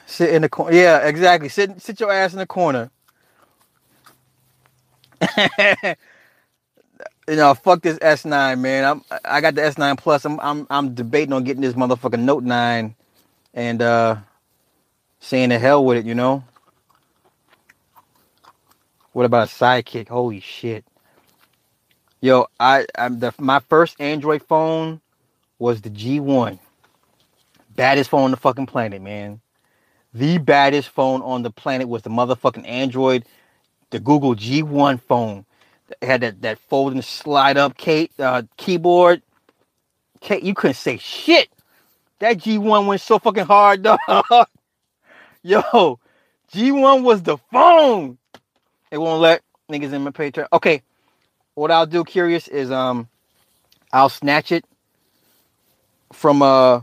Sit 0.06 0.30
in 0.30 0.42
the 0.42 0.48
corner. 0.48 0.76
Yeah, 0.76 0.98
exactly. 1.06 1.48
Sit 1.48 1.80
sit 1.82 2.00
your 2.00 2.12
ass 2.12 2.32
in 2.32 2.38
the 2.40 2.46
corner. 2.46 2.90
you 5.58 5.94
know, 7.36 7.54
fuck 7.54 7.82
this 7.82 7.98
S9, 8.00 8.60
man. 8.60 8.84
I'm 8.84 9.02
I 9.24 9.40
got 9.40 9.54
the 9.54 9.62
S9 9.62 9.98
Plus. 9.98 10.24
I'm 10.24 10.40
I'm 10.40 10.66
I'm 10.70 10.94
debating 10.94 11.32
on 11.32 11.44
getting 11.44 11.62
this 11.62 11.74
motherfucking 11.74 12.20
Note 12.20 12.44
9 12.44 12.94
and 13.54 13.82
uh 13.82 14.16
saying 15.20 15.50
the 15.50 15.58
hell 15.58 15.84
with 15.84 15.98
it, 15.98 16.06
you 16.06 16.14
know. 16.14 16.44
What 19.14 19.26
about 19.26 19.48
a 19.48 19.52
sidekick? 19.52 20.08
Holy 20.08 20.40
shit. 20.40 20.84
Yo, 22.20 22.48
I 22.60 22.86
I'm 22.98 23.20
the 23.20 23.32
my 23.38 23.60
first 23.60 24.00
Android 24.00 24.42
phone 24.42 25.00
was 25.60 25.82
the 25.82 25.90
G1. 25.90 26.58
Baddest 27.76 28.10
phone 28.10 28.24
on 28.24 28.30
the 28.32 28.36
fucking 28.36 28.66
planet, 28.66 29.02
man. 29.02 29.40
The 30.12 30.38
baddest 30.38 30.88
phone 30.88 31.22
on 31.22 31.44
the 31.44 31.52
planet 31.52 31.88
was 31.88 32.02
the 32.02 32.10
motherfucking 32.10 32.68
Android, 32.68 33.24
the 33.90 34.00
Google 34.00 34.34
G1 34.34 35.00
phone. 35.00 35.46
It 36.02 36.06
had 36.06 36.20
that, 36.22 36.42
that 36.42 36.58
folding 36.58 37.02
slide 37.02 37.56
up 37.56 37.76
Kate 37.76 38.12
uh, 38.18 38.42
keyboard. 38.56 39.22
Kate, 40.20 40.42
you 40.42 40.54
couldn't 40.54 40.74
say 40.74 40.98
shit. 40.98 41.50
That 42.20 42.38
G1 42.38 42.86
went 42.86 43.00
so 43.00 43.20
fucking 43.20 43.46
hard, 43.46 43.82
dog. 43.84 43.98
Yo, 45.42 46.00
G1 46.52 47.02
was 47.04 47.22
the 47.22 47.38
phone. 47.52 48.18
It 48.94 48.98
won't 49.00 49.20
let 49.20 49.42
niggas 49.72 49.92
in 49.92 50.04
my 50.04 50.12
Patreon. 50.12 50.46
Okay, 50.54 50.82
what 51.56 51.72
I'll 51.72 51.86
do, 51.86 52.04
curious, 52.04 52.48
is 52.48 52.70
um, 52.70 53.08
I'll 53.92 54.08
snatch 54.08 54.52
it 54.52 54.64
from 56.12 56.42
uh, 56.42 56.82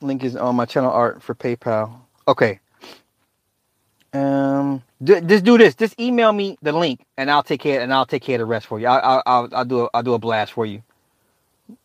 link 0.00 0.24
is 0.24 0.36
on 0.36 0.56
my 0.56 0.64
channel 0.64 0.90
art 0.90 1.22
for 1.22 1.34
PayPal. 1.34 1.92
Okay. 2.26 2.60
Um, 4.14 4.82
d- 5.04 5.20
just 5.22 5.44
do 5.44 5.58
this. 5.58 5.74
Just 5.74 6.00
email 6.00 6.32
me 6.32 6.58
the 6.62 6.72
link, 6.72 7.04
and 7.18 7.30
I'll 7.30 7.42
take 7.42 7.60
care. 7.60 7.82
And 7.82 7.92
I'll 7.92 8.06
take 8.06 8.22
care 8.22 8.36
of 8.36 8.40
the 8.40 8.46
rest 8.46 8.66
for 8.66 8.80
you. 8.80 8.86
I'll 8.86 9.22
I'll 9.26 9.48
I'll 9.52 9.64
do 9.66 9.82
a, 9.82 9.90
I'll 9.94 10.02
do 10.02 10.14
a 10.14 10.18
blast 10.18 10.52
for 10.54 10.66
you. 10.66 10.82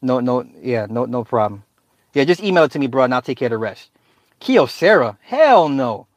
No 0.01 0.19
no 0.21 0.47
yeah 0.61 0.87
no 0.89 1.05
no 1.05 1.23
problem. 1.25 1.63
Yeah, 2.13 2.25
just 2.25 2.43
email 2.43 2.63
it 2.63 2.71
to 2.71 2.79
me, 2.79 2.87
bro, 2.87 3.03
and 3.03 3.13
I'll 3.13 3.21
take 3.21 3.39
care 3.39 3.47
of 3.47 3.51
the 3.51 3.57
rest. 3.57 3.91
Kyocera, 4.41 5.17
hell 5.21 5.69
no. 5.69 6.07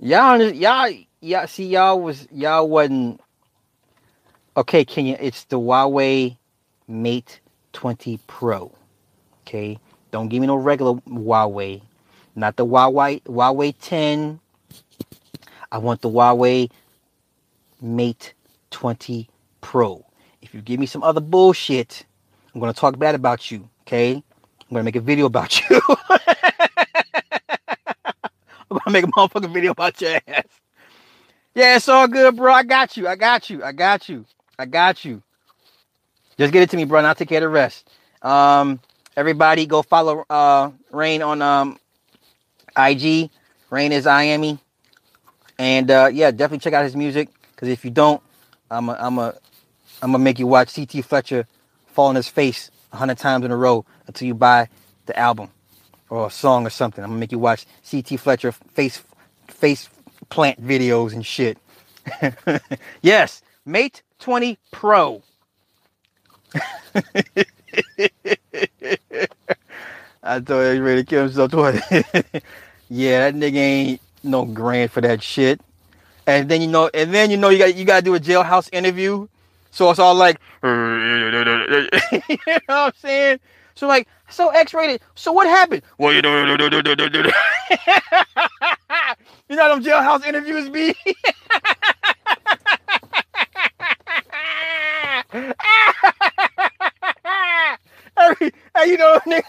Y'all 0.00 0.40
y'all 0.42 0.92
y'all 1.22 1.46
see 1.46 1.66
y'all 1.66 2.00
was 2.00 2.28
y'all 2.30 2.68
wasn't 2.68 3.20
okay. 4.56 4.84
Kenya, 4.84 5.16
it's 5.18 5.44
the 5.44 5.58
Huawei 5.58 6.36
Mate 6.86 7.40
20 7.72 8.20
Pro. 8.26 8.70
Okay, 9.42 9.78
don't 10.10 10.28
give 10.28 10.42
me 10.42 10.46
no 10.46 10.56
regular 10.56 10.94
Huawei 11.08 11.80
not 12.34 12.56
the 12.56 12.66
Huawei 12.66 13.22
Huawei 13.22 13.74
10. 13.80 14.40
I 15.70 15.78
want 15.78 16.00
the 16.00 16.10
Huawei 16.10 16.70
Mate 17.80 18.34
20 18.70 19.28
Pro. 19.60 20.04
If 20.40 20.54
you 20.54 20.60
give 20.60 20.80
me 20.80 20.86
some 20.86 21.02
other 21.02 21.20
bullshit, 21.20 22.04
I'm 22.54 22.60
gonna 22.60 22.72
talk 22.72 22.98
bad 22.98 23.14
about 23.14 23.50
you. 23.50 23.68
Okay, 23.82 24.14
I'm 24.14 24.22
gonna 24.70 24.84
make 24.84 24.96
a 24.96 25.00
video 25.00 25.26
about 25.26 25.58
you. 25.60 25.80
I'm 28.70 28.78
gonna 28.78 28.90
make 28.90 29.04
a 29.04 29.08
motherfucking 29.08 29.52
video 29.52 29.72
about 29.72 30.00
your 30.00 30.18
ass. 30.26 30.41
Yeah, 31.54 31.76
it's 31.76 31.88
all 31.88 32.08
good, 32.08 32.36
bro. 32.36 32.52
I 32.52 32.62
got 32.62 32.96
you. 32.96 33.08
I 33.08 33.16
got 33.16 33.50
you. 33.50 33.62
I 33.62 33.72
got 33.72 34.08
you. 34.08 34.24
I 34.58 34.66
got 34.66 35.04
you. 35.04 35.22
Just 36.38 36.52
get 36.52 36.62
it 36.62 36.70
to 36.70 36.76
me, 36.76 36.84
bro, 36.84 36.98
and 36.98 37.06
I'll 37.06 37.14
take 37.14 37.28
care 37.28 37.38
of 37.38 37.42
the 37.42 37.48
rest. 37.48 37.88
Um, 38.22 38.80
everybody 39.16 39.66
go 39.66 39.82
follow 39.82 40.24
uh 40.30 40.70
Rain 40.90 41.22
on 41.22 41.42
um 41.42 41.78
IG. 42.76 43.30
Rain 43.70 43.92
is 43.92 44.06
IME. 44.06 44.58
And 45.58 45.90
uh, 45.90 46.10
yeah, 46.12 46.30
definitely 46.30 46.58
check 46.60 46.72
out 46.74 46.84
his 46.84 46.96
music. 46.96 47.28
Because 47.54 47.68
if 47.68 47.84
you 47.84 47.90
don't, 47.90 48.22
I'm 48.70 48.88
a, 48.88 48.96
I'm 48.98 49.18
a, 49.18 49.34
I'm 50.02 50.12
gonna 50.12 50.24
make 50.24 50.38
you 50.38 50.46
watch 50.46 50.74
CT 50.74 51.04
Fletcher 51.04 51.46
fall 51.86 52.08
on 52.08 52.16
his 52.16 52.28
face 52.28 52.70
hundred 52.92 53.18
times 53.18 53.44
in 53.44 53.50
a 53.50 53.56
row 53.56 53.84
until 54.06 54.26
you 54.28 54.34
buy 54.34 54.68
the 55.06 55.18
album 55.18 55.50
or 56.10 56.26
a 56.26 56.30
song 56.30 56.66
or 56.66 56.70
something. 56.70 57.02
I'm 57.04 57.10
gonna 57.10 57.20
make 57.20 57.32
you 57.32 57.38
watch 57.38 57.66
CT 57.90 58.18
Fletcher 58.20 58.52
face 58.52 59.02
face 59.48 59.88
plant 60.28 60.64
videos 60.64 61.12
and 61.12 61.24
shit. 61.24 61.58
yes, 63.02 63.42
Mate 63.64 64.02
20 64.18 64.58
Pro. 64.70 65.22
I 70.24 70.38
thought 70.40 70.72
he 70.72 70.78
was 70.78 70.80
ready 70.80 71.02
to 71.02 71.06
kill 71.06 71.24
himself 71.24 71.50
twice. 71.50 71.82
yeah, 72.88 73.30
that 73.30 73.34
nigga 73.34 73.56
ain't 73.56 74.00
no 74.22 74.44
grand 74.44 74.90
for 74.90 75.00
that 75.00 75.22
shit. 75.22 75.60
And 76.26 76.48
then 76.48 76.60
you 76.60 76.68
know, 76.68 76.90
and 76.94 77.12
then 77.12 77.30
you 77.30 77.36
know 77.36 77.48
you 77.48 77.58
got 77.58 77.74
you 77.74 77.84
gotta 77.84 78.02
do 78.02 78.14
a 78.14 78.20
jailhouse 78.20 78.68
interview. 78.72 79.26
So 79.72 79.90
it's 79.90 79.98
all 79.98 80.14
like 80.14 80.38
you 80.62 80.68
know 80.68 81.42
what 82.66 82.68
I'm 82.68 82.92
saying? 82.96 83.40
So 83.74 83.88
like, 83.88 84.06
so 84.28 84.50
X-Raided. 84.50 85.00
So 85.14 85.32
what 85.32 85.46
happened? 85.46 85.82
Well, 85.98 86.12
you 86.12 86.22
know, 86.22 86.56
you 89.48 89.56
know 89.56 89.68
them 89.74 89.84
jailhouse 89.84 90.24
interviews 90.26 90.68
be. 90.70 90.94
Hey, 98.18 98.50
hey, 98.76 98.86
you 98.90 98.98
know, 98.98 99.20
wait. 99.26 99.44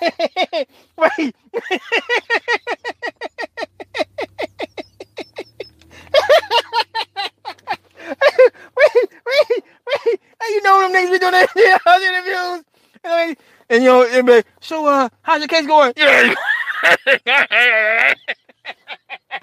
wait, 0.98 1.36
wait, 8.78 9.64
wait. 9.88 10.20
Hey, 10.42 10.50
you 10.50 10.62
know 10.64 10.82
them 10.82 10.94
niggas 10.94 11.12
be 11.12 11.20
doing 11.20 11.32
that 11.34 11.50
interviews. 12.02 12.64
And, 13.04 13.38
and 13.70 13.84
you 13.84 13.90
know, 13.90 14.04
so 14.62 14.86
uh, 14.88 15.10
how's 15.24 15.40
your 15.40 15.48
case 15.48 15.68
going? 15.68 15.94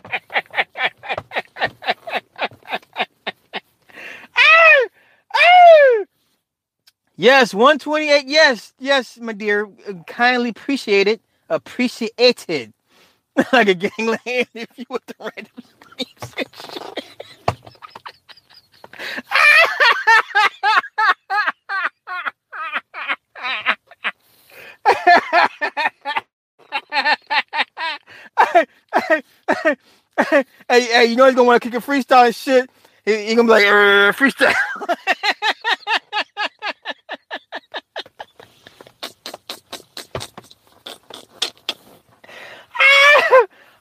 Yes, 7.17 7.55
128. 7.55 8.27
Yes, 8.27 8.73
yes, 8.79 9.19
my 9.21 9.33
dear. 9.33 9.69
Kindly 10.07 10.51
appreciated. 10.51 11.21
Appreciated. 11.49 12.73
like 13.53 13.69
a 13.69 13.75
gangland 13.75 14.21
if 14.55 14.69
you 14.77 14.85
were 14.91 15.01
the. 15.09 15.47
hey, 30.31 30.45
hey, 30.69 31.05
you 31.07 31.17
know 31.17 31.27
he's 31.27 31.35
gonna 31.35 31.47
want 31.47 31.63
to 31.63 31.69
kick 31.71 31.79
a 31.79 31.83
freestyle 31.85 32.27
and 32.27 32.35
shit. 32.35 32.71
He, 33.05 33.27
he 33.29 33.35
gonna 33.35 33.47
be 33.49 33.53
like 33.53 33.65
"Er, 33.67 34.13
freestyle. 34.13 34.55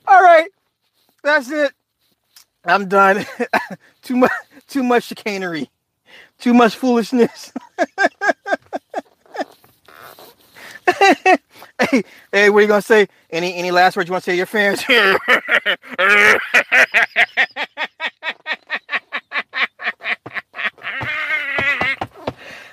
All 0.07 0.23
right, 0.23 0.49
that's 1.23 1.51
it. 1.51 1.73
I'm 2.65 2.89
done. 2.89 3.25
too 4.03 4.17
much, 4.17 4.31
too 4.67 4.83
much 4.83 5.05
chicanery, 5.05 5.69
too 6.39 6.53
much 6.53 6.75
foolishness. 6.75 7.51
hey, 12.31 12.49
what 12.49 12.59
are 12.59 12.61
you 12.61 12.67
gonna 12.67 12.81
say? 12.81 13.07
Any 13.29 13.55
any 13.55 13.71
last 13.71 13.95
words 13.95 14.09
you 14.09 14.13
want 14.13 14.23
to 14.25 14.31
say 14.31 14.33
to 14.33 14.37
your 14.37 14.45
fans? 14.45 14.83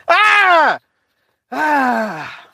ah, 0.08 0.78
ah. 1.52 2.46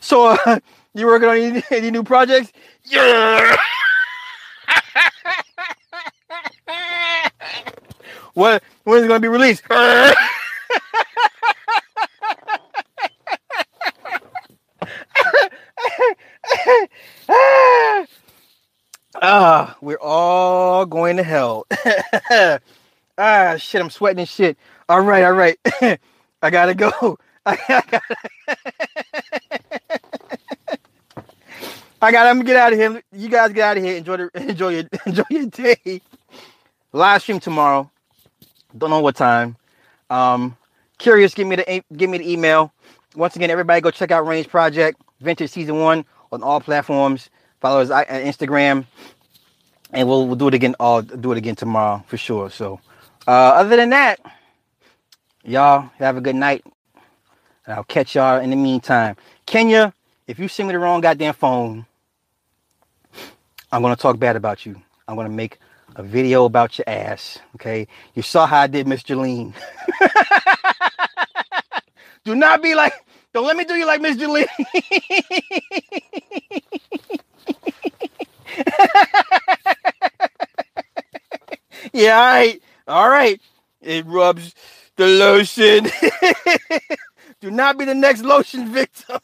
so, 0.00 0.26
uh, 0.26 0.58
you 0.94 1.06
working 1.06 1.28
on 1.28 1.36
any, 1.36 1.62
any 1.70 1.90
new 1.90 2.02
projects? 2.02 2.52
Yeah. 2.84 3.56
What 8.92 8.96
when 8.96 9.04
is 9.04 9.06
it 9.06 9.08
gonna 9.08 9.20
be 9.20 9.28
released? 9.28 9.62
Ah, 19.24 19.76
we're 19.80 20.00
all 20.00 20.84
going 20.84 21.16
to 21.16 21.22
hell. 21.22 21.64
ah, 23.18 23.56
shit, 23.56 23.80
I'm 23.80 23.88
sweating 23.88 24.20
and 24.20 24.28
shit. 24.28 24.58
All 24.88 25.00
right, 25.00 25.22
all 25.22 25.32
right. 25.32 25.56
I 26.42 26.50
gotta 26.50 26.74
go. 26.74 27.18
I 27.46 27.56
gotta, 27.68 28.00
I 32.02 32.10
gotta 32.12 32.30
I'm 32.30 32.38
gonna 32.38 32.44
get 32.44 32.56
out 32.56 32.72
of 32.72 32.78
here. 32.78 33.02
You 33.12 33.28
guys 33.28 33.52
get 33.52 33.64
out 33.64 33.76
of 33.76 33.84
here. 33.84 33.96
Enjoy 33.96 34.16
the 34.16 34.30
enjoy 34.34 34.68
your 34.70 34.84
enjoy 35.06 35.24
your 35.30 35.46
day. 35.46 36.02
Live 36.92 37.22
stream 37.22 37.38
tomorrow. 37.38 37.90
Don't 38.76 38.90
know 38.90 39.00
what 39.00 39.16
time. 39.16 39.56
Um, 40.10 40.56
curious, 40.98 41.34
give 41.34 41.46
me 41.46 41.56
the 41.56 41.84
give 41.96 42.10
me 42.10 42.18
the 42.18 42.32
email. 42.32 42.72
Once 43.14 43.36
again, 43.36 43.50
everybody 43.50 43.80
go 43.80 43.90
check 43.90 44.10
out 44.10 44.26
Rain's 44.26 44.46
Project 44.46 45.00
Vintage 45.20 45.50
Season 45.50 45.78
One 45.78 46.04
on 46.32 46.42
all 46.42 46.60
platforms. 46.60 47.30
Follow 47.60 47.80
us 47.82 47.90
on 47.90 48.04
Instagram, 48.06 48.86
and 49.92 50.08
we'll 50.08 50.26
we'll 50.26 50.36
do 50.36 50.48
it 50.48 50.54
again. 50.54 50.74
I'll 50.80 51.02
do 51.02 51.32
it 51.32 51.38
again 51.38 51.56
tomorrow 51.56 52.02
for 52.06 52.16
sure. 52.16 52.50
So, 52.50 52.80
uh, 53.26 53.30
other 53.30 53.76
than 53.76 53.90
that, 53.90 54.20
y'all 55.44 55.90
have 55.98 56.16
a 56.16 56.20
good 56.20 56.36
night, 56.36 56.64
and 57.66 57.74
I'll 57.76 57.84
catch 57.84 58.14
y'all 58.14 58.40
in 58.40 58.50
the 58.50 58.56
meantime. 58.56 59.16
Kenya, 59.46 59.92
if 60.26 60.38
you 60.38 60.48
send 60.48 60.68
me 60.68 60.72
the 60.72 60.78
wrong 60.78 61.00
goddamn 61.00 61.34
phone, 61.34 61.86
I'm 63.70 63.82
gonna 63.82 63.96
talk 63.96 64.18
bad 64.18 64.36
about 64.36 64.66
you. 64.66 64.80
I'm 65.06 65.16
gonna 65.16 65.28
make 65.28 65.58
a 65.96 66.02
video 66.02 66.44
about 66.44 66.78
your 66.78 66.88
ass. 66.88 67.38
Okay. 67.56 67.86
You 68.14 68.22
saw 68.22 68.46
how 68.46 68.60
I 68.62 68.66
did 68.66 68.86
Miss 68.86 69.02
Jolene. 69.02 69.54
do 72.24 72.34
not 72.34 72.62
be 72.62 72.74
like, 72.74 72.92
don't 73.32 73.46
let 73.46 73.56
me 73.56 73.64
do 73.64 73.74
you 73.74 73.86
like 73.86 74.00
Miss 74.00 74.16
Jolene. 74.16 74.46
yeah, 81.92 82.16
all 82.16 82.26
right. 82.26 82.62
All 82.88 83.08
right. 83.08 83.40
It 83.80 84.06
rubs 84.06 84.54
the 84.96 85.06
lotion. 85.06 85.88
do 87.40 87.50
not 87.50 87.78
be 87.78 87.84
the 87.84 87.94
next 87.94 88.22
lotion 88.22 88.72
victim. 88.72 89.18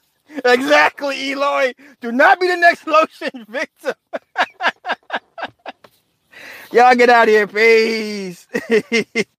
Exactly, 0.45 1.31
Eloy. 1.31 1.73
Do 2.01 2.13
not 2.13 2.41
be 2.41 2.49
the 2.49 2.57
next 2.57 2.87
lotion 2.87 3.45
victim. 3.49 3.95
Y'all 6.73 6.95
get 6.97 7.11
out 7.11 7.29
of 7.29 7.35
here. 7.35 7.49
Peace. 7.49 8.47